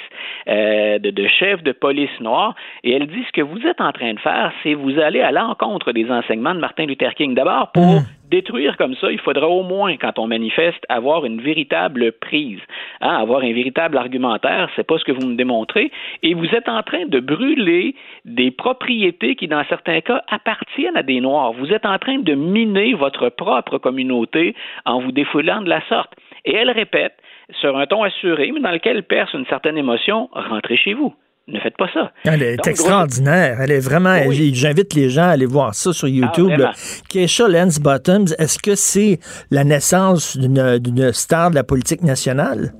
[0.48, 2.54] euh, de, chefs de police noirs.
[2.84, 5.32] Et elle dit ce que vous êtes en train de faire, c'est vous allez à
[5.32, 7.34] l'encontre des enseignements de Martin Luther King.
[7.34, 7.98] D'abord, mmh
[8.30, 12.60] détruire comme ça, il faudra au moins, quand on manifeste, avoir une véritable prise,
[13.00, 14.70] hein, avoir un véritable argumentaire.
[14.76, 15.90] C'est pas ce que vous me démontrez.
[16.22, 21.02] Et vous êtes en train de brûler des propriétés qui, dans certains cas, appartiennent à
[21.02, 21.52] des Noirs.
[21.52, 24.54] Vous êtes en train de miner votre propre communauté
[24.84, 26.12] en vous défoulant de la sorte.
[26.44, 27.14] Et elle répète,
[27.60, 31.14] sur un ton assuré, mais dans lequel perce une certaine émotion, rentrez chez vous
[31.52, 32.12] ne faites pas ça.
[32.24, 33.58] Elle est extraordinaire.
[33.60, 34.16] Elle est vraiment.
[34.30, 36.62] J'invite les gens à aller voir ça sur ah, YouTube.
[37.08, 39.18] Keisha Lance Bottoms, est-ce que c'est
[39.50, 42.72] la naissance d'une star de la politique nationale?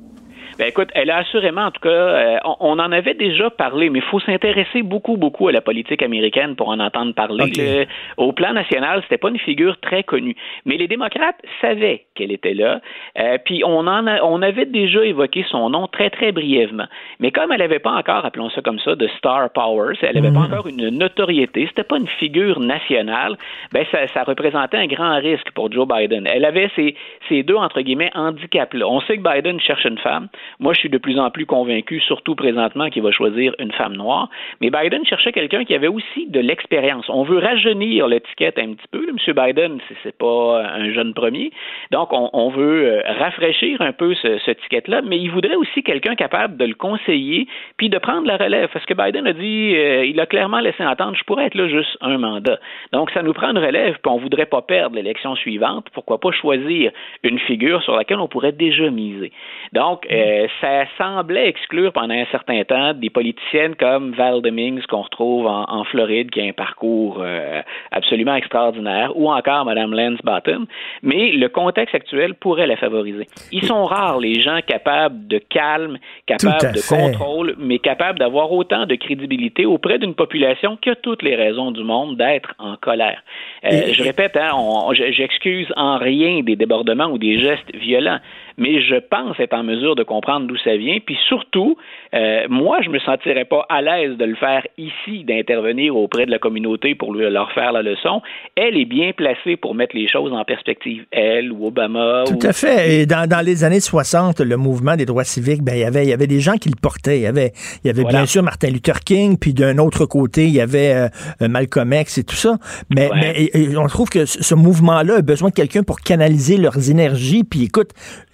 [0.60, 4.00] Ben écoute, elle a assurément, en tout cas, euh, on, en avait déjà parlé, mais
[4.00, 7.88] il faut s'intéresser beaucoup, beaucoup à la politique américaine pour en entendre parler.
[8.18, 10.36] au plan national, c'était pas une figure très connue,
[10.66, 12.82] mais les démocrates savaient qu'elle était là.
[13.18, 16.88] Euh, puis on en on avait déjà évoqué son nom très très brièvement,
[17.20, 20.30] mais comme elle n'avait pas encore, appelons ça comme ça, de star power, elle n'avait
[20.30, 20.52] pas hmm.
[20.52, 23.38] encore une notoriété, c'était pas une figure nationale,
[23.72, 26.26] ben ça, ça, représentait un grand risque pour Joe Biden.
[26.26, 26.94] Elle avait ces,
[27.30, 28.86] ces deux entre guillemets handicaps là.
[28.86, 30.28] On sait que Biden cherche une femme.
[30.58, 33.96] Moi, je suis de plus en plus convaincu, surtout présentement, qu'il va choisir une femme
[33.96, 34.28] noire.
[34.60, 37.06] Mais Biden cherchait quelqu'un qui avait aussi de l'expérience.
[37.08, 39.06] On veut rajeunir l'étiquette un petit peu.
[39.08, 39.16] M.
[39.34, 41.50] Biden, c'est pas un jeune premier.
[41.90, 46.14] Donc, on, veut euh, rafraîchir un peu ce, cette étiquette-là, mais il voudrait aussi quelqu'un
[46.14, 47.46] capable de le conseiller
[47.76, 48.68] puis de prendre la relève.
[48.72, 51.68] Parce que Biden a dit, euh, il a clairement laissé entendre, je pourrais être là
[51.68, 52.58] juste un mandat.
[52.92, 55.86] Donc, ça nous prend une relève, puis on voudrait pas perdre l'élection suivante.
[55.92, 56.92] Pourquoi pas choisir
[57.22, 59.32] une figure sur laquelle on pourrait déjà miser?
[59.72, 64.82] Donc, euh, euh, ça semblait exclure pendant un certain temps des politiciennes comme Val Demings
[64.88, 70.20] qu'on retrouve en, Floride, qui a un parcours euh, absolument extraordinaire, ou encore Mme Lance
[70.22, 70.66] Bottom,
[71.02, 73.26] mais le contexte actuel pourrait la favoriser.
[73.52, 78.86] Ils sont rares les gens capables de calme, capables de contrôle, mais capables d'avoir autant
[78.86, 83.22] de crédibilité auprès d'une population qui a toutes les raisons du monde d'être en colère.
[83.64, 84.52] Euh, je répète, hein,
[84.92, 88.18] j'excuse en rien des débordements ou des gestes violents,
[88.56, 90.98] mais je pense être en mesure de comprendre comprendre d'où ça vient.
[91.04, 91.76] Puis surtout,
[92.14, 96.30] euh, moi, je me sentirais pas à l'aise de le faire ici, d'intervenir auprès de
[96.30, 98.22] la communauté pour leur faire la leçon.
[98.56, 101.04] Elle est bien placée pour mettre les choses en perspective.
[101.10, 102.24] Elle ou Obama.
[102.26, 103.00] Tout à fait.
[103.00, 106.04] Et dans, dans, les années 60, le mouvement des droits civiques, ben, il y avait,
[106.04, 107.18] il y avait des gens qui le portaient.
[107.18, 107.52] Il y avait,
[107.84, 111.08] il y avait bien sûr Martin Luther King, puis d'un autre côté, il y avait
[111.42, 112.56] euh, Malcolm X et tout ça.
[112.90, 117.44] Mais, mais on trouve que ce mouvement-là a besoin de quelqu'un pour canaliser leurs énergies.
[117.44, 117.90] Puis écoute,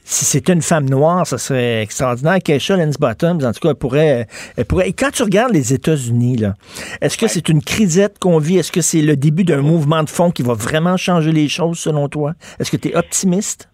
[0.08, 2.38] si c'était une femme noire, ça serait extraordinaire.
[2.42, 4.26] Keisha Lens Bottoms, en tout cas, elle pourrait,
[4.56, 4.88] elle pourrait.
[4.88, 6.54] Et quand tu regardes les États-Unis, là,
[7.00, 8.58] est-ce que c'est une crisette qu'on vit?
[8.58, 11.80] Est-ce que c'est le début d'un mouvement de fond qui va vraiment changer les choses,
[11.80, 12.34] selon toi?
[12.60, 13.68] Est-ce que tu es optimiste?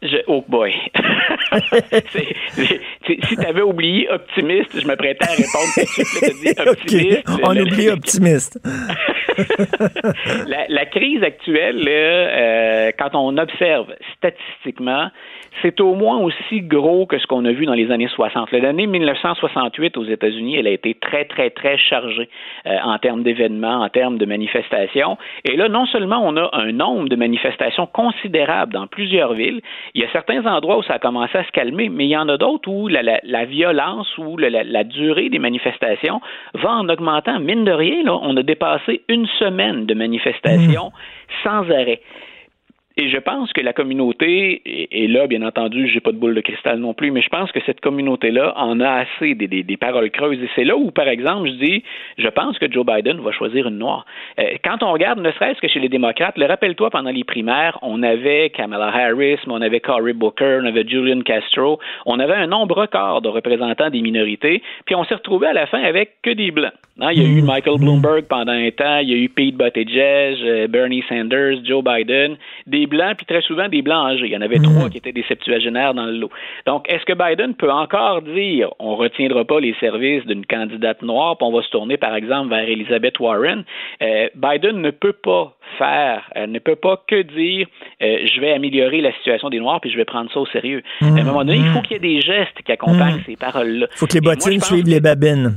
[0.00, 0.72] Je, oh boy.
[3.06, 7.28] si tu avais oublié optimiste, je me prêtais à répondre optimiste.
[7.42, 8.58] On oublie optimiste.
[10.68, 13.86] la, crise actuelle, euh, quand on observe
[14.16, 15.10] statistiquement,
[15.62, 18.52] c'est au moins aussi gros que ce qu'on a vu dans les années 60.
[18.52, 22.28] L'année 1968 aux États-Unis, elle a été très, très, très chargée
[22.66, 25.16] euh, en termes d'événements, en termes de manifestations.
[25.44, 29.60] Et là, non seulement on a un nombre de manifestations considérable dans plusieurs villes,
[29.94, 32.16] il y a certains endroits où ça a commencé à se calmer, mais il y
[32.16, 36.20] en a d'autres où la, violence ou la, durée des manifestations
[36.54, 37.38] va en augmentant.
[37.40, 41.42] Mine de rien, là, on a dépassé une semaine de manifestations mmh.
[41.42, 42.00] sans arrêt.
[42.96, 46.40] Et je pense que la communauté, et, là, bien entendu, j'ai pas de boule de
[46.40, 50.12] cristal non plus, mais je pense que cette communauté-là en a assez des, des, paroles
[50.12, 50.40] creuses.
[50.40, 51.84] Et c'est là où, par exemple, je dis,
[52.18, 54.06] je pense que Joe Biden va choisir une noire.
[54.38, 57.80] Euh, quand on regarde, ne serait-ce que chez les démocrates, le rappelle-toi, pendant les primaires,
[57.82, 62.34] on avait Kamala Harris, mais on avait Cory Booker, on avait Julian Castro, on avait
[62.34, 66.22] un nombre record de représentants des minorités, puis on s'est retrouvé à la fin avec
[66.22, 66.72] que des blancs.
[67.00, 69.56] Hein, il y a eu Michael Bloomberg pendant un temps, il y a eu Pete
[69.56, 72.36] Buttigieg, euh, Bernie Sanders, Joe Biden,
[72.68, 74.26] des blancs, puis très souvent des blancs âgés.
[74.26, 76.30] Il y en avait trois qui étaient des septuagénaires dans le lot.
[76.66, 81.36] Donc, est-ce que Biden peut encore dire on retiendra pas les services d'une candidate noire,
[81.36, 83.64] puis on va se tourner, par exemple, vers Elizabeth Warren?
[84.02, 87.66] Euh, Biden ne peut pas faire, elle ne peut pas que dire
[88.02, 90.82] euh, je vais améliorer la situation des Noirs puis je vais prendre ça au sérieux.
[91.00, 93.86] à un moment donné, il faut qu'il y ait des gestes qui accompagnent ces paroles-là.
[93.90, 95.54] Il faut que les bottines suivent les babines.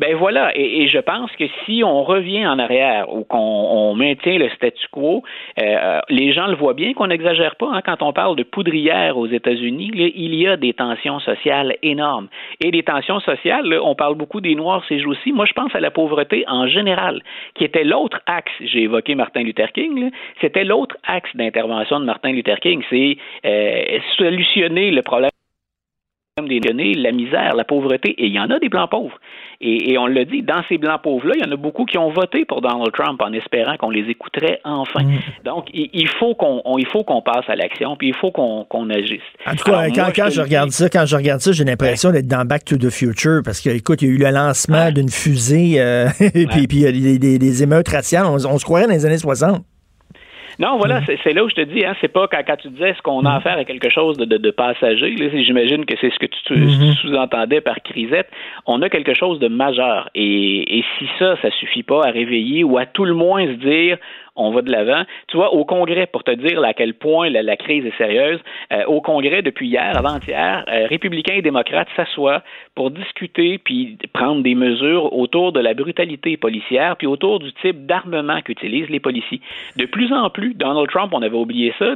[0.00, 4.48] Ben voilà, et, je pense que si on revient en arrière ou qu'on maintient le
[4.48, 5.22] statu quo,
[5.62, 7.68] euh, les gens le voient bien qu'on n'exagère pas.
[7.70, 12.28] Hein, quand on parle de poudrière aux États-Unis, il y a des tensions sociales énormes.
[12.64, 15.32] Et des tensions sociales, on parle beaucoup des Noirs ces jours-ci.
[15.32, 17.20] Moi, je pense à la pauvreté en général,
[17.54, 18.52] qui était l'autre axe.
[18.60, 20.10] J'ai évoqué Martin Luther King.
[20.40, 22.82] C'était l'autre axe d'intervention de Martin Luther King.
[22.88, 25.30] C'est euh, solutionner le problème
[26.48, 29.18] des données, la misère, la pauvreté, et il y en a des blancs pauvres.
[29.62, 32.10] Et, on le dit, dans ces blancs pauvres-là, il y en a beaucoup qui ont
[32.10, 35.02] voté pour Donald Trump en espérant qu'on les écouterait enfin.
[35.02, 35.18] Mm.
[35.44, 39.20] Donc, il, faut qu'on il faut qu'on passe à l'action, puis il faut qu'on agisse.
[39.46, 42.46] En tout cas, quand, je, regarde ça, quand je regarde ça, j'ai l'impression d'être dans
[42.46, 45.74] Back to the Future, parce que, écoute, il y a eu le lancement d'une fusée,
[45.78, 48.24] euh, et puis, puis il y a des, des, émeutes raciales.
[48.24, 49.62] On, on se croirait dans les années 60.
[50.60, 51.16] Non, voilà, mm.
[51.24, 53.36] c'est là où je te dis, hein, c'est pas quand, tu disais ce qu'on a
[53.36, 53.60] affaire mm.
[53.60, 56.96] à quelque chose de, de, passager, j'imagine que c'est ce que tu, mm-hmm.
[56.96, 58.28] sous-entendais par crisette,
[58.66, 60.10] on a quelque chose de majeur.
[60.14, 63.52] Et, et si ça, ça suffit pas à réveiller ou à tout le moins se
[63.52, 63.96] dire,
[64.40, 65.02] on va de l'avant.
[65.28, 68.40] Tu vois, au Congrès, pour te dire à quel point la, crise est sérieuse,
[68.72, 72.42] euh, au Congrès, depuis hier, avant-hier, euh, républicains et démocrates s'assoient
[72.74, 77.86] pour discuter puis prendre des mesures autour de la brutalité policière puis autour du type
[77.86, 79.40] d'armement qu'utilisent les policiers.
[79.76, 81.94] De plus en plus, Donald Trump, on avait oublié ça,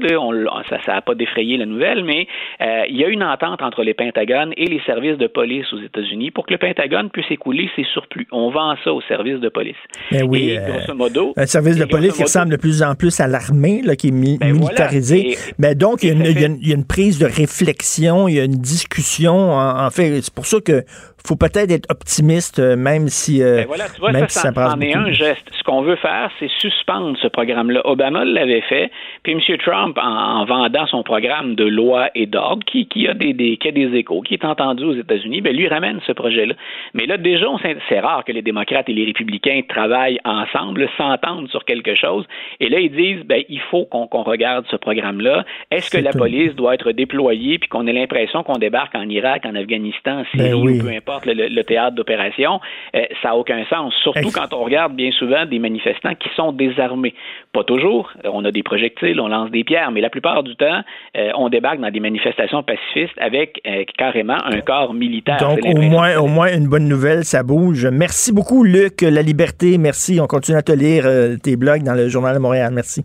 [0.71, 2.27] ça n'a pas défrayé la nouvelle, mais
[2.61, 5.81] euh, il y a une entente entre les Pentagones et les services de police aux
[5.81, 8.27] États-Unis pour que le Pentagone puisse écouler ses surplus.
[8.33, 9.77] On vend ça aux services de police.
[10.11, 13.21] Mais ben oui, et grosso modo, un service de police ressemble de plus en plus
[13.21, 15.39] à l'armée, qui est ben militarisée.
[15.59, 19.53] Mais ben donc, il y, a une prise de réflexion, il y a une discussion.
[19.53, 20.85] En, fait, c'est pour ça que
[21.27, 24.95] faut peut-être être optimiste, euh, même si, euh, ben voilà, tu vois, ça, ça, est
[24.95, 25.49] un geste.
[25.57, 27.81] Ce qu'on veut faire, c'est suspendre ce programme-là.
[27.85, 28.91] Obama l'avait fait,
[29.23, 29.41] puis M.
[29.65, 33.69] Trump, en, vendant son programme de loi et d'ordre, qui, qui, a des, des, qui
[33.69, 36.55] a des échos, qui est entendu aux États-Unis, ben, lui ramène ce projet-là.
[36.93, 37.47] Mais là, déjà,
[37.89, 42.27] c'est rare que les démocrates et les républicains travaillent ensemble, s'entendent sur quelque chose.
[42.61, 45.45] Et là, ils disent, ben, il faut qu'on regarde ce programme-là.
[45.71, 49.47] Est-ce que la police doit être déployée, puis qu'on ait l'impression qu'on débarque en Irak,
[49.47, 52.61] en Afghanistan, en Syrie, ou peu importe, le, théâtre d'opération,
[52.95, 53.95] euh, ça n'a aucun sens.
[54.03, 57.15] Surtout quand on regarde bien souvent des manifestants qui sont désarmés.
[57.53, 58.11] Pas toujours.
[58.25, 60.83] On a des projectiles, on lance des pierres, mais la plupart du temps,
[61.17, 65.39] euh, on débarque dans des manifestations pacifistes avec euh, carrément un corps militaire.
[65.39, 67.87] Donc, au moins, au moins une bonne nouvelle, ça bouge.
[67.87, 69.03] Merci beaucoup, Luc.
[69.03, 70.21] La liberté, merci.
[70.21, 71.05] On continue à te lire
[71.43, 72.73] tes blogs dans le Journal de Montréal.
[72.75, 73.05] Merci.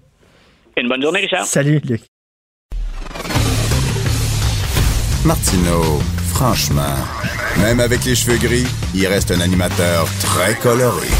[0.77, 1.43] Une bonne journée, Richard.
[1.43, 2.01] Salut, Luc.
[5.25, 5.99] Martineau
[6.39, 6.95] franchement,
[7.61, 11.11] même avec les cheveux gris, il reste un animateur très coloré.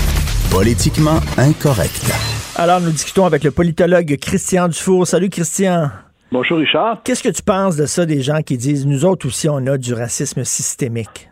[0.52, 2.08] Politiquement incorrect.
[2.56, 5.06] Alors, nous discutons avec le politologue Christian Dufour.
[5.06, 5.90] Salut, Christian.
[6.32, 7.04] Bonjour, Richard.
[7.04, 9.78] Qu'est-ce que tu penses de ça, des gens qui disent, nous autres aussi, on a
[9.78, 11.30] du racisme systémique?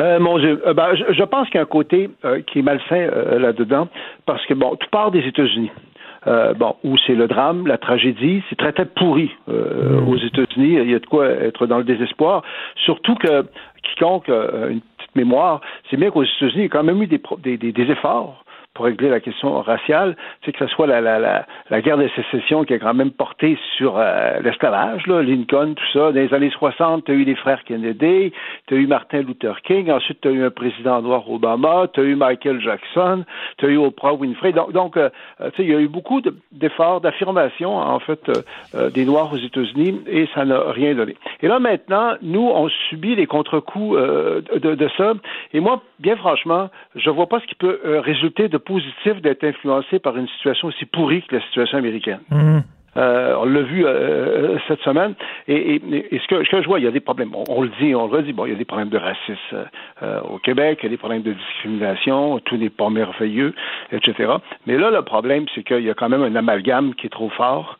[0.00, 2.62] Euh, mon Dieu, euh, ben, je, pense qu'il y a un côté euh, qui est
[2.62, 3.06] malsain
[3.38, 3.88] là-dedans,
[4.26, 5.70] parce que, bon, tout part des États-Unis.
[6.56, 10.08] bon, où c'est le drame, la tragédie, c'est très très pourri mm.
[10.08, 10.78] aux États-Unis.
[10.82, 12.42] Il y a de quoi être dans le désespoir.
[12.84, 13.44] Surtout que
[13.84, 17.20] quiconque a une petite mémoire, c'est bien qu'aux États-Unis, il a quand même eu des,
[17.38, 18.43] des, des efforts
[18.74, 22.08] pour régler la question raciale, c'est que ce soit la, la, la, la, guerre de
[22.08, 26.10] sécession qui a quand même porté sur euh, l'esclavage, Lincoln, tout ça.
[26.10, 28.32] Dans les années 60, tu as eu les frères Kennedy,
[28.66, 32.00] tu as eu Martin Luther King, ensuite tu as eu un président noir Obama, tu
[32.00, 33.24] as eu Michael Jackson,
[33.58, 34.52] tu as eu Oprah Winfrey.
[34.52, 35.08] Donc, donc euh,
[35.56, 36.20] sais, il y a eu beaucoup
[36.50, 38.28] d'efforts, d'affirmation, en fait,
[38.74, 41.16] euh, des Noirs aux États-Unis, et ça n'a rien donné.
[41.42, 45.14] Et là, maintenant, nous, on subit les contre-coups de, de, ça.
[45.52, 49.98] Et moi, bien franchement, je vois pas ce qui peut résulter de positif d'être influencé
[49.98, 52.20] par une situation aussi pourrie que la situation américaine.
[52.30, 52.60] Mmh.
[52.96, 55.14] Euh, on l'a vu euh, euh, cette semaine.
[55.48, 55.80] Et,
[56.12, 57.30] ce, que, je vois, il y a des problèmes.
[57.48, 58.32] On, le dit, on le redit.
[58.32, 59.66] Bon, il y a des problèmes de racisme
[60.30, 63.54] au Québec, il y a des problèmes de discrimination, tout n'est pas merveilleux,
[63.90, 64.32] etc.
[64.66, 67.30] Mais là, le problème, c'est qu'il y a quand même un amalgame qui est trop
[67.30, 67.78] fort,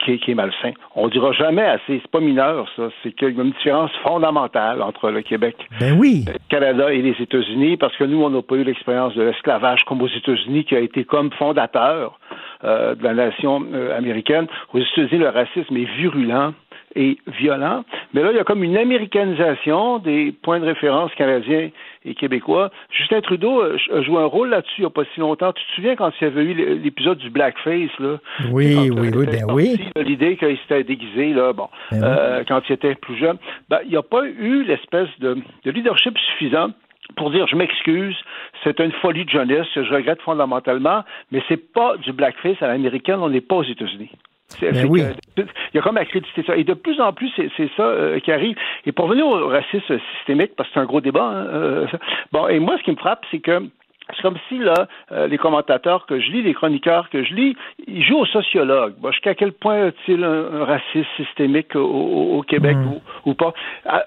[0.00, 0.72] qui, est, qui est malsain.
[0.96, 2.00] On dira jamais assez.
[2.02, 2.88] C'est pas mineur, ça.
[3.02, 6.24] C'est qu'il y a une différence fondamentale entre le Québec, ben oui.
[6.26, 9.84] le Canada et les États-Unis, parce que nous, on n'a pas eu l'expérience de l'esclavage
[9.84, 12.18] comme aux États-Unis, qui a été comme fondateur
[12.62, 13.66] de la nation
[13.96, 14.41] américaine.
[14.72, 16.52] Aux États-Unis, le racisme est virulent
[16.94, 17.84] et violent.
[18.12, 21.70] Mais là, il y a comme une américanisation des points de référence canadiens
[22.04, 22.70] et québécois.
[22.90, 25.52] Justin Trudeau a joué un rôle là-dessus il n'y a pas si longtemps.
[25.52, 28.18] Tu te souviens quand il y avait eu l'épisode du blackface, là?
[28.50, 29.76] Oui, oui, oui, ben oui.
[29.96, 33.38] L'idée qu'il s'était déguisé, là, bon, ben euh, quand il était plus jeune.
[33.68, 36.70] Ben, il n'y a pas eu l'espèce de, de leadership suffisant
[37.16, 38.16] pour dire je m'excuse,
[38.64, 43.18] c'est une folie de jeunesse, je regrette fondamentalement, mais c'est pas du blackface à l'américaine,
[43.20, 44.10] on n'est pas aux États-Unis.
[44.60, 45.02] Ben oui.
[45.36, 46.56] il y a comme accrédité ça.
[46.56, 48.56] Et de plus en plus, c'est ça euh, qui arrive.
[48.86, 51.86] Et pour venir au racisme systémique, parce que c'est un gros débat, hein, euh,
[52.32, 53.62] bon, et moi, ce qui me frappe, c'est que
[54.14, 57.56] c'est comme si là, euh, les commentateurs que je lis, les chroniqueurs que je lis,
[57.86, 58.94] ils jouent aux sociologues.
[58.98, 63.00] Bon, jusqu'à quel point est-il un, racisme systémique au, Québec hmm.
[63.24, 63.54] ou, pas?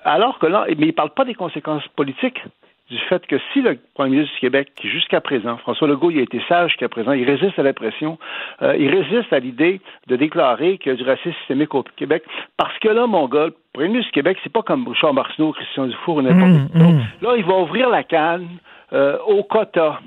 [0.04, 2.42] Alors que là, mais ils parlent pas des conséquences politiques
[2.90, 6.20] du fait que si le premier ministre du Québec, qui jusqu'à présent, François Legault, il
[6.20, 8.20] a été sage jusqu'à présent, il résiste à la pression,
[8.62, 12.24] euh, il résiste à l'idée de déclarer qu'il y a du racisme systémique au Québec,
[12.58, 15.52] parce que là, mon gars, le premier ministre du Québec, c'est pas comme Richard Martineau,
[15.54, 17.02] Christian Dufour ou n'importe mmh, qui mmh.
[17.22, 18.48] Là, il va ouvrir la canne
[18.94, 20.00] euh, au quota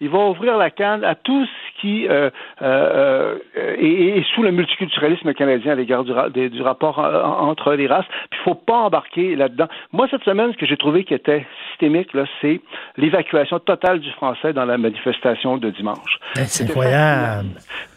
[0.00, 2.30] il va ouvrir la canne à tout ce qui euh,
[2.62, 8.06] euh, est, sous le multiculturalisme canadien à l'égard du, du, rapport entre les races.
[8.30, 9.68] Puis il faut pas embarquer là-dedans.
[9.92, 12.10] Moi, cette semaine, ce que j'ai trouvé qui était systémique,
[12.40, 12.60] c'est
[12.96, 16.18] l'évacuation totale du français dans la manifestation de dimanche.
[16.36, 17.48] Eh, c'est incroyable.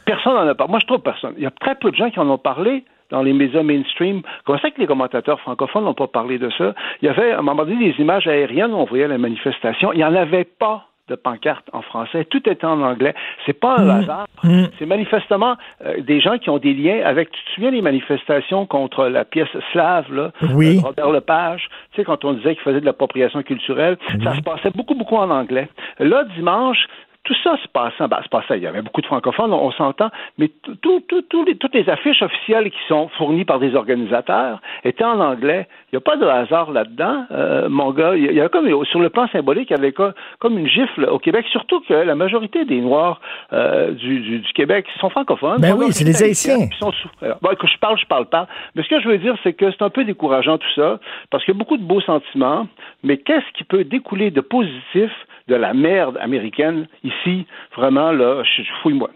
[0.06, 0.72] Personne n'en a parlé.
[0.72, 1.34] Moi, je trouve personne.
[1.38, 4.22] Il y a très peu de gens qui en ont parlé dans les médias mainstream.
[4.46, 6.74] Comment ça que les commentateurs francophones n'ont pas parlé de ça?
[7.02, 9.94] Il y avait, à un moment donné, des images aériennes où on voyait la manifestation.
[9.94, 12.26] Il n'y en avait pas de pancartes en français.
[12.26, 13.14] Tout était en anglais.
[13.46, 13.90] C'est pas un mmh.
[13.90, 14.28] hasard.
[14.44, 14.64] Mmh.
[14.80, 15.56] C'est manifestement
[15.86, 17.32] euh, des gens qui ont des liens avec.
[17.32, 20.78] Tu te souviens des manifestations contre la pièce slave, là, oui.
[20.78, 24.42] Euh, Robert Lepage, tu sais, quand on disait qu'il faisait de l'appropriation culturelle, ça se
[24.42, 25.68] passait beaucoup, beaucoup en anglais.
[26.00, 26.88] Là, dimanche,
[27.24, 30.10] tout ça se passait, ben, se passait, il y avait beaucoup de francophones, on, s'entend,
[30.40, 30.50] mais
[30.82, 35.20] tout, tout, les, toutes les affiches officielles qui sont fournies par des organisateurs étaient en
[35.20, 35.68] anglais.
[35.92, 38.16] Il n'y a pas de hasard là-dedans, euh, mon gars.
[38.16, 41.20] Il y a comme, sur le plan symbolique, il y avait comme une gifle au
[41.20, 43.22] Québec, surtout que la majorité des Noirs
[43.54, 45.62] euh, du, du, Québec sont francophones.
[45.62, 46.70] Ben oui, c'est des Haïtiens.
[46.80, 46.92] Sont
[47.22, 48.48] bon, que je parle, je parle pas.
[48.74, 51.00] Mais ce que je veux dire, c'est que c'est un peu décourageant tout ça,
[51.30, 52.68] parce qu'il y a beaucoup de beaux sentiments,
[53.04, 55.12] mais qu'est-ce qui peut découler de positif
[55.52, 57.46] de la merde américaine ici,
[57.76, 58.42] vraiment, là,
[58.82, 59.10] fouille-moi.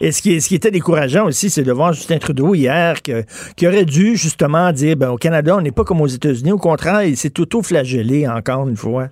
[0.00, 3.66] Et ce qui, ce qui était décourageant aussi, c'est de voir Justin Trudeau hier qui
[3.66, 6.52] aurait dû justement dire, ben, au Canada, on n'est pas comme aux États-Unis.
[6.52, 9.08] Au contraire, il s'est auto-flagellé encore une fois.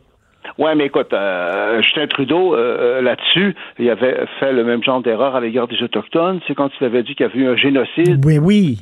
[0.59, 5.01] Ouais, mais écoute, euh, Justin Trudeau, euh, euh, là-dessus, il avait fait le même genre
[5.01, 6.40] d'erreur à l'égard des Autochtones.
[6.47, 8.24] C'est quand il avait dit qu'il y avait eu un génocide.
[8.24, 8.78] Oui, oui.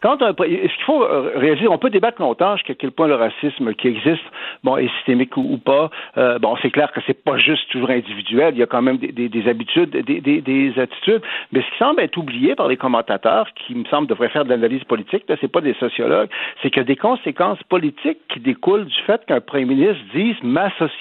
[0.00, 3.74] Quand ce qu'il faut euh, réaliser, on peut débattre longtemps jusqu'à quel point le racisme
[3.74, 4.22] qui existe,
[4.64, 5.90] bon, est systémique ou, pas.
[6.40, 8.54] bon, c'est clair que c'est pas juste toujours individuel.
[8.54, 11.22] Il y a quand même des, des, habitudes, des, des, attitudes.
[11.52, 14.50] Mais ce qui semble être oublié par les commentateurs, qui me semble devraient faire de
[14.50, 16.28] l'analyse politique, là, c'est pas des sociologues,
[16.62, 20.36] c'est qu'il y a des conséquences politiques qui découlent du fait qu'un premier ministre dise
[20.42, 20.91] ma société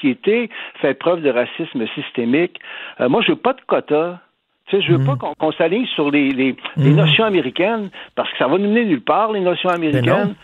[0.81, 2.59] fait preuve de racisme systémique.
[2.99, 4.19] Euh, moi, je veux pas de quotas.
[4.67, 5.17] Tu sais, je veux mm.
[5.17, 6.95] pas qu'on s'aligne sur les, mm.
[6.95, 10.35] notions américaines parce que ça va nous mener nulle part, les notions américaines.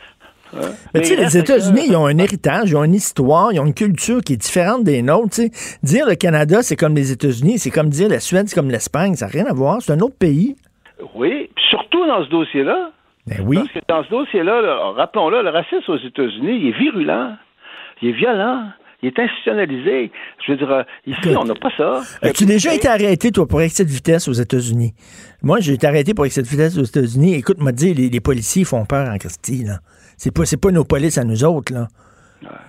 [0.94, 3.66] Mais, tu sais, les États-Unis, ils ont un héritage, ils ont une histoire, ils ont
[3.66, 5.36] une culture qui est différente des nôtres.
[5.36, 5.52] sais.
[5.84, 9.16] Dire le Canada, c'est comme les États-Unis, c'est comme dire la Suède, c'est comme l'Espagne,
[9.16, 10.56] ça n'a rien à voir, c'est un autre pays.
[11.16, 12.92] Oui, surtout dans ce dossier-là.
[13.28, 13.58] Ben oui.
[13.58, 17.36] Parce que dans ce dossier-là, rappelons-le, le racisme aux États-Unis, il est virulent,
[18.02, 18.70] il est violent.
[19.04, 20.12] Il est institutionnalisé.
[20.46, 22.02] Je veux dire, euh, ici, on n'a pas ça.
[22.22, 24.94] As-tu déjà été arrêté, toi, pour excès de vitesse aux États-Unis?
[25.44, 27.36] Moi, j'ai été arrêté pour excès de vitesse aux États-Unis.
[27.36, 29.80] Écoute, m'a dit, les, les policiers font peur en Christie, là.
[30.18, 31.88] C'est pas, pas nos polices à nous autres, là.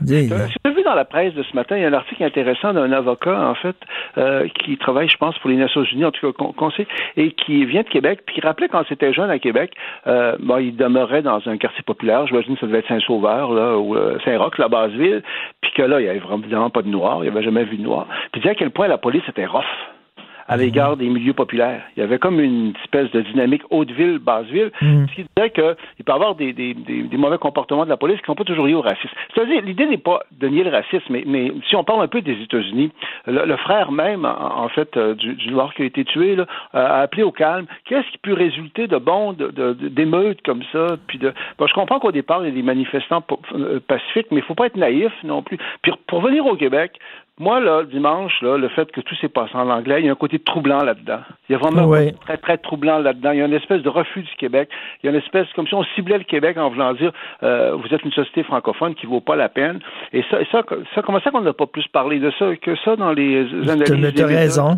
[0.06, 2.90] J'ai vu dans la presse de ce matin, il y a un article intéressant d'un
[2.92, 3.76] avocat, en fait,
[4.16, 6.86] euh, qui travaille, je pense, pour les Nations Unies, en tout cas, conseil,
[7.16, 9.72] et qui vient de Québec, puis qui rappelait quand c'était jeune à Québec,
[10.06, 13.76] euh, bon, il demeurait dans un quartier populaire, j'imagine que ça devait être Saint-Sauveur, là,
[13.76, 15.22] ou euh, Saint-Roch, la Basse-Ville,
[15.78, 17.76] puis que là, il n'y avait vraiment pas de noir, il n'y avait jamais vu
[17.76, 18.08] de noir.
[18.32, 19.62] Puis disait à quel point la police était rough
[20.48, 21.82] à l'égard des milieux populaires.
[21.96, 25.06] Il y avait comme une espèce de dynamique haute-ville, basse-ville, mm.
[25.08, 28.16] ce qui disait qu'il peut y avoir des, des, des, mauvais comportements de la police
[28.16, 29.14] qui ne sont pas toujours liés au racisme.
[29.34, 32.22] C'est-à-dire, l'idée n'est pas de nier le racisme, mais, mais, si on parle un peu
[32.22, 32.90] des États-Unis,
[33.26, 37.00] le, frère même, en, fait, euh, du, du, noir qui a été tué, là, a
[37.00, 37.66] appelé au calme.
[37.84, 40.96] Qu'est-ce qui peut résulter de bon d'émeutes comme ça?
[41.06, 43.22] Puis de, bon, je comprends qu'au départ, il y a des manifestants
[43.54, 45.58] euh, pacifiques, mais il ne faut pas être naïf non plus.
[45.82, 46.98] Puis pour venir au Québec,
[47.38, 50.12] moi, là, dimanche, là, le fait que tout s'est passé en anglais, il y a
[50.12, 51.20] un côté troublant là-dedans.
[51.48, 53.30] Il y a vraiment un côté très, très troublant là-dedans.
[53.32, 54.68] Il y a une espèce de refus du Québec.
[55.02, 57.12] Il y a une espèce, comme si on ciblait le Québec en voulant dire,
[57.42, 59.80] euh, vous êtes une société francophone qui vaut pas la peine.
[60.12, 60.62] Et ça, ça,
[60.94, 64.14] ça comment ça qu'on n'a pas plus parlé de ça que ça dans les analyses?
[64.14, 64.76] Tu as raison?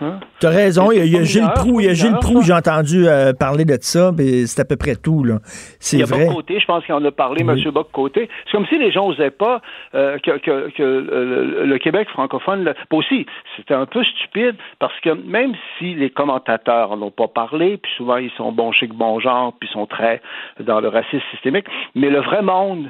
[0.00, 0.20] Hein?
[0.40, 3.06] Tu as raison, il y a, Gilles Proux, il y a Gilles Proux, j'ai entendu
[3.06, 5.24] euh, parler de ça, mais c'est à peu près tout.
[5.24, 5.38] Là.
[5.80, 6.24] C'est vrai.
[6.24, 7.56] Il y a Côté, je pense qu'il en a parlé, M.
[7.72, 8.28] Boc Côté.
[8.44, 9.60] C'est comme si les gens n'osaient pas
[9.94, 15.52] euh, que, que, que le, Québec francophone, aussi, c'était un peu stupide parce que même
[15.78, 19.68] si les commentateurs n'ont pas parlé, puis souvent ils sont bons chic, bon genre, puis
[19.70, 20.20] ils sont très
[20.60, 22.88] dans le racisme systémique, mais le vrai monde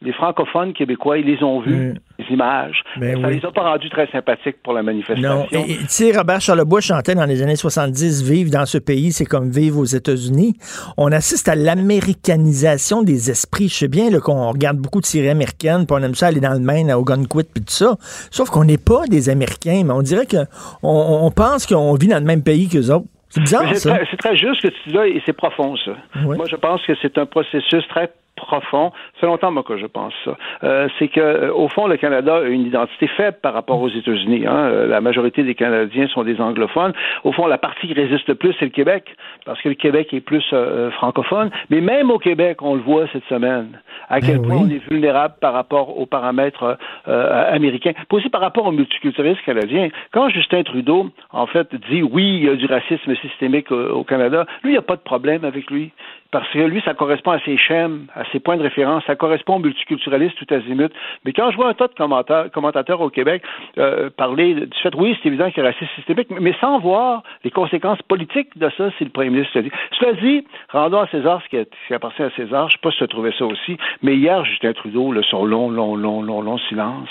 [0.00, 2.82] les francophones québécois, ils les ont vus, les images.
[2.98, 5.46] Mais ben ça les a pas rendus très sympathiques pour la manifestation.
[5.50, 5.64] Non.
[5.64, 9.50] tu sais, Robert Charlebois chantait dans les années 70, vivre dans ce pays, c'est comme
[9.50, 10.56] vivre aux États-Unis.
[10.96, 13.68] On assiste à l'américanisation des esprits.
[13.68, 16.54] Je sais bien qu'on regarde beaucoup de séries américaines, puis on aime ça aller dans
[16.54, 17.96] le Maine, à Ogunquit, puis tout ça.
[18.30, 20.46] Sauf qu'on n'est pas des Américains, mais on dirait qu'on
[20.82, 23.06] on pense qu'on vit dans le même pays qu'eux autres.
[23.30, 23.98] C'est bizarre, ça.
[24.10, 25.92] C'est très, juste ce que tu dis là, et c'est profond, ça.
[26.22, 28.92] Moi, je pense que c'est un processus très profond.
[29.20, 30.36] C'est longtemps, moi, que je pense ça.
[30.64, 33.88] Euh, c'est que, euh, au fond, le Canada a une identité faible par rapport aux
[33.88, 34.46] États-Unis.
[34.46, 34.56] Hein.
[34.56, 36.92] Euh, la majorité des Canadiens sont des anglophones.
[37.24, 40.12] Au fond, la partie qui résiste le plus, c'est le Québec, parce que le Québec
[40.14, 40.44] est plus
[40.92, 41.50] francophone.
[41.70, 43.78] Mais même au Québec, on le voit cette semaine,
[44.08, 47.92] à quel ben point on est vulnérable par rapport aux paramètres américains.
[47.92, 49.88] Puis aussi par rapport au multiculturalisme canadien.
[50.12, 54.46] Quand Justin Trudeau, en fait, dit oui, il y a du racisme systémique au, Canada,
[54.62, 55.92] lui, il n'y a pas de problème avec lui
[56.30, 59.56] parce que lui, ça correspond à ses schèmes, à ses points de référence, ça correspond
[59.56, 60.92] au multiculturalisme tout azimut.
[61.24, 63.42] Mais quand je vois un tas de commentateurs, commentateurs au Québec
[63.78, 67.22] euh, parler du fait, oui, c'est évident qu'il y a racisme systémique, mais sans voir
[67.44, 69.70] les conséquences politiques de ça, si le premier ministre l'a dit.
[69.98, 72.98] Cela dit, rendons à César ce qui, appartient à César, je ne sais pas si
[72.98, 76.58] tu trouvé ça aussi, mais hier, Justin Trudeau, là, son long, long, long, long, long
[76.68, 77.08] silence.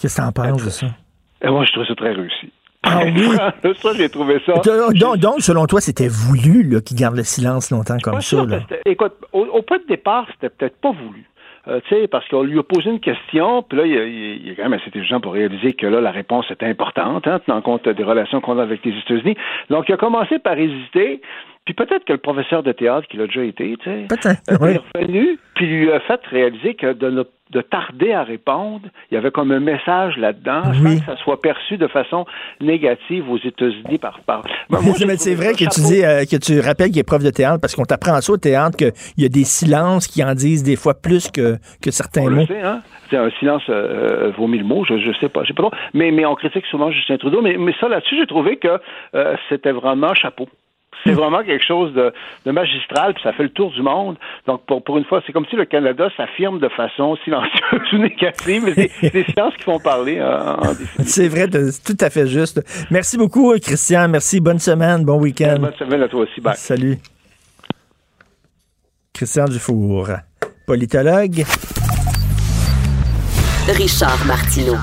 [0.00, 0.86] Qu'est-ce que tu en penses de ça?
[1.42, 2.52] Et moi, je trouve ça très réussi.
[2.84, 3.72] Ah oui?
[3.82, 4.54] ça, j'ai trouvé ça.
[4.54, 8.44] Donc, selon toi, c'était voulu qu'il garde le silence longtemps comme ça.
[8.86, 11.24] Écoute, au, point de départ, c'était peut-être pas voulu.
[11.66, 14.50] Euh, tu sais, parce qu'on lui a posé une question, puis là, il, il, il
[14.50, 17.62] est quand même assez intelligent pour réaliser que là, la réponse était importante, hein, tenant
[17.62, 19.34] compte des relations qu'on a avec les États-Unis.
[19.70, 21.22] Donc, il a commencé par hésiter,
[21.64, 24.06] puis peut-être que le professeur de théâtre qu'il a déjà été, tu sais,
[24.48, 29.16] est revenu, puis lui a fait réaliser que de, de, tarder à répondre, il y
[29.16, 32.26] avait comme un message là-dedans, sans que ça soit perçu de façon
[32.60, 34.42] négative aux États-Unis par par.
[34.70, 37.60] mais c'est vrai que tu dis euh, que tu rappelles qu'il est prof de théâtre
[37.60, 40.76] parce qu'on t'apprend ça au théâtre qu'il y a des silences qui en disent des
[40.76, 42.44] fois plus que, que certains mots.
[42.62, 42.82] hein?
[43.10, 45.62] C'est un silence euh, euh, vaut mille mots, je, je sais pas, je sais pas
[45.62, 45.72] trop.
[45.92, 48.80] Mais, mais on critique souvent Justin Trudeau, mais, mais ça là-dessus, j'ai trouvé que
[49.48, 50.48] c'était vraiment chapeau.
[51.04, 52.12] C'est vraiment quelque chose de,
[52.50, 54.16] magistral, puis ça fait le tour du monde.
[54.46, 57.98] Donc, pour, pour une fois, c'est comme si le Canada s'affirme de façon silencieuse ou
[57.98, 60.60] négative, mais c'est des sciences qui font parler en,
[61.04, 62.62] C'est vrai, tout à fait juste.
[62.90, 64.08] Merci beaucoup, Christian.
[64.08, 64.40] Merci.
[64.40, 65.56] Bonne semaine, bon week-end.
[65.60, 66.40] Bonne semaine à toi aussi.
[66.40, 66.54] Bye.
[66.56, 66.98] Salut.
[69.12, 70.08] Christian Dufour,
[70.66, 71.44] politologue.
[73.68, 74.76] Richard Martineau.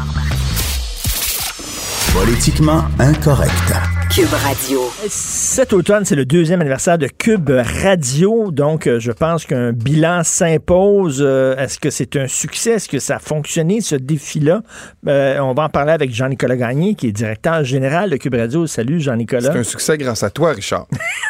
[2.14, 4.01] Politiquement incorrect.
[4.14, 4.82] Cube Radio.
[5.08, 8.52] Cet automne, c'est le deuxième anniversaire de Cube Radio.
[8.52, 11.24] Donc, euh, je pense qu'un bilan s'impose.
[11.26, 12.72] Euh, est-ce que c'est un succès?
[12.72, 14.64] Est-ce que ça a fonctionné, ce défi-là?
[15.08, 18.68] Euh, on va en parler avec Jean-Nicolas Gagné, qui est directeur général de Cube Radio.
[18.68, 19.54] Salut, Jean-Nicolas.
[19.54, 20.88] C'est un succès grâce à toi, Richard.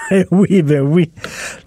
[0.31, 1.11] oui, ben oui.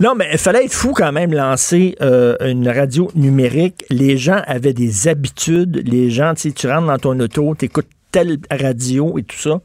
[0.00, 3.84] Non, mais il fallait être fou quand même lancer euh, une radio numérique.
[3.88, 5.80] Les gens avaient des habitudes.
[5.86, 9.36] Les gens, tu sais, tu rentres dans ton auto, tu écoutes telle radio et tout
[9.36, 9.60] ça.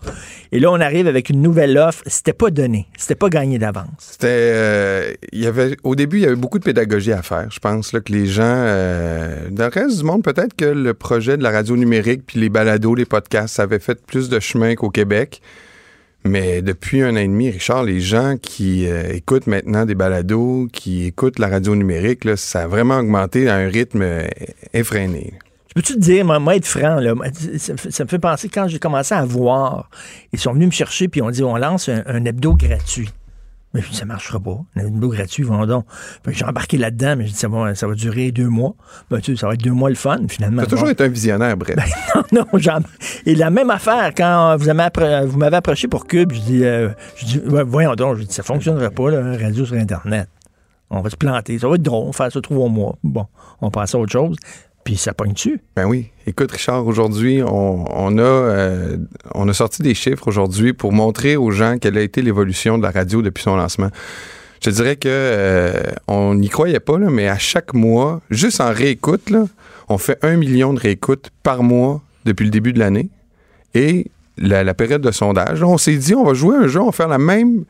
[0.52, 2.02] Et là, on arrive avec une nouvelle offre.
[2.08, 2.88] C'était pas donné.
[2.98, 3.88] C'était pas gagné d'avance.
[4.00, 4.28] C'était.
[4.28, 7.46] Euh, y avait, au début, il y avait beaucoup de pédagogie à faire.
[7.52, 8.42] Je pense là, que les gens.
[8.46, 12.40] Euh, dans le reste du monde, peut-être que le projet de la radio numérique puis
[12.40, 15.44] les balados, les podcasts, ça avait fait plus de chemin qu'au Québec.
[16.24, 20.68] Mais depuis un an et demi, Richard, les gens qui euh, écoutent maintenant des balados,
[20.74, 24.04] qui écoutent la radio numérique, ça a vraiment augmenté à un rythme
[24.74, 25.34] effréné.
[25.70, 27.14] Je peux-tu te dire, moi, être franc, là,
[27.58, 29.90] ça, me fait penser quand j'ai commencé à voir,
[30.34, 33.10] ils sont venus me chercher puis on dit on lance un, hebdo gratuit.
[33.76, 34.58] Mais ça marchera pas.
[34.76, 35.86] Un hebdo gratuit, vont donc.
[36.28, 38.74] J'ai embarqué là-dedans, mais je dis ça va, ça va durer deux mois.
[39.12, 40.64] Ben, tu sais, ça va être deux mois le fun, finalement.
[40.64, 41.76] Tu as toujours été un visionnaire, bref.
[41.76, 41.84] Ben,
[42.32, 42.80] non, non,
[43.28, 47.42] Et la même affaire, quand vous m'avez approché pour Cube, je dis, euh, je dis
[47.46, 50.30] voyons donc, je dis, ça fonctionnerait pas, là, radio sur Internet.
[50.90, 51.60] On va se planter.
[51.60, 52.98] Ça va être drôle, on va faire ça trois mois.
[53.04, 53.28] Bon,
[53.62, 54.36] on passe à autre chose
[54.90, 55.62] puis ça dessus.
[55.76, 56.08] Ben oui.
[56.26, 58.98] Écoute, Richard, aujourd'hui, on, a, euh,
[59.36, 62.82] on a sorti des chiffres aujourd'hui pour montrer aux gens quelle a été l'évolution de
[62.82, 63.92] la radio depuis son lancement.
[64.66, 65.74] Je dirais que euh,
[66.08, 69.32] on n'y croyait pas, là, mais à chaque mois, juste en réécoute,
[69.90, 73.10] on fait un million de réécoutes par mois depuis le début de l'année.
[73.76, 74.08] Et
[74.40, 77.10] la, période de sondage, on s'est dit, on va jouer un jeu, on va faire
[77.10, 77.64] la même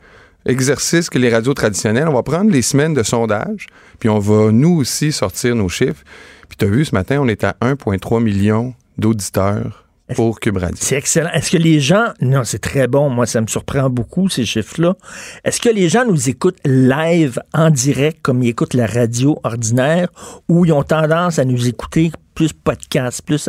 [0.46, 2.08] exercice que les radios traditionnelles.
[2.08, 3.66] On va prendre les semaines de sondage,
[3.98, 6.02] puis on va nous aussi sortir nos chiffres.
[6.50, 9.86] Puis tu as vu, ce matin, on est à 1,3 million d'auditeurs
[10.16, 10.76] pour Cube Radio.
[10.80, 11.30] C'est excellent.
[11.32, 12.06] Est-ce que les gens...
[12.20, 13.08] Non, c'est très bon.
[13.08, 14.96] Moi, ça me surprend beaucoup, ces chiffres-là.
[15.44, 20.08] Est-ce que les gens nous écoutent live, en direct, comme ils écoutent la radio ordinaire,
[20.48, 23.48] ou ils ont tendance à nous écouter plus podcast, plus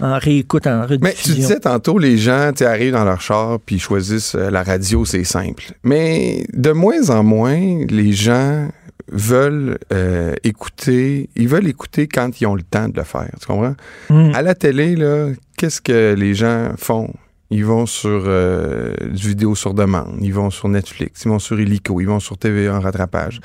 [0.00, 0.98] en, réécoute, en rediffusion?
[1.02, 5.04] Mais tu disais tantôt, les gens arrivent dans leur char puis choisissent euh, la radio,
[5.04, 5.72] c'est simple.
[5.84, 8.68] Mais de moins en moins, les gens
[9.10, 13.30] veulent euh, écouter, ils veulent écouter quand ils ont le temps de le faire.
[13.40, 13.74] Tu comprends?
[14.08, 14.32] Hmm.
[14.34, 17.12] À la télé, là, qu'est-ce que les gens font?
[17.50, 21.58] Ils vont sur euh, du vidéo sur demande, ils vont sur Netflix, ils vont sur
[21.60, 23.40] Illico, ils vont sur TVA en rattrapage.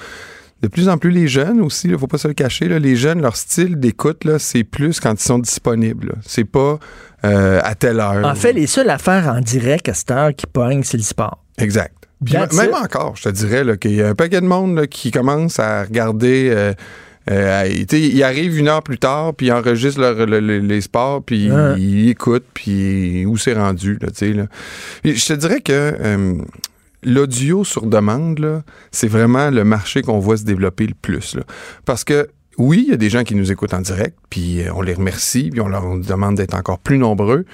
[0.62, 2.96] De plus en plus, les jeunes aussi, il faut pas se le cacher, là, les
[2.96, 6.14] jeunes, leur style d'écoute, c'est plus quand ils sont disponibles.
[6.26, 6.80] C'est pas
[7.26, 8.26] euh, à telle heure.
[8.26, 11.44] En fait, les seules affaires en direct à cette heure qui pognent, c'est le sport.
[11.58, 15.60] Exact même encore, je te dirais qu'il y a un paquet de monde qui commence
[15.60, 16.50] à regarder.
[16.50, 16.74] Euh,
[17.32, 22.46] euh, ils arrivent une heure plus tard, puis ils enregistrent les sports, puis ils écoutent,
[22.54, 23.98] puis où c'est rendu.
[24.00, 24.46] Là, là.
[25.04, 26.36] Je te dirais que euh,
[27.04, 31.36] l'audio sur demande, c'est vraiment le marché qu'on voit se développer le plus.
[31.36, 31.42] Là.
[31.86, 32.28] Parce que
[32.58, 35.50] oui, il y a des gens qui nous écoutent en direct, puis on les remercie,
[35.50, 37.46] puis on leur demande d'être encore plus nombreux.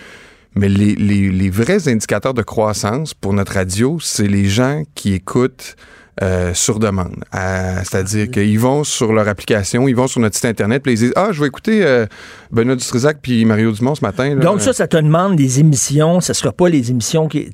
[0.55, 5.13] Mais les, les, les, vrais indicateurs de croissance pour notre radio, c'est les gens qui
[5.13, 5.75] écoutent
[6.21, 7.23] euh, sur demande.
[7.31, 10.97] C'est-à-dire ah qu'ils vont sur leur application, ils vont sur notre site Internet, puis ils
[10.97, 12.05] disent Ah, je vais écouter euh,
[12.51, 14.35] Benoît Dutrisac puis Mario Dumont ce matin.
[14.35, 16.19] Donc, ça, ça te demande des émissions.
[16.19, 17.49] Ça ne sera pas les émissions qui.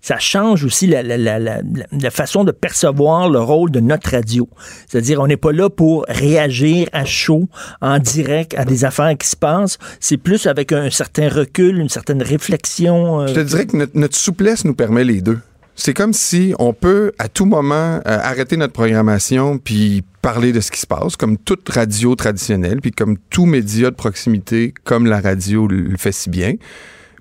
[0.00, 4.48] Ça change aussi la, la, la, la, façon de percevoir le rôle de notre radio.
[4.86, 7.48] C'est-à-dire, on n'est pas là pour réagir à chaud,
[7.80, 9.78] en direct, à des affaires qui se passent.
[9.98, 13.22] C'est plus avec un certain recul, une certaine réflexion.
[13.22, 15.38] Euh, je te dirais que notre souplesse nous permet les deux
[15.76, 20.60] c'est comme si on peut à tout moment euh, arrêter notre programmation puis parler de
[20.60, 25.06] ce qui se passe, comme toute radio traditionnelle, puis comme tout média de proximité, comme
[25.06, 26.54] la radio le fait si bien.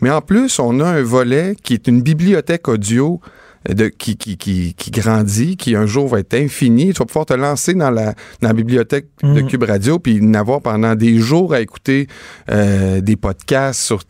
[0.02, 3.22] Mais en plus, on a un volet qui est une bibliothèque audio
[3.70, 6.94] de, qui, qui, qui, qui, grandit, qui un jour va être infini.
[6.94, 9.48] Tu vas pouvoir te lancer dans la, dans la bibliothèque de mhm.
[9.48, 12.08] Cube Radio puis n'avoir pendant des jours à écouter
[12.52, 14.04] euh, des podcasts sur,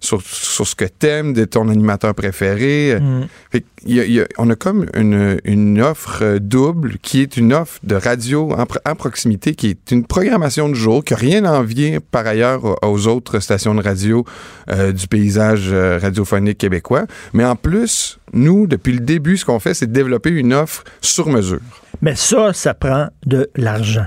[0.00, 2.98] sur, sur, ce que t'aimes, de ton animateur préféré.
[3.00, 3.26] Mhm.
[3.50, 7.94] Fait y a, on a comme une, une, offre double qui est une offre de
[7.94, 11.98] radio en, en, proximité, qui est une programmation de jour, qui n'a rien à envier
[12.00, 14.24] par ailleurs aux autres stations de radio
[14.70, 17.06] euh, du paysage euh, radiophonique québécois.
[17.32, 21.28] Mais en plus, nous, depuis le début, ce qu'on fait, c'est développer une offre sur
[21.28, 21.60] mesure.
[22.02, 24.06] Mais ça, ça prend de l'argent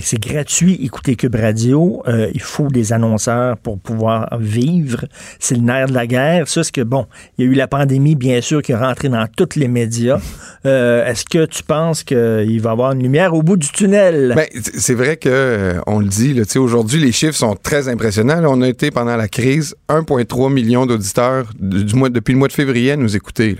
[0.00, 2.02] c'est gratuit, écouter Cube Radio.
[2.08, 5.04] Euh, il faut des annonceurs pour pouvoir vivre.
[5.38, 6.48] C'est le nerf de la guerre.
[6.48, 7.06] Ça, c'est que, bon,
[7.38, 10.18] il y a eu la pandémie, bien sûr, qui est rentrée dans tous les médias.
[10.66, 14.32] Euh, est-ce que tu penses qu'il va y avoir une lumière au bout du tunnel?
[14.34, 16.34] Ben, c'est vrai que euh, on le dit.
[16.56, 18.42] Aujourd'hui, les chiffres sont très impressionnants.
[18.44, 22.52] on a été, pendant la crise, 1,3 million d'auditeurs du mois, depuis le mois de
[22.52, 23.56] février à nous écouter.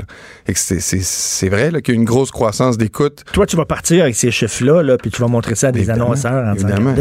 [0.53, 3.23] C'est vrai qu'il y a une grosse croissance d'écoute.
[3.32, 5.89] Toi, tu vas partir avec ces chiffres-là, là, puis tu vas montrer ça à des
[5.89, 6.15] annonceurs
[6.55, 6.94] Évidemment.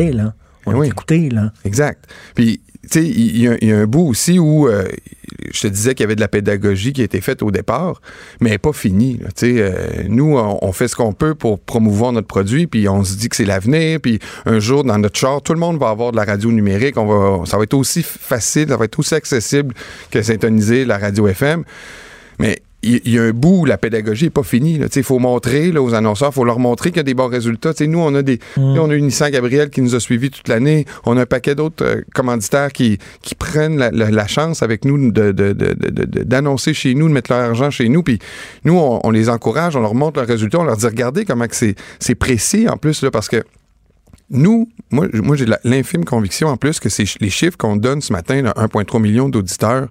[0.65, 1.51] on est écouté, là.
[1.63, 2.05] Exact.
[2.33, 4.85] Puis, tu sais, il y, a un bout aussi où euh,
[5.51, 8.01] je te disais qu'il y avait de la pédagogie qui a été faite au départ,
[8.39, 9.19] mais elle n'est pas finie.
[9.19, 13.03] Tu sais, euh, nous, on, fait ce qu'on peut pour promouvoir notre produit, puis on
[13.03, 15.89] se dit que c'est l'avenir, puis un jour, dans notre char, tout le monde va
[15.89, 16.97] avoir de la radio numérique.
[16.97, 19.73] On va, ça va être aussi facile, ça va être aussi accessible
[20.11, 21.63] que syntoniser la radio FM.
[22.39, 24.79] Mais il y, a un bout où la pédagogie n'est pas finie.
[24.95, 27.71] Il faut montrer aux annonceurs, il faut leur montrer qu'il y a des bons résultats.
[27.81, 28.61] nous, on a des, mm.
[28.61, 30.85] on a une Nissan Gabriel qui nous a suivis toute l'année.
[31.05, 36.71] On a un paquet d'autres euh, commanditaires qui, qui prennent la, chance avec nous d'annoncer
[36.71, 38.03] de, chez nous, de mettre leur argent chez nous.
[38.03, 38.19] Puis
[38.63, 42.15] nous, on, les encourage, on leur montre leurs résultats, on leur dit regardez comment c'est
[42.15, 43.43] précis en plus, là, parce que
[44.29, 48.11] nous, moi, moi j'ai l'infime conviction en plus que c'est les chiffres qu'on donne ce
[48.13, 49.87] matin, 1,3 million d'auditeurs,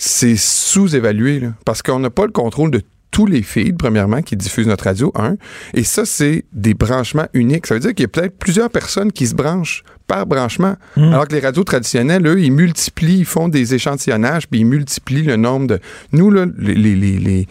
[0.00, 4.66] c'est sous-évalué, parce qu'on n'a pas le contrôle de tous les feeds, premièrement, qui diffusent
[4.66, 5.36] notre radio, un.
[5.74, 7.66] Et ça, c'est des branchements uniques.
[7.66, 10.74] Ça veut dire qu'il y a peut-être plusieurs personnes qui se branchent par branchement.
[10.96, 11.12] Hmm.
[11.12, 15.22] Alors que les radios traditionnelles, eux, ils multiplient, ils font des échantillonnages, puis ils multiplient
[15.22, 15.78] le nombre de...
[16.12, 17.46] Nous, là, les, les, les,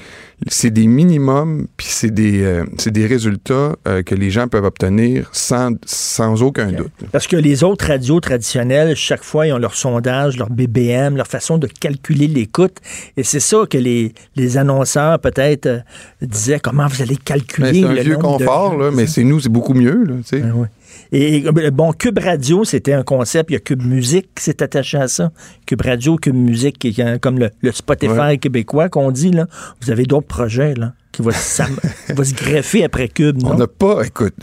[0.48, 5.30] c'est des minimums, puis c'est des, euh, des résultats euh, que les gens peuvent obtenir
[5.31, 6.91] sans, sans aucun doute.
[7.14, 11.27] Parce que les autres radios traditionnelles, chaque fois, ils ont leur sondage, leur BBM, leur
[11.27, 12.76] façon de calculer l'écoute.
[13.15, 15.80] Et c'est ça que les, les annonceurs, peut-être, euh,
[16.22, 19.73] disaient, comment vous allez calculer C'est un vieux confort, là, mais c'est nous, c'est beaucoup
[19.73, 20.03] mieux.
[20.03, 20.68] Là, ben
[21.11, 23.49] et euh, bon, Cube Radio, c'était un concept.
[23.49, 25.31] Il y a Cube Musique qui s'est attaché à ça.
[25.65, 29.31] Cube Radio, Cube Musique, qui est comme le, Spotify québécois qu'on dit.
[29.31, 29.48] Là.
[29.81, 33.52] Vous avez d'autres projets là, qui vont, se greffer après Cube, non?
[33.52, 34.34] On n'a pas, écoute,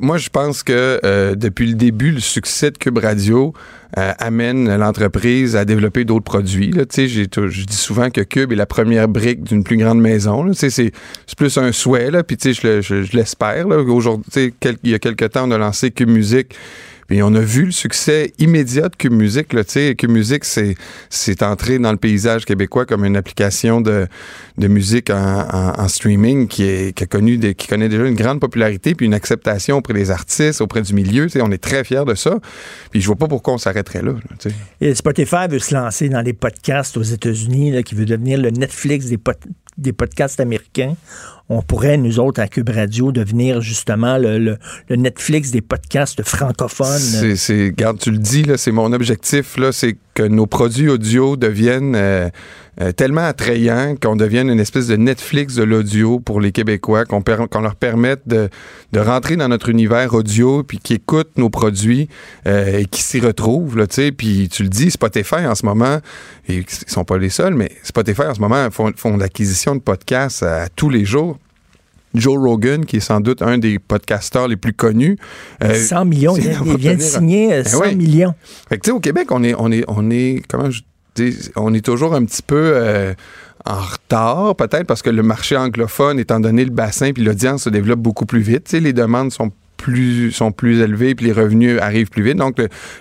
[0.00, 3.52] moi je pense que euh, depuis le début, le succès de Cube Radio,
[3.98, 6.72] euh, amène l'entreprise à développer d'autres produits.
[6.74, 10.50] Je dis souvent que Cube est la première brique d'une plus grande maison.
[10.54, 10.92] C'est
[11.36, 13.66] plus un souhait, là, puis je l'espère.
[13.68, 16.54] Aujourd'hui, il y a quelques temps, on a lancé Cube Musique
[17.20, 19.52] on a vu le succès immédiat de Cube Music.
[19.52, 24.06] Là, Cube Music, c'est, entré dans le paysage québécois comme une application de,
[24.56, 29.14] musique en, streaming qui, est, qui, a qui connaît déjà une grande popularité puis une
[29.14, 31.26] acceptation auprès des artistes, auprès du milieu.
[31.40, 32.38] on est très fiers de ça.
[32.90, 34.14] Puis je vois pas pourquoi on s'arrêterait là.
[34.94, 39.06] Spotify veut se lancer dans les podcasts aux États-Unis, qui veut devenir le Netflix
[39.76, 40.94] des podcasts américains
[41.52, 44.56] on pourrait, nous autres, à Cube Radio, devenir justement le,
[44.90, 47.36] Netflix des podcasts francophones.
[47.36, 51.36] C'est, garde, tu le dis, là, c'est mon objectif, là, c'est que nos produits audio
[51.36, 52.28] deviennent euh,
[52.80, 57.22] euh, tellement attrayants qu'on devienne une espèce de Netflix de l'audio pour les Québécois, qu'on,
[57.60, 58.48] leur permette de,
[58.96, 62.08] rentrer dans notre univers audio, puis qui écoutent nos produits
[62.46, 63.76] euh, et qui s'y retrouvent.
[63.76, 63.86] Là,
[64.16, 65.98] puis tu le dis, Spotify en ce moment,
[66.48, 69.80] et ils sont pas les seuls, mais Spotify en ce moment font, font l'acquisition de
[69.80, 71.38] podcasts à tous les jours.
[72.14, 75.18] Joe Rogan, qui est sans doute un des podcasteurs les plus connus.
[75.62, 75.66] 100
[75.96, 78.34] euh, millions, il, vient de signer 100 euh, ben millions.
[78.68, 80.82] Fait que, au Québec, on est, on est, on est, comment je
[81.56, 83.14] on est toujours un petit peu euh,
[83.64, 87.70] en retard, peut-être parce que le marché anglophone, étant donné le bassin puis l'audience se
[87.70, 92.36] développe beaucoup plus vite, les demandes sont plus élevées puis les revenus arrivent plus vite.
[92.36, 92.56] Donc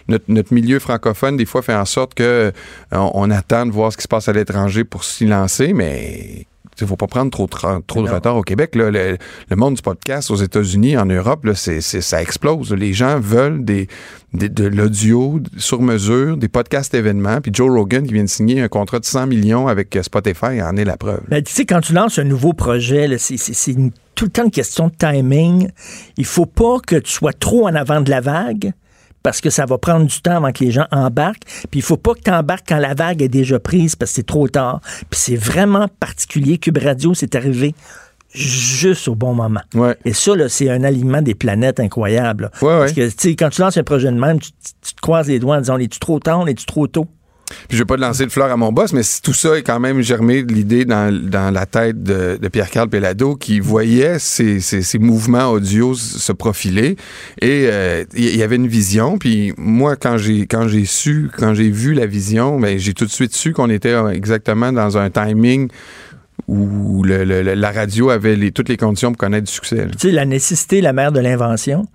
[0.07, 2.51] notre, milieu francophone des fois fait en sorte que
[2.91, 6.47] on, attend de voir ce qui se passe à l'étranger pour s'y lancer, mais
[6.81, 8.75] il ne faut pas prendre trop, trop de retard au Québec.
[8.75, 9.17] Le,
[9.55, 12.73] monde du podcast aux États-Unis, en Europe, là, ça explose.
[12.73, 13.87] Les gens veulent des,
[14.33, 17.41] de l'audio sur mesure, des podcasts événements.
[17.41, 20.61] Puis Joe Rogan qui vient de signer un contrat de 100 millions avec euh, Spotify
[20.61, 21.21] en est la preuve.
[21.27, 23.75] Ben, tu sais, quand tu lances un nouveau projet, c'est
[24.15, 25.69] tout le temps une question de timing.
[26.17, 28.73] Il faut pas que tu sois trop en avant de la vague
[29.23, 31.43] parce que ça va prendre du temps avant que les gens embarquent.
[31.69, 34.15] Puis il faut pas que tu embarques quand la vague est déjà prise parce que
[34.15, 34.81] c'est trop tard.
[35.09, 36.57] Puis c'est vraiment particulier.
[36.57, 37.75] Cube Radio, c'est arrivé
[38.33, 39.61] juste au bon moment.
[40.05, 42.49] Et ça, c'est un alignement des planètes incroyable.
[42.59, 45.61] parce que quand tu lances un projet de même, tu, te croises les doigts en
[45.61, 47.07] disant, es-tu trop tard, es-tu trop tôt?
[47.67, 49.79] Puis je vais pas lancer le fleur à mon boss, mais tout ça est quand
[49.79, 54.59] même germé de l'idée dans, dans, la tête de, de Pierre-Carl Pellado qui voyait ces,
[54.59, 56.95] ces, mouvements audio se profiler
[57.41, 59.17] et euh, il y avait une vision.
[59.17, 63.05] Puis moi, quand j'ai quand j'ai su, quand j'ai vu la vision, ben, j'ai tout
[63.05, 65.69] de suite su qu'on était exactement dans un timing
[66.47, 69.87] où la radio avait les, toutes les conditions pour connaître du succès.
[69.91, 71.85] Tu sais, la nécessité, la mère de l'invention.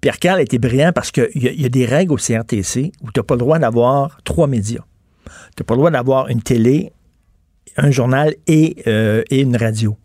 [0.00, 3.18] Pierre Carl était brillant parce qu'il y, y, a des règles au CRTC où tu
[3.18, 4.82] n'as pas le droit d'avoir trois médias.
[5.56, 6.92] Tu n'as pas le droit d'avoir une télé,
[7.76, 9.96] un journal et, euh, et une radio.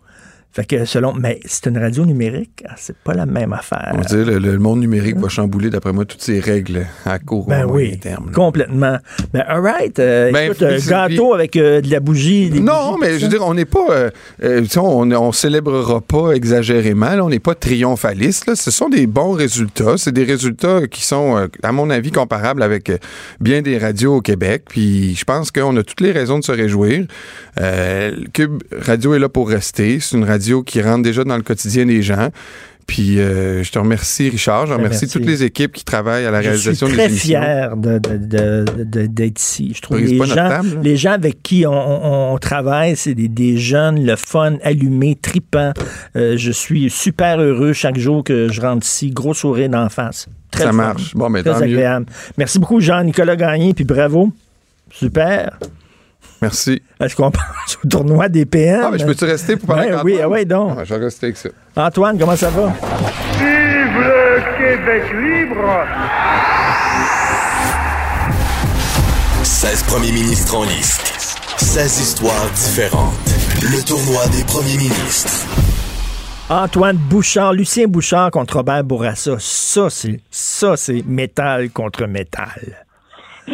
[0.53, 3.91] Fait que selon, mais c'est une radio numérique, ah, c'est pas la même affaire.
[3.93, 7.19] On va dire, le, le monde numérique va chambouler, d'après moi, toutes ces règles à
[7.19, 8.25] court Ben ou oui, terme.
[8.27, 8.31] là.
[8.33, 8.97] complètement.
[9.33, 9.97] Ben, all right.
[9.99, 12.49] euh, Ben, écoute, euh, puis- gâteau avec euh, de la bougie.
[12.49, 13.85] des Non, bougies, mais je veux dire, on n'est pas.
[13.91, 14.09] euh,
[14.43, 17.15] euh, on, on célébrera pas exagérément.
[17.15, 17.23] là.
[17.23, 18.47] on n'est pas triomphaliste.
[18.47, 18.55] là.
[18.57, 19.95] Ce sont des bons résultats.
[19.97, 22.97] C'est des résultats qui sont, euh, à mon avis, comparables avec euh,
[23.39, 24.63] bien des radios au Québec.
[24.67, 27.05] Puis je pense qu'on a toutes les raisons de se réjouir.
[27.61, 29.99] Euh, Cube Radio est là pour rester.
[30.01, 32.29] C'est une radio qui rentre déjà dans le quotidien des gens.
[32.87, 34.65] Puis euh, je te remercie, Richard.
[34.65, 35.17] Je Ben, remercie merci.
[35.17, 37.39] toutes les équipes qui travaillent à la Je réalisation suis des très émissions.
[37.39, 39.71] fier de- de- de- de- d'être ici.
[39.75, 43.29] Je trouve les gens, table, les gens avec qui on, on- on travaille, c'est des,
[43.29, 45.71] des jeunes, le fun, allumé, tripant.
[46.17, 49.11] Euh, je suis super heureux chaque jour que je rentre ici.
[49.11, 50.27] Gros sourire d'en face.
[50.49, 50.75] Très Ça fun.
[50.75, 51.15] marche.
[51.15, 51.63] Bon, mais Très mieux.
[51.75, 52.07] agréable.
[52.37, 54.33] Merci beaucoup, Jean-Nicolas Gagné, puis bravo.
[54.91, 55.57] Super.
[56.41, 56.81] Merci.
[56.99, 58.81] Est-ce qu'on passe au tournoi des PM?
[58.85, 60.77] Ah, mais je peux-tu rester pour parler Ben avec oui, ah ouais, donc.
[60.79, 61.49] Ah, je vais rester avec ça.
[61.75, 62.73] Antoine, comment ça va?
[63.37, 65.85] Vive le Québec libre
[69.43, 71.01] 16 premiers ministres en liste.
[71.57, 73.13] 16 histoires différentes.
[73.61, 75.45] Le tournoi des premiers ministres.
[76.49, 79.35] Antoine Bouchard, Lucien Bouchard contre Robert Bourassa.
[79.39, 82.85] Ça, c'est ça, c'est métal contre métal.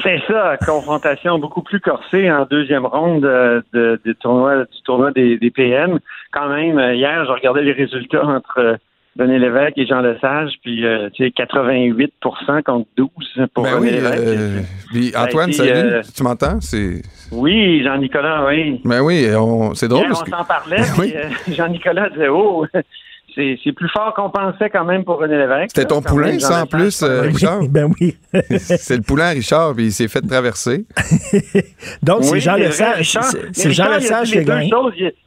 [0.04, 5.12] C'est ça, confrontation beaucoup plus corsée en deuxième ronde euh, de, de tournoi, du tournoi
[5.12, 6.00] des, des PM.
[6.32, 8.76] Quand même, euh, hier, je regardais les résultats entre euh,
[9.20, 12.14] René Lévesque et Jean Lesage, puis euh, tu sais, 88
[12.64, 13.10] contre 12
[13.54, 14.18] pour Ben René oui, Lévesque.
[14.28, 14.60] euh,
[14.92, 15.72] puis a Antoine, été, salut.
[15.72, 16.60] euh, Tu m'entends?
[17.32, 18.80] Oui, Jean-Nicolas, oui.
[18.86, 19.26] Ben oui,
[19.74, 20.32] c'est drôle Hier, parce on que.
[20.32, 21.14] s'en parlait, Ben oui.
[21.46, 22.66] puis, Jean-Nicolas disait, oh,
[23.36, 25.72] c'est c'est plus fort qu'on pensait quand même pour René Lévesque.
[25.76, 27.28] C'était ton poulain, ça, en plus, Lesage, euh, oui.
[27.34, 27.62] Richard?
[27.70, 28.16] Ben oui.
[28.58, 30.86] c'est le poulain à Richard, puis il s'est fait traverser.
[32.04, 33.18] Donc, c'est Jean Lesage.
[33.52, 34.72] C'est- Jean Lesage qui a gagné.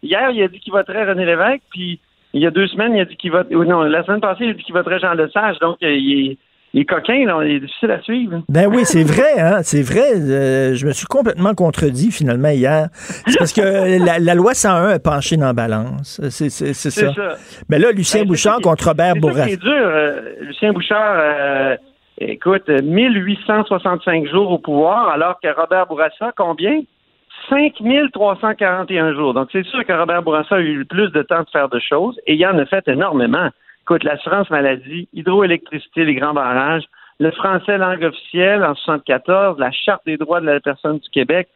[0.02, 2.00] Hier, il a dit qu'il voterait René Lévesque, puis
[2.32, 3.50] il y a deux semaines, il a dit qu'il vote.
[3.50, 5.58] Non, la semaine passée, il a dit qu'il voterait Jean Lesage.
[5.60, 6.38] Donc, euh, il est,
[6.72, 8.42] il est coquin, là, il est difficile à suivre.
[8.48, 10.14] Ben oui, c'est vrai, hein, c'est vrai.
[10.16, 12.88] Euh, je me suis complètement contredit finalement hier.
[12.92, 16.20] C'est parce que la, la loi 101 a penché dans la balance.
[16.30, 17.14] C'est c'est- c'est C'est ça.
[17.14, 17.36] ça.
[17.68, 19.46] Mais là, Lucien Ben, c'est Bouchard qui- contre Robert C'est Bourassa.
[19.46, 19.72] qui est dur.
[19.72, 21.76] euh, Lucien Bouchard, euh,
[22.18, 26.80] écoute, 1865 jours au pouvoir, alors que Robert Bourassa, combien?
[27.48, 29.34] 5341 jours.
[29.34, 31.78] Donc, c'est sûr que Robert Bourassa a eu le plus de temps de faire de
[31.80, 33.48] choses et il en a fait énormément.
[33.82, 36.84] Écoute, l'assurance maladie, hydroélectricité, les grands barrages,
[37.18, 41.48] le français langue officielle en 74, la charte des droits de la personne du Québec.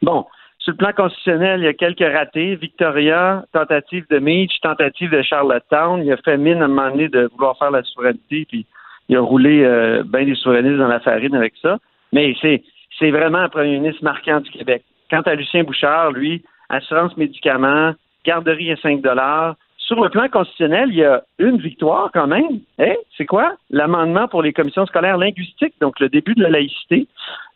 [0.00, 0.26] Bon,
[0.58, 2.54] sur le plan constitutionnel, il y a quelques ratés.
[2.56, 6.02] Victoria, tentative de Meach, tentative de Charlottetown.
[6.04, 8.64] Il a fait mine à un moment donné de vouloir faire la souveraineté, puis
[9.08, 11.78] il a roulé euh, bien des souverainistes dans la farine avec ça.
[12.12, 12.62] Mais c'est
[12.98, 14.84] c'est vraiment un premier ministre marquant du Québec.
[15.10, 17.92] Quant à Lucien Bouchard, lui, assurance médicaments,
[18.24, 19.56] garderie à 5 dollars.
[19.86, 22.60] Sur le plan constitutionnel, il y a une victoire quand même.
[22.78, 23.54] Eh, c'est quoi?
[23.70, 27.06] L'amendement pour les commissions scolaires linguistiques, donc le début de la laïcité,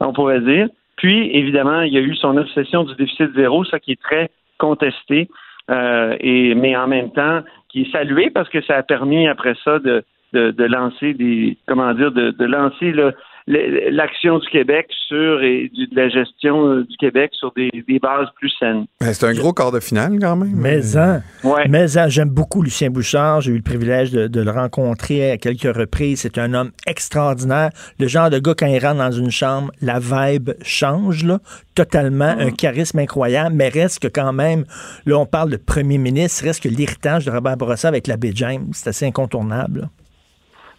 [0.00, 0.68] on pourrait dire.
[0.96, 4.30] Puis, évidemment, il y a eu son obsession du déficit zéro, ça qui est très
[4.58, 5.28] contesté,
[5.70, 9.54] euh, et, mais en même temps, qui est salué parce que ça a permis après
[9.62, 13.14] ça de, de, de lancer des, comment dire, de, de lancer le-
[13.46, 17.98] l'action du Québec sur et du- de la gestion euh, du Québec sur des, des
[17.98, 18.86] bases plus saines.
[19.00, 20.52] Ben, c'est un gros quart de finale, quand même.
[20.54, 21.66] Mais hein, Ouais.
[21.68, 23.40] mais hein, j'aime beaucoup Lucien Bouchard.
[23.42, 26.20] J'ai eu le privilège de, de le rencontrer à quelques reprises.
[26.22, 27.70] C'est un homme extraordinaire.
[28.00, 31.38] Le genre de gars, quand il rentre dans une chambre, la vibe change, là,
[31.74, 32.24] totalement.
[32.38, 34.64] Un charisme incroyable, mais reste que quand même,
[35.04, 38.66] là, on parle de premier ministre, reste que l'héritage de Robert Bourassa avec l'abbé James,
[38.72, 39.80] c'est assez incontournable.
[39.82, 39.86] là.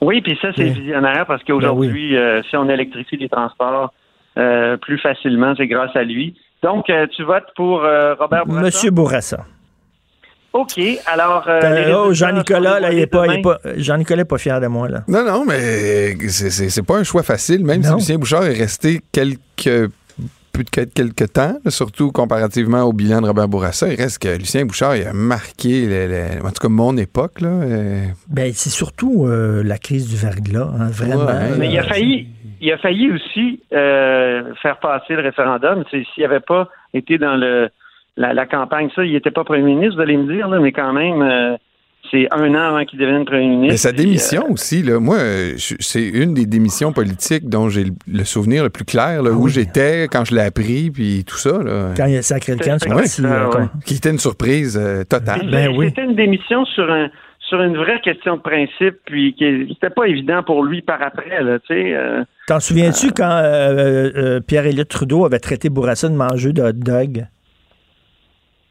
[0.01, 3.93] Oui, puis ça, c'est visionnaire parce qu'aujourd'hui, euh, si on électrifie les transports
[4.37, 6.35] euh, plus facilement, c'est grâce à lui.
[6.61, 8.65] Donc, euh, tu votes pour euh, Robert Bourassa?
[8.65, 9.45] Monsieur Bourassa.
[10.53, 10.79] OK.
[11.05, 14.37] Alors, euh, les oh, Jean-Nicolas, là, il est pas, il est pas- Jean-Nicolas est pas
[14.37, 15.03] fier de moi, là.
[15.07, 17.93] Non, non, mais c'est- c'est c'est pas un choix facile, même si.
[17.93, 19.91] Lucien Bouchard est resté quelques
[20.57, 24.35] plus de quel- quelques temps, surtout comparativement au bilan de Robert Bourassa, il reste que
[24.37, 27.41] Lucien Bouchard il a marqué, le- le- en tout cas mon époque.
[27.41, 31.25] Là, euh, Ben, c'est surtout euh, la crise du verglas, hein, vraiment.
[31.25, 32.27] Ouais, Mais il a failli,
[32.59, 35.83] il a failli aussi euh, faire passer le référendum.
[35.91, 37.69] S'il n'avait pas été dans le
[38.19, 40.71] la, la campagne, ça, il n'était pas premier ministre, vous allez me dire, là, mais
[40.71, 41.55] quand même, euh,
[42.11, 43.71] c'est un an avant qu'il devienne premier ministre.
[43.71, 47.85] Mais sa Puis, démission aussi, là, moi, euh, c'est une des démissions politiques dont j'ai
[48.07, 51.61] le, souvenir le plus clair, là, où j'étais quand je l'ai appris, puis tout ça.
[51.63, 51.93] Là.
[51.95, 55.39] Quand il a sacré le camp, euh, Qui était une surprise euh, totale.
[55.39, 55.87] Puis Ben oui.
[55.87, 57.09] C'était une démission sur un
[57.47, 61.41] sur une vraie question de principe, puis qui c'était pas évident pour lui par après,
[61.41, 61.93] là, tu sais.
[61.95, 66.73] euh, T'en souviens-tu quand euh, euh, Pierre-Éliott Trudeau avait traité Bourassa de manger de hot
[66.73, 67.25] dog?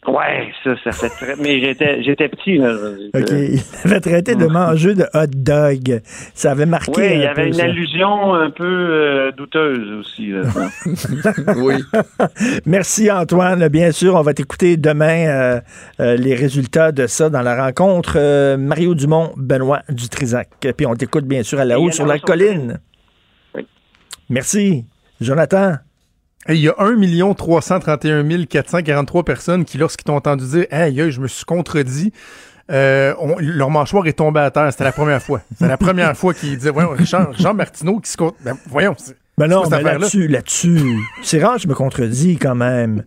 [0.08, 1.36] Ouais, ça, ça fait très.
[1.36, 2.58] Mais j'étais, j'étais petit.
[2.58, 2.74] Là.
[3.14, 3.30] OK.
[3.30, 6.00] Il avait traité de manger de hot dog.
[6.34, 6.92] Ça avait marqué.
[6.96, 7.64] Oui, il y un avait peu, une ça.
[7.64, 10.28] allusion un peu euh, douteuse aussi.
[10.28, 10.42] Là.
[11.56, 11.74] oui.
[12.66, 13.66] Merci Antoine.
[13.68, 15.60] Bien sûr, on va t'écouter demain euh,
[16.00, 20.48] euh, les résultats de ça dans la rencontre euh, Mario Dumont, Benoît Dutrisac.
[20.76, 22.80] Puis on t'écoute bien sûr à la haut sur la la colline.
[24.28, 24.84] Merci.
[25.20, 25.76] Jonathan.
[26.48, 31.20] Et Il y a 1 331 443 personnes qui, lorsqu'ils t'ont entendu dire aïe, je
[31.20, 32.12] me suis contredit,
[32.70, 34.68] euh, on- leur mâchoire est tombée à terre.
[34.70, 35.40] C'était la première fois.
[35.58, 38.36] C'est la première fois qu'ils disaient Voyons, Richard, Jean Martineau qui se compte.
[38.44, 38.94] Ben, voyons.
[39.38, 40.80] Ben non, mais là-dessus, là-dessus.
[41.22, 43.04] C'est rare que je me contredis quand même.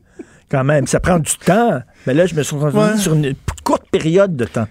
[0.51, 0.85] Quand même.
[0.87, 1.81] Ça prend du temps.
[2.07, 2.97] Mais là, je me suis contredit Ouais.
[2.97, 3.33] sur une
[3.63, 4.67] courte période de temps.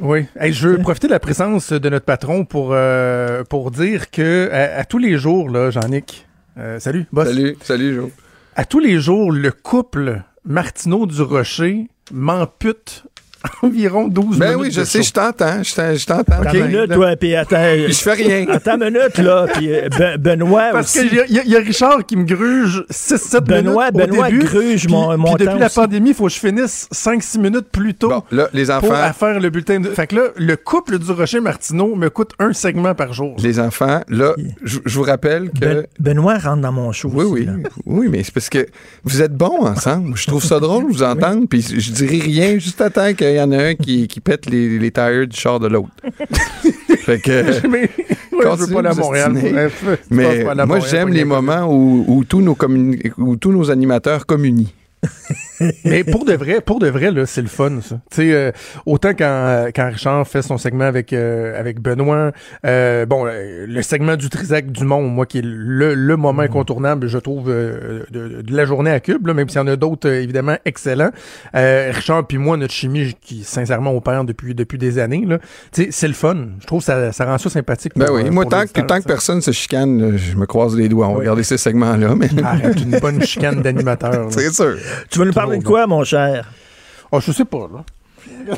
[0.00, 0.26] Oui.
[0.38, 4.48] Hey, je veux profiter de la présence de notre patron pour, euh, pour dire que
[4.52, 6.27] à, à tous les jours, là, Jean-Nic,
[6.58, 7.28] euh, salut, boss.
[7.28, 8.10] Salut, salut, Joe.
[8.56, 13.04] À tous les jours, le couple Martineau du Rocher m'ampute
[13.62, 14.60] environ 12 Ben minutes.
[14.62, 15.04] oui, je sais, show.
[15.08, 16.40] je t'entends, je t'en- je t'entends.
[16.42, 17.56] Attends une minute, toi, puis attends.
[17.88, 18.46] Je fais rien.
[18.52, 19.46] Attends une minute, là.
[19.54, 21.08] Puis euh, Ben- Benoît Parce aussi.
[21.08, 24.44] qu'il y, a- y Richard qui me gruge 6-7 Benoît- minutes au Benoît début.
[24.44, 25.74] gruge puis- mon- puis mon depuis temps la aussi.
[25.76, 28.94] pandémie, il faut que je finisse 5-6 minutes plus tôt Bon, là, les pour enfants,
[28.94, 29.80] à faire le bulletin.
[29.80, 29.88] De...
[29.90, 33.36] Fait que là, le couple du Rocher-Martineau me coûte un segment par jour.
[33.42, 35.58] les enfants, là, je je vous rappelle que...
[35.60, 37.10] Ben- Benoît rentre dans mon show.
[37.12, 37.52] Oui, aussi, oui, là.
[37.86, 38.66] oui, mais c'est parce que
[39.04, 40.16] vous êtes bons ensemble.
[40.16, 43.37] Je trouve ça drôle de vous entendre, puis je dirai rien juste à temps qu'il
[43.38, 45.90] y en a un qui, qui pète les, les tires du char de l'autre.
[46.98, 47.66] fait que...
[47.68, 49.32] mais je veux pas de Montréal.
[49.32, 54.26] Bref, Mais moi, j'aime les moments où, où tous nos communi- où tous nos animateurs
[54.26, 54.72] communient.
[55.84, 57.96] Mais pour de vrai, pour de vrai, là, c'est le fun, ça.
[58.10, 58.52] Tu sais, euh,
[58.86, 62.32] autant quand, euh, quand Richard fait son segment avec euh, avec Benoît,
[62.66, 66.42] euh, bon, euh, le segment du Trisac du Monde, moi, qui est le, le moment
[66.42, 69.66] incontournable, je trouve, euh, de, de la journée à Cube, là, même s'il y en
[69.66, 71.10] a d'autres, évidemment, excellents.
[71.54, 75.38] Euh, Richard puis moi, notre chimie, qui sincèrement opère depuis depuis des années, là,
[75.72, 76.36] tu sais, c'est le fun.
[76.60, 77.92] Je trouve que ça, ça rend ça sympathique.
[77.96, 80.76] Ben pour, oui, euh, moi, tant que, tant que personne se chicane, je me croise
[80.76, 81.08] les doigts.
[81.08, 82.14] On va regarder ces segments-là.
[82.14, 82.28] Mais...
[82.42, 84.28] Arrête, une bonne chicane d'animateur.
[84.30, 84.76] C'est sûr.
[85.10, 86.50] Tu nous parler de quoi, mon cher?
[87.10, 87.84] Oh, je sais pas, là.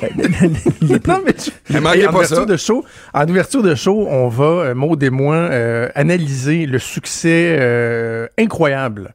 [1.06, 2.44] Non, mais tu- en pas ouverture ça.
[2.44, 2.84] de show,
[3.14, 9.14] en ouverture de show, on va, Maud et moi, euh, analyser le succès euh, incroyable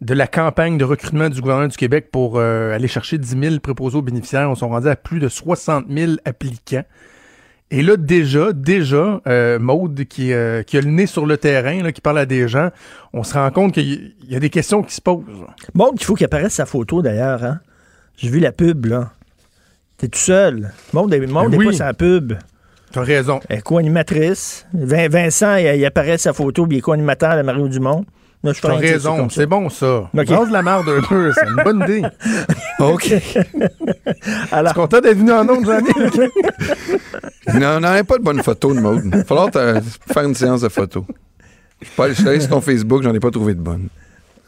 [0.00, 3.58] de la campagne de recrutement du gouvernement du Québec pour euh, aller chercher 10 000
[3.60, 4.50] préposés aux bénéficiaires.
[4.50, 6.84] On s'est rendu à plus de 60 000 applicants.
[7.76, 11.82] Et là, déjà, déjà, euh, Maude, qui, euh, qui a le nez sur le terrain,
[11.82, 12.70] là, qui parle à des gens,
[13.12, 15.24] on se rend compte qu'il y- a des questions qui se posent.
[15.74, 17.42] Bon, il faut qu'il apparaisse sa photo, d'ailleurs.
[17.42, 17.58] Hein?
[18.16, 19.10] J'ai vu la pub, là.
[19.96, 20.70] T'es tout seul.
[20.92, 21.66] Monde n'est Ben n'est oui.
[21.66, 22.34] pas sa pub.
[22.92, 23.40] T'as raison.
[23.48, 24.66] Elle est co-animatrice.
[24.72, 28.04] Vin- Vincent, il, il apparaît sa photo, puis il est co-animateur de Mario Dumont.
[28.60, 30.10] T'as raison, c'est bon ça.
[30.16, 30.28] Ok.
[30.30, 32.02] Mange de la marde un peu, c'est une bonne idée.
[32.78, 33.12] OK.
[34.52, 35.96] Alors, Tu es content d'être venu en ondes, Jeannick?
[37.54, 39.02] non, on n'aurait pas de bonnes photos de mode.
[39.04, 39.80] Il va falloir te-
[40.12, 41.04] faire une séance de photos.
[41.80, 43.88] Je suis allé- je suis allé sur ton Facebook, j'en ai pas trouvé de bonnes.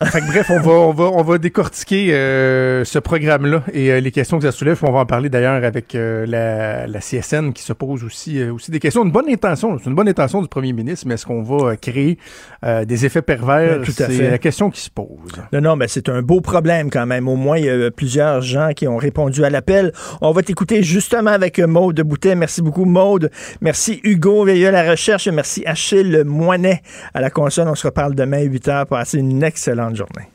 [0.05, 4.01] Fait que bref, on va, on va, on va décortiquer euh, ce programme-là et euh,
[4.01, 4.79] les questions que ça soulève.
[4.83, 8.71] On va en parler d'ailleurs avec euh, la, la CSN qui se pose aussi, aussi
[8.71, 9.05] des questions.
[9.05, 12.19] Une bonne intention, c'est une bonne intention du premier ministre, mais est-ce qu'on va créer
[12.63, 13.81] des effets pervers?
[13.81, 15.07] À c'est la question qui se pose.
[15.53, 17.27] non, non, mais c'est un beau problème quand même.
[17.27, 19.93] Au moins, il y a plusieurs gens qui ont répondu à l'appel.
[20.21, 22.35] On va t'écouter justement avec Maude Boutet.
[22.35, 23.31] Merci beaucoup, Maude.
[23.63, 25.27] Merci, Hugo Veilleux à la recherche.
[25.29, 26.83] Merci, Achille Moinet
[27.15, 27.69] à la console.
[27.69, 28.87] On se reparle demain à 8 h.
[28.87, 30.29] Passez une excellente journée.